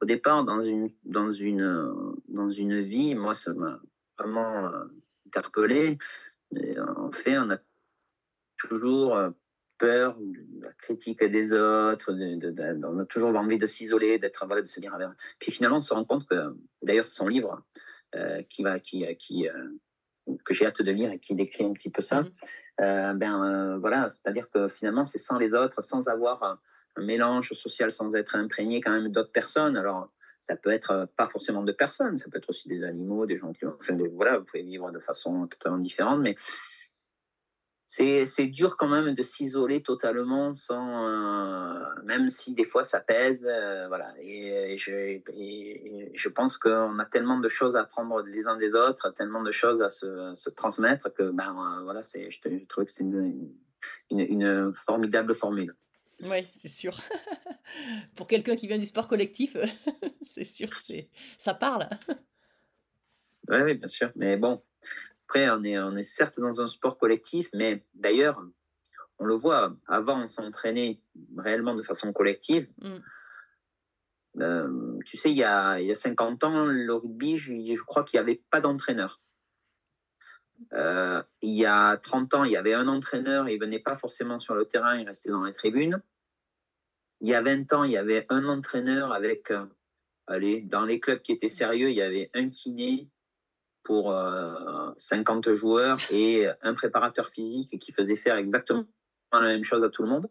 au 0.00 0.06
départ, 0.06 0.44
dans 0.44 0.62
une 0.62 0.90
dans 1.04 1.32
une 1.32 1.62
euh, 1.62 2.12
dans 2.28 2.50
une 2.50 2.80
vie, 2.80 3.14
moi, 3.14 3.34
ça 3.34 3.52
m'a 3.54 3.80
vraiment 4.18 4.66
euh, 4.68 4.84
interpellé. 5.26 5.98
Mais, 6.52 6.76
euh, 6.78 6.86
en 6.96 7.12
fait, 7.12 7.38
on 7.38 7.50
a 7.50 7.58
toujours 8.56 9.16
peur 9.78 10.16
de 10.18 10.62
la 10.62 10.72
critique 10.74 11.24
des 11.24 11.52
autres, 11.52 12.12
de- 12.12 12.36
de- 12.36 12.50
de- 12.50 12.86
on 12.86 12.98
a 12.98 13.06
toujours 13.06 13.34
envie 13.36 13.56
de 13.56 13.66
s'isoler, 13.66 14.18
d'être 14.18 14.46
de 14.46 14.64
se 14.66 14.80
dire. 14.80 14.94
avec- 14.94 15.08
Puis 15.38 15.52
finalement, 15.52 15.78
on 15.78 15.80
se 15.80 15.94
rend 15.94 16.04
compte 16.04 16.26
que, 16.28 16.54
d'ailleurs, 16.82 17.06
c'est 17.06 17.16
son 17.16 17.28
livre 17.28 17.62
euh, 18.16 18.42
qui 18.42 18.62
va, 18.62 18.78
qui, 18.80 19.06
qui, 19.16 19.48
euh, 19.48 19.68
que 20.44 20.52
j'ai 20.52 20.66
hâte 20.66 20.82
de 20.82 20.90
lire 20.90 21.10
et 21.12 21.18
qui 21.18 21.34
décrit 21.34 21.64
un 21.64 21.72
petit 21.72 21.90
peu 21.90 22.02
ça. 22.02 22.24
Euh, 22.80 23.12
ben 23.14 23.78
voilà, 23.78 24.08
c'est-à-dire 24.10 24.50
que 24.50 24.68
finalement, 24.68 25.04
c'est 25.04 25.18
sans 25.18 25.38
les 25.38 25.54
autres, 25.54 25.82
sans 25.82 26.08
avoir 26.08 26.60
un, 26.96 27.02
mélange 27.02 27.52
social, 27.52 27.90
sans 27.90 28.14
être 28.14 28.36
imprégné 28.36 28.80
quand 28.80 28.92
même 28.92 29.10
d'autres 29.10 29.32
personnes. 29.32 29.76
Alors, 29.76 30.10
ça 30.40 30.56
peut 30.56 30.70
être 30.70 30.90
euh, 30.90 31.06
pas 31.16 31.26
forcément 31.26 31.62
de 31.62 31.72
personnes, 31.72 32.18
ça 32.18 32.28
peut 32.30 32.38
être 32.38 32.50
aussi 32.50 32.68
des 32.68 32.82
animaux, 32.82 33.26
des 33.26 33.38
gens 33.38 33.52
qui, 33.52 33.66
des- 33.92 34.08
voilà, 34.08 34.38
vous 34.38 34.44
pouvez 34.44 34.62
vivre 34.62 34.90
de 34.90 34.98
façon 34.98 35.46
totalement 35.46 35.78
différente, 35.78 36.20
mais 36.20 36.36
c'est 37.90 38.46
dur 38.46 38.76
quand 38.76 38.86
même 38.86 39.16
de 39.16 39.22
s'isoler 39.24 39.82
totalement 39.82 40.54
sans 40.54 41.08
euh, 41.08 41.84
même 42.04 42.30
si 42.30 42.54
des 42.54 42.64
fois 42.64 42.84
ça 42.84 43.00
pèse 43.00 43.44
euh, 43.50 43.88
voilà 43.88 44.14
et, 44.20 44.78
je, 44.78 45.18
je 46.14 46.28
pense 46.28 46.56
qu'on 46.56 47.00
a 47.00 47.04
tellement 47.04 47.40
de 47.40 47.48
choses 47.48 47.74
à 47.74 47.80
apprendre 47.80 48.22
les 48.22 48.46
uns 48.46 48.56
des 48.56 48.76
autres 48.76 49.10
tellement 49.10 49.42
de 49.42 49.50
choses 49.50 49.82
à 49.82 49.88
se, 49.88 50.50
transmettre 50.50 51.12
que 51.12 51.32
ben 51.32 51.82
voilà 51.82 52.00
je, 52.02 52.30
je 52.30 52.64
trouvais 52.66 52.86
que 52.86 52.92
c'était 52.92 53.02
une, 53.02 53.50
une 54.10 54.72
formidable 54.86 55.34
formule 55.34 55.74
Oui, 56.22 56.46
c'est 56.58 56.68
sûr. 56.68 56.96
Pour 58.14 58.26
quelqu'un 58.26 58.56
qui 58.56 58.66
vient 58.66 58.78
du 58.78 58.86
sport 58.86 59.08
collectif, 59.08 59.56
c'est 60.26 60.44
sûr 60.44 60.70
que 60.70 60.82
c'est 60.82 61.08
ça 61.38 61.54
parle. 61.54 61.88
oui 63.48 63.58
oui 63.64 63.74
bien 63.74 63.88
sûr 63.88 64.12
mais 64.16 64.36
bon 64.36 64.62
après 65.26 65.48
on 65.50 65.64
est 65.64 65.78
on 65.78 65.96
est 65.96 66.02
certes 66.02 66.38
dans 66.38 66.60
un 66.60 66.66
sport 66.66 66.98
collectif 66.98 67.48
mais 67.54 67.84
d'ailleurs 67.94 68.40
on 69.18 69.24
le 69.24 69.34
voit 69.34 69.76
avant 69.86 70.22
on 70.22 70.26
s'entraînait 70.26 71.00
réellement 71.36 71.74
de 71.74 71.82
façon 71.82 72.12
collective 72.12 72.68
Mm. 72.82 72.98
Euh, 74.38 74.98
tu 75.06 75.16
sais, 75.16 75.30
il 75.30 75.36
y, 75.36 75.44
a, 75.44 75.80
il 75.80 75.86
y 75.86 75.90
a 75.90 75.96
50 75.96 76.44
ans, 76.44 76.64
le 76.66 76.94
rugby, 76.94 77.36
je, 77.36 77.52
je 77.52 77.82
crois 77.82 78.04
qu'il 78.04 78.18
n'y 78.18 78.22
avait 78.22 78.42
pas 78.50 78.60
d'entraîneur. 78.60 79.20
Euh, 80.72 81.22
il 81.42 81.56
y 81.56 81.66
a 81.66 81.96
30 81.96 82.34
ans, 82.34 82.44
il 82.44 82.52
y 82.52 82.56
avait 82.56 82.74
un 82.74 82.88
entraîneur, 82.88 83.48
il 83.48 83.58
ne 83.58 83.64
venait 83.64 83.78
pas 83.78 83.96
forcément 83.96 84.38
sur 84.38 84.54
le 84.54 84.64
terrain, 84.64 84.96
il 84.96 85.06
restait 85.06 85.30
dans 85.30 85.44
les 85.44 85.52
tribunes. 85.52 86.02
Il 87.20 87.28
y 87.28 87.34
a 87.34 87.42
20 87.42 87.72
ans, 87.72 87.84
il 87.84 87.92
y 87.92 87.96
avait 87.96 88.26
un 88.28 88.46
entraîneur 88.46 89.12
avec, 89.12 89.50
euh, 89.50 89.66
dans 90.64 90.84
les 90.84 91.00
clubs 91.00 91.20
qui 91.20 91.32
étaient 91.32 91.48
sérieux, 91.48 91.90
il 91.90 91.96
y 91.96 92.02
avait 92.02 92.30
un 92.34 92.48
kiné 92.48 93.08
pour 93.82 94.12
euh, 94.12 94.92
50 94.98 95.52
joueurs 95.54 95.98
et 96.10 96.46
un 96.62 96.74
préparateur 96.74 97.28
physique 97.30 97.78
qui 97.78 97.92
faisait 97.92 98.16
faire 98.16 98.36
exactement 98.36 98.84
la 99.32 99.40
même 99.40 99.64
chose 99.64 99.84
à 99.84 99.88
tout 99.88 100.02
le 100.02 100.08
monde. 100.08 100.28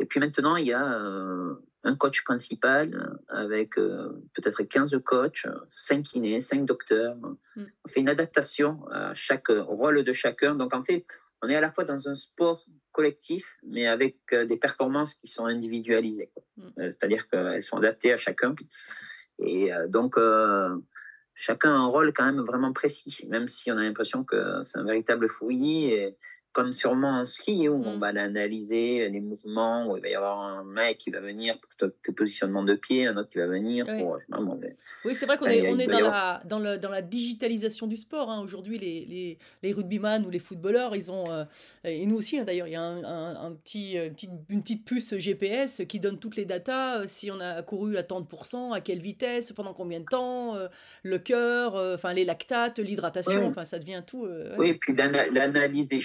Et 0.00 0.06
puis 0.06 0.20
maintenant, 0.20 0.56
il 0.56 0.66
y 0.66 0.72
a 0.72 1.00
euh, 1.00 1.54
un 1.84 1.94
coach 1.94 2.24
principal 2.24 3.18
avec 3.28 3.78
euh, 3.78 4.08
peut-être 4.34 4.62
15 4.62 5.00
coachs, 5.04 5.46
5 5.72 6.02
kinés, 6.02 6.40
5 6.40 6.64
docteurs. 6.64 7.16
Mm. 7.16 7.64
On 7.84 7.88
fait 7.88 8.00
une 8.00 8.08
adaptation 8.08 8.86
à 8.90 9.14
chaque 9.14 9.50
au 9.50 9.76
rôle 9.76 10.02
de 10.02 10.12
chacun. 10.12 10.54
Donc 10.54 10.74
en 10.74 10.82
fait, 10.82 11.06
on 11.42 11.48
est 11.48 11.56
à 11.56 11.60
la 11.60 11.70
fois 11.70 11.84
dans 11.84 12.08
un 12.08 12.14
sport 12.14 12.64
collectif, 12.92 13.58
mais 13.66 13.86
avec 13.86 14.16
euh, 14.32 14.46
des 14.46 14.56
performances 14.56 15.14
qui 15.14 15.26
sont 15.26 15.44
individualisées. 15.44 16.30
Mm. 16.56 16.62
Euh, 16.78 16.90
C'est-à-dire 16.90 17.28
qu'elles 17.28 17.62
sont 17.62 17.76
adaptées 17.76 18.12
à 18.12 18.16
chacun. 18.16 18.54
Et 19.40 19.74
euh, 19.74 19.86
donc, 19.88 20.16
euh, 20.16 20.74
chacun 21.34 21.74
a 21.74 21.76
un 21.76 21.86
rôle 21.86 22.12
quand 22.12 22.24
même 22.24 22.40
vraiment 22.40 22.72
précis, 22.72 23.26
même 23.28 23.48
si 23.48 23.70
on 23.70 23.76
a 23.76 23.82
l'impression 23.82 24.24
que 24.24 24.62
c'est 24.62 24.78
un 24.78 24.84
véritable 24.84 25.28
fouillis. 25.28 25.92
Et, 25.92 26.16
comme 26.54 26.72
sûrement 26.72 27.20
en 27.20 27.26
ski, 27.26 27.68
où 27.68 27.82
on 27.84 27.96
Mm. 27.96 28.00
va 28.00 28.06
analyser 28.06 29.08
les 29.10 29.20
mouvements, 29.20 29.90
où 29.90 29.96
il 29.98 30.02
va 30.02 30.08
y 30.08 30.14
avoir 30.14 30.38
un 30.40 30.64
mec 30.64 30.98
qui 30.98 31.10
va 31.10 31.20
venir 31.20 31.56
pour 31.58 31.90
tes 32.02 32.12
positionnements 32.12 32.62
de 32.62 32.74
pied, 32.74 33.06
un 33.06 33.16
autre 33.18 33.28
qui 33.28 33.38
va 33.38 33.46
venir 33.46 33.84
pour. 33.84 34.18
non, 34.30 34.42
bon, 34.42 34.58
mais- 34.62 34.76
Oui, 35.04 35.14
c'est 35.14 35.26
vrai 35.26 35.36
qu'on 35.36 35.46
y 35.48 35.54
est, 35.56 35.68
on 35.70 35.78
est 35.78 35.86
dans 35.86 36.00
la, 36.00 36.40
dans, 36.46 36.58
le, 36.60 36.78
dans 36.78 36.88
la 36.90 37.02
digitalisation 37.02 37.86
du 37.86 37.96
sport. 37.96 38.30
hein. 38.30 38.40
Aujourd'hui, 38.42 38.78
les, 38.78 39.04
les, 39.04 39.38
les 39.62 39.72
rugbyman 39.72 40.24
ou 40.24 40.30
les 40.30 40.38
footballeurs, 40.38 40.94
ils 40.96 41.10
ont, 41.10 41.30
euh, 41.30 41.44
et 41.84 42.06
nous 42.06 42.16
aussi 42.16 42.38
hein, 42.38 42.44
d'ailleurs, 42.44 42.68
il 42.68 42.72
y 42.72 42.76
a 42.76 42.82
un, 42.82 43.02
un- 43.04 43.46
un 43.46 43.52
petit, 43.52 43.98
euh, 43.98 44.06
une, 44.06 44.14
petite, 44.14 44.30
une 44.48 44.62
petite 44.62 44.84
puce 44.84 45.16
GPS 45.18 45.82
qui 45.88 45.98
donne 46.00 46.18
toutes 46.18 46.36
les 46.36 46.44
datas, 46.44 47.00
euh, 47.00 47.04
si 47.08 47.30
on 47.30 47.40
a 47.40 47.62
couru 47.62 47.96
à 47.96 48.02
tant 48.04 48.20
de 48.20 48.26
pourcents, 48.26 48.72
à 48.72 48.80
quelle 48.80 49.00
vitesse, 49.00 49.52
pendant 49.52 49.74
combien 49.74 50.00
de 50.00 50.04
temps, 50.06 50.54
euh, 50.56 50.68
le 51.02 51.18
cœur, 51.18 51.76
euh, 51.76 51.96
enfin 51.96 52.12
les 52.14 52.24
lactates, 52.24 52.78
l'hydratation, 52.78 53.46
enfin 53.48 53.64
ça 53.64 53.78
devient 53.80 54.02
tout. 54.06 54.24
euh, 54.24 54.50
ouais. 54.52 54.56
Oui, 54.58 54.68
et 54.70 54.74
puis 54.74 54.94
l'ana- 54.94 55.26
l'analyse 55.26 55.88
des 55.88 56.00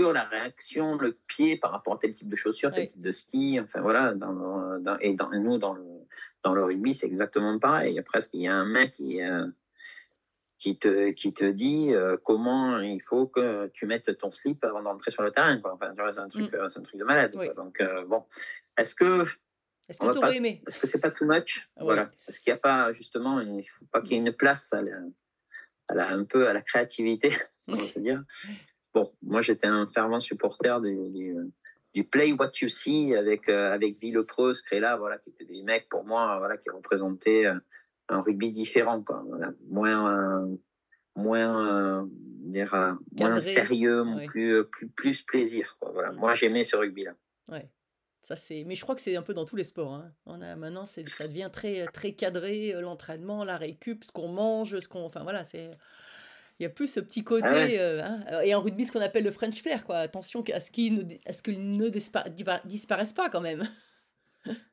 la 0.00 0.24
réaction, 0.24 0.96
le 0.96 1.18
pied 1.26 1.56
par 1.56 1.70
rapport 1.70 1.94
à 1.94 1.98
tel 1.98 2.12
type 2.14 2.28
de 2.28 2.36
chaussures, 2.36 2.70
tel 2.72 2.86
type 2.86 3.00
de 3.00 3.10
ski, 3.10 3.58
enfin 3.62 3.80
voilà. 3.80 4.14
Dans, 4.14 4.78
dans- 4.78 4.98
et 4.98 5.14
dans, 5.14 5.30
nous, 5.30 5.58
dans 5.58 5.72
le, 5.74 5.84
dans 6.42 6.54
le 6.54 6.64
rugby, 6.64 6.94
c'est 6.94 7.06
exactement 7.06 7.58
pareil. 7.58 7.92
Il 7.92 7.96
y 7.96 7.98
a 7.98 8.02
presque 8.02 8.30
il 8.34 8.42
y 8.42 8.48
a 8.48 8.54
un 8.54 8.64
mec 8.66 8.92
qui, 8.92 9.22
euh, 9.22 9.46
qui, 10.58 10.78
te, 10.78 11.10
qui 11.10 11.32
te 11.34 11.44
dit 11.44 11.92
euh, 11.92 12.16
comment 12.22 12.78
il 12.78 13.00
faut 13.02 13.26
que 13.26 13.66
tu 13.74 13.86
mettes 13.86 14.16
ton 14.18 14.30
slip 14.30 14.64
avant 14.64 14.82
d'entrer 14.82 15.10
sur 15.10 15.22
le 15.22 15.30
terrain. 15.30 15.58
Quoi? 15.60 15.74
Enfin, 15.74 15.92
c'est 16.10 16.20
un, 16.20 16.28
truc, 16.28 16.52
euh, 16.54 16.68
c'est 16.68 16.78
un 16.80 16.82
truc 16.82 16.98
de 16.98 17.04
malade. 17.04 17.34
Oui. 17.36 17.48
Donc, 17.56 17.80
euh, 17.80 18.04
bon, 18.06 18.24
est-ce 18.78 18.94
que 18.94 19.24
Est-ce 19.88 20.00
que 20.00 20.06
va 20.06 20.12
tu 20.12 20.20
pas- 20.20 20.26
aurais 20.28 20.36
aimé? 20.36 20.62
est-ce 20.66 20.78
que 20.78 20.86
c'est 20.86 21.00
pas 21.00 21.10
too 21.10 21.26
much? 21.26 21.68
Voilà. 21.78 22.10
Est-ce 22.28 22.40
qu'il 22.40 22.52
n'y 22.52 22.56
a 22.56 22.60
pas 22.60 22.92
justement, 22.92 23.40
une- 23.40 23.58
il 23.58 23.64
faut 23.66 23.84
pas 23.92 24.00
qu'il 24.00 24.12
y 24.12 24.14
ait 24.14 24.18
une 24.18 24.32
place 24.32 24.72
à 24.72 24.80
la, 24.82 24.96
à 25.88 25.94
la- 25.94 26.08
un 26.10 26.24
peu 26.24 26.48
à 26.48 26.52
la 26.54 26.62
créativité, 26.62 27.30
on 27.68 27.76
va 27.76 28.00
dire? 28.00 28.22
Bon, 28.94 29.12
moi 29.22 29.42
j'étais 29.42 29.66
un 29.66 29.86
fervent 29.86 30.20
supporter 30.20 30.80
du, 30.80 31.10
du, 31.10 31.36
du 31.92 32.04
play 32.04 32.32
what 32.32 32.52
you 32.62 32.68
see 32.68 33.14
avec 33.14 33.48
euh, 33.48 33.72
avec 33.72 33.98
Villepreux, 34.00 34.54
Scrella, 34.54 34.96
voilà, 34.96 35.18
qui 35.18 35.30
étaient 35.30 35.44
des 35.44 35.62
mecs 35.62 35.88
pour 35.88 36.04
moi, 36.04 36.38
voilà, 36.38 36.56
qui 36.56 36.70
représentaient 36.70 37.46
euh, 37.46 37.58
un 38.08 38.20
rugby 38.20 38.50
différent, 38.50 39.02
quoi. 39.02 39.24
Voilà. 39.26 39.52
Moins 39.68 40.44
euh, 40.44 40.56
moins 41.16 42.02
euh, 42.02 42.06
dire 42.08 42.72
euh, 42.74 42.92
moins 43.18 43.34
Cadré, 43.34 43.40
sérieux, 43.40 44.02
ouais. 44.02 44.26
plus, 44.26 44.52
euh, 44.54 44.64
plus 44.64 44.88
plus 44.88 45.22
plaisir, 45.22 45.76
quoi. 45.80 45.90
Voilà. 45.92 46.12
Moi 46.12 46.34
j'aimais 46.34 46.62
ce 46.62 46.76
rugby 46.76 47.04
là. 47.04 47.14
Ouais. 47.48 47.68
Ça. 48.22 48.36
Mais 48.64 48.74
je 48.74 48.80
crois 48.80 48.94
que 48.94 49.02
c'est 49.02 49.16
un 49.16 49.22
peu 49.22 49.34
dans 49.34 49.44
tous 49.44 49.56
les 49.56 49.64
sports. 49.64 49.92
hein. 49.92 50.10
On 50.24 50.40
a, 50.40 50.56
maintenant, 50.56 50.86
ça 50.86 51.02
devient 51.28 51.50
très, 51.52 51.84
très 51.88 52.12
cadré, 52.12 52.74
euh, 52.74 52.80
l'entraînement, 52.80 53.44
la 53.44 53.58
récup, 53.58 54.02
ce 54.02 54.10
qu'on 54.10 54.28
mange, 54.28 54.78
ce 54.78 54.88
qu'on... 54.88 55.04
Enfin, 55.04 55.24
voilà, 55.24 55.44
c'est... 55.44 55.76
Il 56.60 56.62
y 56.62 56.66
a 56.66 56.70
plus 56.70 56.86
ce 56.86 57.00
petit 57.00 57.24
côté... 57.24 57.46
Ah 57.48 57.52
ouais. 57.52 57.78
euh, 57.78 58.02
hein. 58.04 58.40
Et 58.44 58.54
en 58.54 58.62
rugby, 58.62 58.84
ce 58.84 58.92
qu'on 58.92 59.00
appelle 59.00 59.24
le 59.24 59.30
French 59.30 59.60
flair, 59.60 59.84
quoi. 59.84 59.98
Attention 59.98 60.44
à 60.52 60.60
ce 60.60 60.70
qu'il 60.70 60.94
ne, 60.94 61.02
à 61.26 61.32
ce 61.32 61.42
qu'il 61.42 61.76
ne 61.76 61.88
disparaisse 61.88 63.12
pas, 63.12 63.28
quand 63.28 63.40
même. 63.40 63.64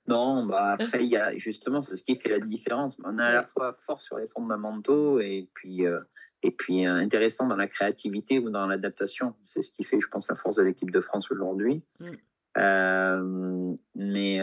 Non, 0.07 0.45
bah 0.45 0.73
après, 0.73 1.05
y 1.05 1.15
a 1.15 1.33
justement, 1.37 1.79
c'est 1.79 1.95
ce 1.95 2.03
qui 2.03 2.17
fait 2.17 2.27
la 2.27 2.39
différence. 2.39 2.99
On 3.05 3.17
est 3.17 3.23
à 3.23 3.31
la 3.31 3.45
fois 3.45 3.77
fort 3.79 4.01
sur 4.01 4.17
les 4.17 4.27
fondamentaux 4.27 5.21
et 5.21 5.47
puis, 5.53 5.85
euh, 5.85 6.01
et 6.43 6.51
puis 6.51 6.85
euh, 6.85 6.95
intéressant 6.95 7.47
dans 7.47 7.55
la 7.55 7.67
créativité 7.67 8.37
ou 8.39 8.49
dans 8.49 8.67
l'adaptation. 8.67 9.33
C'est 9.45 9.61
ce 9.61 9.71
qui 9.71 9.85
fait, 9.85 10.01
je 10.01 10.07
pense, 10.07 10.27
la 10.27 10.35
force 10.35 10.57
de 10.57 10.63
l'équipe 10.63 10.91
de 10.91 10.99
France 10.99 11.31
aujourd'hui. 11.31 11.83
Mm. 12.01 13.77
Mais, 13.95 14.41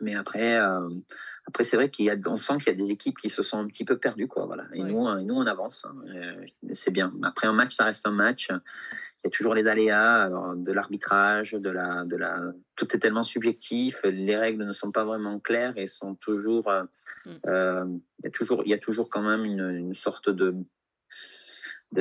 mais 0.00 0.14
après, 0.14 0.58
euh, 0.60 0.88
après 1.46 1.64
c'est 1.64 1.76
vrai 1.76 1.90
qu'il 1.90 2.04
y 2.06 2.10
a, 2.10 2.16
on 2.26 2.36
sent 2.36 2.54
qu'il 2.58 2.66
y 2.68 2.70
a 2.70 2.74
des 2.74 2.90
équipes 2.90 3.18
qui 3.18 3.28
se 3.30 3.42
sont 3.42 3.58
un 3.58 3.66
petit 3.66 3.84
peu 3.84 3.98
perdues, 3.98 4.28
quoi. 4.28 4.46
Voilà. 4.46 4.64
Et 4.74 4.82
Ouais. 4.82 4.90
nous, 4.90 5.06
euh, 5.06 5.20
nous, 5.22 5.34
on 5.34 5.46
avance. 5.46 5.84
hein. 5.86 5.94
C'est 6.72 6.90
bien. 6.90 7.12
Après, 7.22 7.46
un 7.46 7.52
match, 7.52 7.74
ça 7.74 7.84
reste 7.84 8.06
un 8.06 8.10
match. 8.12 8.48
Il 8.50 9.28
y 9.28 9.28
a 9.28 9.30
toujours 9.30 9.54
les 9.54 9.66
aléas 9.66 10.24
alors, 10.24 10.54
de 10.54 10.70
l'arbitrage, 10.72 11.52
de 11.52 11.70
la, 11.70 12.04
de 12.04 12.16
la, 12.16 12.40
tout 12.76 12.94
est 12.94 12.98
tellement 12.98 13.22
subjectif. 13.24 14.02
Les 14.04 14.36
règles 14.36 14.64
ne 14.66 14.72
sont 14.72 14.92
pas 14.92 15.04
vraiment 15.04 15.38
claires 15.40 15.72
et 15.78 15.86
sont 15.86 16.14
toujours, 16.16 16.68
euh, 16.68 16.84
Mm. 17.26 17.30
euh, 17.46 17.84
il 18.18 18.24
y 18.24 18.28
a 18.28 18.30
toujours, 18.30 18.62
il 18.66 18.70
y 18.70 18.74
a 18.74 18.78
toujours 18.78 19.08
quand 19.08 19.22
même 19.22 19.44
une, 19.46 19.70
une 19.70 19.94
sorte 19.94 20.28
de 20.28 20.54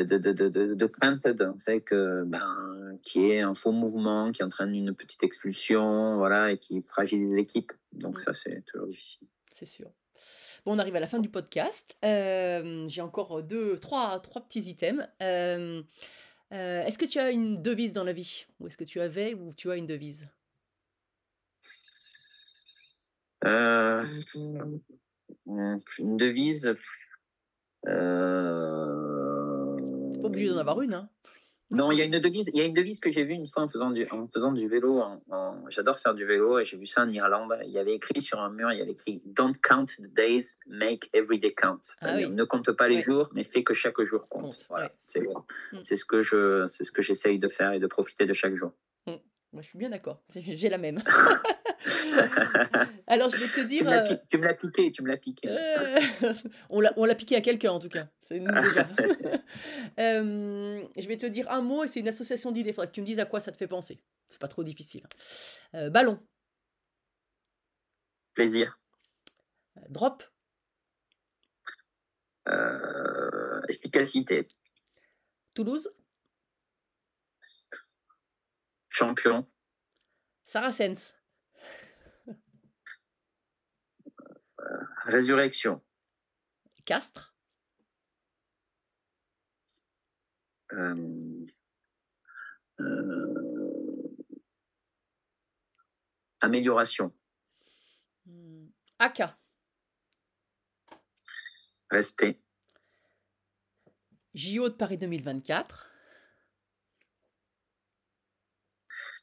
de, 0.02 0.74
de, 0.74 0.86
crainte 0.88 1.28
d'un 1.28 1.56
fait 1.58 1.82
que 1.82 2.24
ben 2.26 2.98
qui 3.04 3.30
est 3.32 3.42
un 3.42 3.54
faux 3.54 3.72
mouvement 3.72 4.32
qui 4.32 4.44
entraîne 4.44 4.74
une 4.74 4.94
petite 4.94 5.24
expulsion 5.24 6.18
voilà 6.18 6.52
et 6.52 6.58
qui 6.58 6.82
fragilise 6.82 7.32
l'équipe 7.32 7.72
donc 7.92 8.20
ça 8.20 8.34
c'est 8.34 8.64
toujours 8.66 8.88
difficile 8.88 9.28
C'est 9.52 9.66
sûr. 9.66 9.90
Bon, 10.66 10.76
on 10.76 10.80
arrive 10.80 10.96
à 10.96 11.02
la 11.02 11.08
fin 11.08 11.20
du 11.20 11.28
podcast. 11.28 11.98
Euh, 12.06 12.88
J'ai 12.88 13.02
encore 13.02 13.44
deux, 13.44 13.78
trois, 13.78 14.20
trois 14.22 14.42
petits 14.42 14.62
items. 14.70 15.06
Euh, 15.22 15.84
euh, 16.54 16.82
est-ce 16.84 16.98
que 16.98 17.06
tu 17.06 17.20
as 17.20 17.32
une 17.32 17.62
devise 17.62 17.92
dans 17.92 18.06
la 18.06 18.14
vie? 18.14 18.46
Ou 18.60 18.68
est-ce 18.68 18.78
que 18.78 18.86
tu 18.86 19.02
avais 19.02 19.34
ou 19.34 19.54
tu 19.54 19.70
as 19.72 19.76
une 19.76 19.88
devise? 19.88 20.26
Une 23.44 24.82
devise. 26.18 26.74
Pas 30.24 30.28
obligé 30.30 30.50
d'en 30.50 30.58
avoir 30.58 30.82
une, 30.82 30.94
hein 30.94 31.10
Non, 31.70 31.92
il 31.92 31.98
y 31.98 32.02
a 32.02 32.06
une 32.06 32.20
devise. 32.20 32.50
Il 32.54 32.60
y 32.60 32.62
a 32.62 32.66
une 32.66 32.74
devise 32.74 33.00
que 33.00 33.10
j'ai 33.12 33.24
vue 33.24 33.34
une 33.34 33.48
fois 33.48 33.64
en 33.64 33.68
faisant 33.68 33.90
du, 33.92 34.08
en 34.12 34.28
faisant 34.28 34.52
du 34.52 34.68
vélo. 34.68 35.04
J'adore 35.70 35.98
faire 35.98 36.14
du 36.14 36.24
vélo 36.26 36.60
et 36.60 36.66
j'ai 36.66 36.78
vu 36.78 36.86
ça 36.86 37.02
en 37.04 37.10
Irlande. 37.10 37.56
Il 37.66 37.72
y 37.72 37.80
avait 37.80 37.94
écrit 37.96 38.22
sur 38.22 38.40
un 38.40 38.50
mur, 38.50 38.72
il 38.72 38.78
y 38.78 38.82
avait 38.82 38.92
écrit 38.92 39.22
"Don't 39.26 39.54
count 39.62 39.86
the 39.98 40.14
days, 40.14 40.60
make 40.68 41.10
every 41.14 41.40
day 41.40 41.54
count." 41.54 41.82
Ah 42.02 42.16
oui. 42.16 42.28
Ne 42.30 42.44
compte 42.44 42.72
pas 42.72 42.88
les 42.88 42.98
Ouais. 42.98 43.02
jours, 43.04 43.30
mais 43.34 43.44
fais 43.44 43.64
que 43.64 43.74
chaque 43.74 44.00
jour 44.04 44.28
compte. 44.30 44.44
Compte, 44.44 44.66
Voilà. 44.70 44.86
ouais. 44.86 44.92
C'est 45.08 45.22
Mm. 45.22 45.80
c'est 45.84 45.96
ce 45.96 46.06
que 46.06 46.22
je, 46.22 46.68
c'est 46.68 46.84
ce 46.84 46.92
que 46.92 47.02
j'essaye 47.02 47.40
de 47.40 47.48
faire 47.48 47.72
et 47.74 47.80
de 47.80 47.88
profiter 47.88 48.26
de 48.26 48.34
chaque 48.34 48.56
jour. 48.56 48.72
Moi, 49.54 49.62
je 49.62 49.68
suis 49.68 49.78
bien 49.78 49.90
d'accord. 49.92 50.20
J'ai 50.36 50.68
la 50.68 50.80
même. 50.80 51.00
Alors, 53.08 53.30
je 53.30 53.38
vais 53.38 53.48
te 53.50 53.62
dire. 53.62 53.88
euh, 53.88 54.16
tu 54.30 54.38
me 54.40 54.46
l'as 54.46 54.56
piqué, 54.56 54.92
tu 54.92 55.04
me 55.04 55.08
l'as 55.08 55.18
piqué. 55.18 55.48
euh, 55.48 56.00
on 56.70 57.06
l'a 57.06 57.16
piqué 57.16 57.36
à 57.36 57.42
quelqu'un, 57.42 57.72
en 57.72 57.80
tout 57.80 57.90
cas. 57.90 58.08
C'est 58.22 58.40
nous 58.40 58.52
déjà. 58.62 58.88
Euh, 60.00 60.84
je 60.98 61.08
vais 61.08 61.18
te 61.18 61.28
dire 61.28 61.48
un 61.52 61.62
mot 61.62 61.84
et 61.84 61.88
c'est 61.88 62.00
une 62.00 62.08
association 62.08 62.52
d'idées. 62.52 62.72
Il 62.72 62.74
faudra 62.74 62.88
que 62.88 62.94
tu 62.94 63.02
me 63.02 63.06
dises 63.06 63.20
à 63.20 63.26
quoi 63.26 63.40
ça 63.40 63.52
te 63.52 63.58
fait 63.58 63.68
penser. 63.68 64.02
C'est 64.26 64.42
pas 64.42 64.48
trop 64.48 64.64
difficile. 64.64 65.06
Euh, 65.76 65.92
ballon. 65.92 66.20
Plaisir. 68.34 68.80
Drop. 69.90 70.24
Efficacité. 73.70 74.48
Toulouse. 75.54 75.88
Champion. 78.94 79.48
Saracens. 80.46 81.16
Résurrection. 85.06 85.82
Castres. 86.86 87.36
Euh, 90.74 91.44
euh, 92.80 94.18
amélioration. 96.42 97.12
Hmm, 98.28 98.68
Aka. 99.00 99.36
Respect. 101.90 102.40
JO 104.36 104.70
de 104.70 104.76
Paris 104.76 105.00
2024. 105.00 105.90
Euh, 105.90 105.90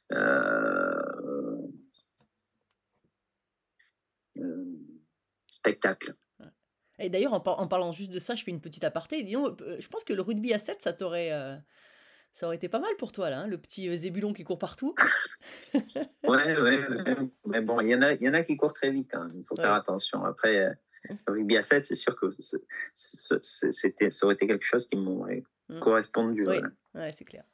spectacle. 5.47 6.15
Et 6.99 7.09
d'ailleurs, 7.09 7.33
en, 7.33 7.39
par- 7.39 7.59
en 7.59 7.67
parlant 7.67 7.91
juste 7.91 8.13
de 8.13 8.19
ça, 8.19 8.35
je 8.35 8.43
fais 8.43 8.51
une 8.51 8.61
petite 8.61 8.83
aparté. 8.83 9.23
Disons, 9.23 9.55
euh, 9.61 9.77
je 9.79 9.87
pense 9.87 10.03
que 10.03 10.13
le 10.13 10.21
rugby 10.21 10.53
à 10.53 10.59
7, 10.59 10.81
ça 10.81 10.93
t'aurait. 10.93 11.31
euh, 11.31 11.55
ça 12.33 12.45
aurait 12.45 12.55
été 12.55 12.69
pas 12.69 12.79
mal 12.79 12.95
pour 12.97 13.11
toi, 13.11 13.29
là, 13.29 13.41
hein, 13.41 13.47
le 13.47 13.57
petit 13.57 13.89
euh, 13.89 13.95
zébulon 13.95 14.33
qui 14.33 14.43
court 14.43 14.59
partout. 14.59 14.93
Ouais, 16.23 16.57
ouais, 16.59 16.85
ouais. 16.87 17.15
Mais 17.45 17.61
bon, 17.61 17.79
il 17.79 17.87
y 17.87 17.95
en 17.95 18.01
a, 18.01 18.13
y 18.15 18.27
en 18.27 18.33
a 18.33 18.43
qui 18.43 18.57
courent 18.57 18.73
très 18.73 18.91
vite. 18.91 19.15
hein. 19.15 19.29
Il 19.35 19.45
faut 19.45 19.55
faire 19.55 19.73
attention. 19.73 20.23
Après, 20.25 20.57
euh, 20.65 20.73
le 21.27 21.33
rugby 21.33 21.55
à 21.57 21.61
7, 21.61 21.85
c'est 21.85 21.95
sûr 21.95 22.13
que 22.15 22.29
c'était, 22.93 24.09
ça 24.09 24.25
aurait 24.25 24.35
été 24.35 24.47
quelque 24.47 24.65
chose 24.65 24.85
qui 24.87 24.97
m'aurait 24.97 25.43
Mm. 25.69 25.79
correspondu. 25.79 26.41
Oui. 26.45 26.57
voilà. 26.59 26.67
Ouais, 26.93 27.11
c'est 27.13 27.23
clair. 27.23 27.45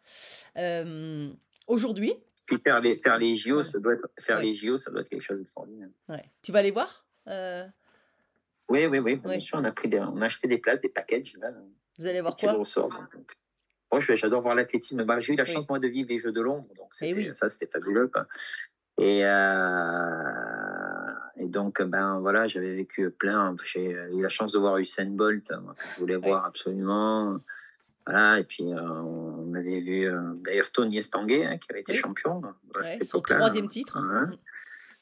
Euh, 0.57 1.31
Aujourd'hui, 1.67 2.13
Puis 2.47 2.57
faire 2.63 2.79
les, 2.81 2.95
faire 2.95 3.17
les 3.19 3.35
JO, 3.35 3.61
ça 3.61 3.77
doit 3.77 3.93
être, 3.93 4.09
faire 4.19 4.37
Ouais. 4.37 4.43
les 4.45 4.53
JO, 4.55 4.77
ça 4.77 4.89
doit 4.89 5.01
être 5.01 5.09
quelque 5.09 5.21
chose 5.21 5.37
d'extraordinaire. 5.39 5.89
ouais. 6.09 6.31
tu 6.41 6.51
vas 6.51 6.59
aller 6.59 6.71
voir 6.71 7.05
Euh, 7.27 7.65
Oui, 8.69 8.85
oui, 8.87 8.99
oui. 8.99 9.17
Bien 9.17 9.29
Ouais. 9.31 9.39
sûr, 9.39 9.57
on 9.59 9.63
a, 9.65 9.71
pris 9.71 9.89
des, 9.89 9.99
on 9.99 10.21
a 10.21 10.25
acheté 10.25 10.47
des 10.47 10.57
places, 10.57 10.79
des 10.81 10.89
packages. 10.89 11.33
Là, 11.41 11.51
Vous 11.99 12.07
allez 12.07 12.21
voir 12.21 12.35
quoi? 12.35 12.55
au 12.57 12.63
sort. 12.65 12.89
donc. 12.89 13.33
Moi, 13.91 14.01
j'adore 14.01 14.41
voir 14.41 14.55
l'athlétisme. 14.55 15.03
Bah, 15.03 15.19
j'ai 15.19 15.33
eu 15.33 15.35
la 15.37 15.43
Oui. 15.43 15.51
chance, 15.51 15.67
moi, 15.69 15.79
de 15.79 15.87
vivre 15.87 16.09
les 16.09 16.19
Jeux 16.19 16.31
de 16.31 16.41
Londres. 16.41 16.67
Donc, 16.77 16.89
Eh 17.01 17.13
oui. 17.13 17.29
ça, 17.35 17.47
c'était 17.49 17.67
fabuleux. 17.67 18.07
quoi. 18.07 18.27
Et, 18.97 19.25
euh, 19.25 21.13
et 21.37 21.47
donc, 21.47 21.81
ben 21.81 22.19
voilà, 22.19 22.47
j'avais 22.47 22.73
vécu 22.75 23.09
plein. 23.11 23.55
J'ai 23.63 23.91
eu 23.91 24.21
la 24.21 24.29
chance 24.29 24.51
de 24.53 24.59
voir 24.59 24.77
Usain 24.77 25.05
Bolt, 25.05 25.51
moi, 25.61 25.75
que 25.75 25.83
je 25.95 25.99
voulais 25.99 26.15
voir 26.15 26.45
absolument. 26.45 27.39
Voilà, 28.07 28.39
et 28.39 28.43
puis 28.45 28.63
euh, 28.73 28.81
on 28.81 29.53
avait 29.53 29.79
vu 29.81 30.07
euh, 30.07 30.33
d'ailleurs 30.37 30.71
Tony 30.71 30.97
Estanguet, 30.97 31.45
hein, 31.45 31.57
qui 31.57 31.67
avait 31.71 31.81
été 31.81 31.91
Oui. 31.91 31.97
champion 31.99 32.41
à 32.43 32.55
Ouais, 32.79 32.83
cette 32.85 33.03
Son 33.03 33.17
époque-là. 33.17 33.35
troisième 33.35 33.67
titre. 33.67 33.99
Ouais. 33.99 34.37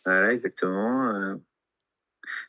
Voilà, 0.03 0.33
exactement. 0.33 1.09
euh. 1.13 1.35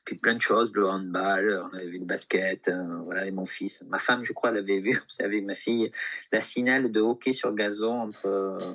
Puis 0.07 0.17
plein 0.17 0.33
de 0.35 0.41
choses, 0.41 0.73
le 0.73 0.87
handball, 0.89 1.63
on 1.71 1.77
avait 1.77 1.89
vu 1.89 1.99
le 1.99 2.07
basket, 2.07 2.69
euh, 2.69 2.97
voilà, 3.05 3.27
et 3.27 3.31
mon 3.31 3.45
fils. 3.45 3.85
Ma 3.89 3.99
femme, 3.99 4.25
je 4.25 4.33
crois, 4.33 4.51
l'avait 4.51 4.81
vu, 4.81 4.93
vous 4.95 5.11
savez, 5.11 5.43
ma 5.43 5.55
fille, 5.55 5.93
la 6.33 6.41
finale 6.41 6.91
de 6.91 7.01
hockey 7.03 7.33
sur 7.33 7.55
gazon 7.55 8.01
entre. 8.01 8.27
euh, 8.27 8.73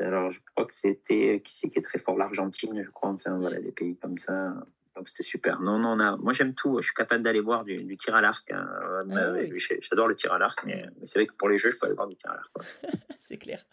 alors, 0.00 0.30
je 0.30 0.40
crois 0.54 0.66
que 0.66 0.74
c'était. 0.74 1.40
Qui 1.44 1.56
c'est 1.56 1.70
qui 1.70 1.78
est 1.78 1.82
très 1.82 1.98
fort 1.98 2.16
L'Argentine, 2.18 2.82
je 2.82 2.90
crois, 2.90 3.10
enfin, 3.10 3.38
voilà, 3.38 3.60
des 3.60 3.72
pays 3.72 3.96
comme 3.96 4.18
ça. 4.18 4.52
Donc, 4.94 5.08
c'était 5.08 5.22
super. 5.22 5.60
Non, 5.60 5.78
non, 5.78 5.96
moi, 6.18 6.32
j'aime 6.32 6.54
tout. 6.54 6.78
Je 6.80 6.86
suis 6.86 6.94
capable 6.94 7.22
d'aller 7.22 7.40
voir 7.40 7.64
du, 7.64 7.82
du 7.84 7.96
tir 7.96 8.14
à 8.14 8.20
l'arc. 8.20 8.50
hein. 8.50 8.66
Ah 9.14 9.32
oui. 9.32 9.52
J'adore 9.80 10.06
le 10.08 10.14
tir 10.16 10.32
à 10.32 10.38
l'arc, 10.38 10.62
mais, 10.64 10.84
mais 10.98 11.06
c'est 11.06 11.18
vrai 11.18 11.26
que 11.26 11.32
pour 11.34 11.48
les 11.48 11.56
jeux, 11.58 11.70
je 11.70 11.78
peux 11.78 11.86
aller 11.86 11.94
voir 11.94 12.08
du 12.08 12.16
tir 12.16 12.30
à 12.30 12.36
l'arc. 12.36 12.52
C'est 13.20 13.38
clair. 13.38 13.64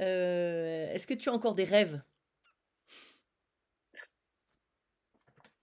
Euh, 0.00 0.92
Est-ce 0.92 1.06
que 1.06 1.14
tu 1.14 1.28
as 1.28 1.32
encore 1.32 1.54
des 1.54 1.64
rêves? 1.64 2.02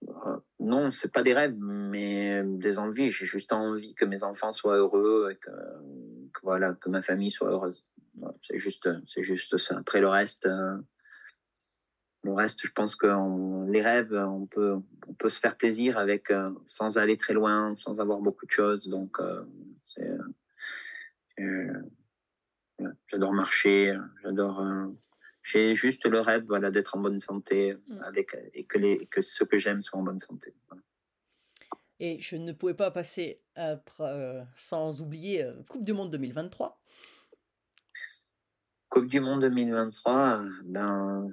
Euh, 0.07 0.37
Non, 0.59 0.91
c'est 0.91 1.11
pas 1.11 1.21
des 1.23 1.33
rêves, 1.33 1.55
mais 1.59 2.41
des 2.43 2.79
envies. 2.79 3.11
J'ai 3.11 3.25
juste 3.25 3.53
envie 3.53 3.93
que 3.95 4.05
mes 4.05 4.23
enfants 4.23 4.53
soient 4.53 4.77
heureux 4.77 5.29
et 5.31 5.35
que, 5.35 5.51
que 5.51 6.39
voilà, 6.43 6.73
que 6.73 6.89
ma 6.89 7.01
famille 7.01 7.31
soit 7.31 7.49
heureuse. 7.49 7.85
Voilà, 8.15 8.35
c'est 8.47 8.57
juste, 8.57 8.89
c'est 9.05 9.23
juste 9.23 9.57
ça. 9.57 9.77
Après 9.77 10.01
le 10.01 10.07
reste, 10.09 10.45
euh, 10.47 10.77
le 12.23 12.33
reste, 12.33 12.65
je 12.65 12.71
pense 12.71 12.95
que 12.95 13.07
on- 13.07 13.63
les 13.65 13.81
rêves, 13.81 14.13
on 14.13 14.45
peut, 14.45 14.77
on 15.07 15.13
peut 15.13 15.29
se 15.29 15.39
faire 15.39 15.57
plaisir 15.57 15.97
avec, 15.97 16.29
euh, 16.31 16.51
sans 16.65 16.97
aller 16.97 17.17
très 17.17 17.33
loin, 17.33 17.75
sans 17.77 17.99
avoir 17.99 18.19
beaucoup 18.19 18.45
de 18.45 18.51
choses. 18.51 18.87
Donc, 18.87 19.19
euh, 19.19 19.43
c'est, 19.81 20.09
euh, 21.39 21.73
j'adore 23.07 23.33
marcher, 23.33 23.97
j'adore. 24.23 24.63
j'ai 25.43 25.73
juste 25.73 26.05
le 26.05 26.19
rêve, 26.19 26.43
voilà, 26.45 26.69
d'être 26.69 26.95
en 26.95 26.99
bonne 26.99 27.19
santé 27.19 27.75
Mm. 27.87 28.01
avec 28.03 28.37
et 28.53 28.63
que 28.65 28.77
les, 28.77 29.07
que 29.07 29.21
ceux 29.21 29.45
que 29.45 29.57
j'aime 29.57 29.81
soient 29.81 29.99
en 29.99 30.03
bonne 30.03 30.19
santé. 30.19 30.53
Voilà. 30.69 30.83
Et 31.99 32.19
je 32.19 32.35
ne 32.35 32.51
pouvais 32.51 32.75
pas 32.75 32.91
passer 32.91 33.41
après, 33.55 34.03
euh, 34.03 34.43
sans 34.55 35.01
oublier 35.01 35.43
euh, 35.43 35.63
Coupe 35.67 35.83
du 35.83 35.93
Monde 35.93 36.11
2023. 36.11 36.79
Coupe 38.89 39.07
du 39.07 39.19
Monde 39.19 39.41
2023, 39.41 40.41
euh, 40.43 40.49
ben, 40.65 41.31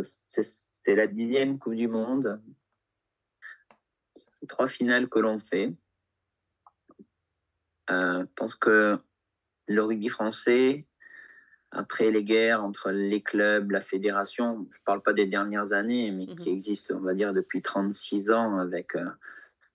c'est 0.00 0.94
la 0.94 1.06
dixième 1.06 1.58
Coupe 1.58 1.74
du 1.74 1.88
Monde. 1.88 2.40
Trois 4.48 4.68
finales 4.68 5.08
que 5.08 5.18
l'on 5.18 5.38
fait. 5.38 5.72
Euh, 7.90 8.20
je 8.20 8.32
pense 8.36 8.54
que 8.54 8.98
le 9.66 9.82
rugby 9.82 10.08
français, 10.08 10.86
après 11.70 12.10
les 12.10 12.24
guerres 12.24 12.64
entre 12.64 12.90
les 12.90 13.22
clubs, 13.22 13.70
la 13.70 13.80
fédération, 13.80 14.66
je 14.70 14.78
ne 14.78 14.84
parle 14.84 15.02
pas 15.02 15.12
des 15.12 15.26
dernières 15.26 15.72
années, 15.72 16.10
mais 16.10 16.26
Mhm. 16.26 16.36
qui 16.36 16.50
existent, 16.50 16.94
on 16.94 17.00
va 17.00 17.14
dire, 17.14 17.32
depuis 17.34 17.62
36 17.62 18.30
ans, 18.30 18.58
avec 18.58 18.94
euh, 18.96 19.04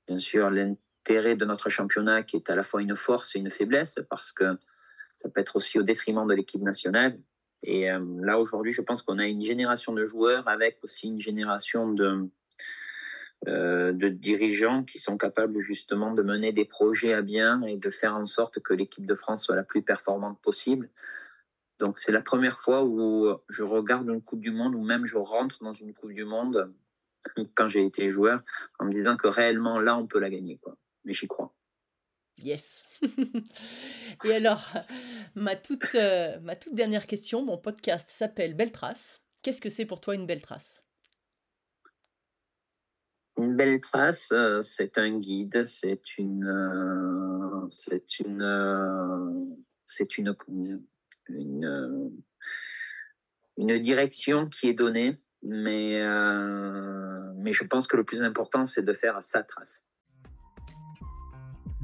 bien 0.07 0.17
sûr 0.17 0.49
l'intérêt 0.49 1.35
de 1.35 1.45
notre 1.45 1.69
championnat 1.69 2.23
qui 2.23 2.37
est 2.37 2.49
à 2.49 2.55
la 2.55 2.63
fois 2.63 2.81
une 2.81 2.95
force 2.95 3.35
et 3.35 3.39
une 3.39 3.51
faiblesse, 3.51 3.99
parce 4.09 4.31
que 4.31 4.57
ça 5.17 5.29
peut 5.29 5.41
être 5.41 5.55
aussi 5.55 5.77
au 5.79 5.83
détriment 5.83 6.25
de 6.27 6.33
l'équipe 6.33 6.61
nationale. 6.61 7.19
Et 7.63 7.89
euh, 7.89 7.99
là, 8.21 8.39
aujourd'hui, 8.39 8.73
je 8.73 8.81
pense 8.81 9.01
qu'on 9.01 9.19
a 9.19 9.25
une 9.25 9.43
génération 9.43 9.93
de 9.93 10.05
joueurs 10.05 10.47
avec 10.47 10.79
aussi 10.83 11.07
une 11.07 11.21
génération 11.21 11.91
de, 11.91 12.29
euh, 13.47 13.93
de 13.93 14.09
dirigeants 14.09 14.83
qui 14.83 14.99
sont 14.99 15.17
capables 15.17 15.61
justement 15.61 16.13
de 16.13 16.21
mener 16.21 16.51
des 16.51 16.65
projets 16.65 17.13
à 17.13 17.21
bien 17.21 17.61
et 17.63 17.77
de 17.77 17.89
faire 17.89 18.15
en 18.15 18.25
sorte 18.25 18.59
que 18.59 18.73
l'équipe 18.73 19.05
de 19.05 19.15
France 19.15 19.43
soit 19.43 19.55
la 19.55 19.63
plus 19.63 19.81
performante 19.81 20.39
possible. 20.41 20.89
Donc, 21.79 21.99
c'est 21.99 22.11
la 22.11 22.21
première 22.21 22.59
fois 22.59 22.83
où 22.83 23.33
je 23.49 23.63
regarde 23.63 24.07
une 24.09 24.21
Coupe 24.21 24.41
du 24.41 24.51
Monde 24.51 24.75
ou 24.75 24.83
même 24.83 25.05
je 25.05 25.17
rentre 25.17 25.63
dans 25.63 25.73
une 25.73 25.93
Coupe 25.93 26.13
du 26.13 26.25
Monde 26.25 26.71
quand 27.55 27.67
j'ai 27.67 27.85
été 27.85 28.09
joueur 28.09 28.41
en 28.79 28.85
me 28.85 28.93
disant 28.93 29.17
que 29.17 29.27
réellement 29.27 29.79
là, 29.79 29.97
on 29.97 30.05
peut 30.05 30.19
la 30.19 30.29
gagner. 30.29 30.57
Quoi. 30.57 30.75
Mais 31.05 31.13
j'y 31.13 31.27
crois. 31.27 31.53
Yes. 32.41 32.83
Et 34.25 34.33
alors, 34.33 34.67
ma 35.35 35.55
toute, 35.55 35.95
euh, 35.95 36.39
ma 36.41 36.55
toute 36.55 36.75
dernière 36.75 37.07
question, 37.07 37.45
mon 37.45 37.57
podcast 37.57 38.09
s'appelle 38.09 38.55
Belle 38.55 38.71
Trace. 38.71 39.21
Qu'est-ce 39.41 39.61
que 39.61 39.69
c'est 39.69 39.85
pour 39.85 40.01
toi 40.01 40.15
une 40.15 40.25
belle 40.25 40.41
trace? 40.41 40.83
Une 43.37 43.55
belle 43.55 43.79
trace, 43.81 44.31
euh, 44.31 44.61
c'est 44.61 44.97
un 44.97 45.19
guide, 45.19 45.65
c'est 45.65 46.17
une, 46.17 46.47
euh, 46.47 47.67
une, 48.19 48.95
une, 50.47 50.83
une, 51.29 52.11
une 53.57 53.79
direction 53.79 54.49
qui 54.49 54.67
est 54.69 54.73
donnée, 54.73 55.13
mais, 55.43 55.99
mais 57.35 57.51
je 57.53 57.63
pense 57.63 57.87
que 57.87 57.97
le 57.97 58.03
plus 58.03 58.21
important, 58.23 58.65
c'est 58.65 58.83
de 58.83 58.93
faire 58.93 59.21
sa 59.21 59.43
trace. 59.43 59.83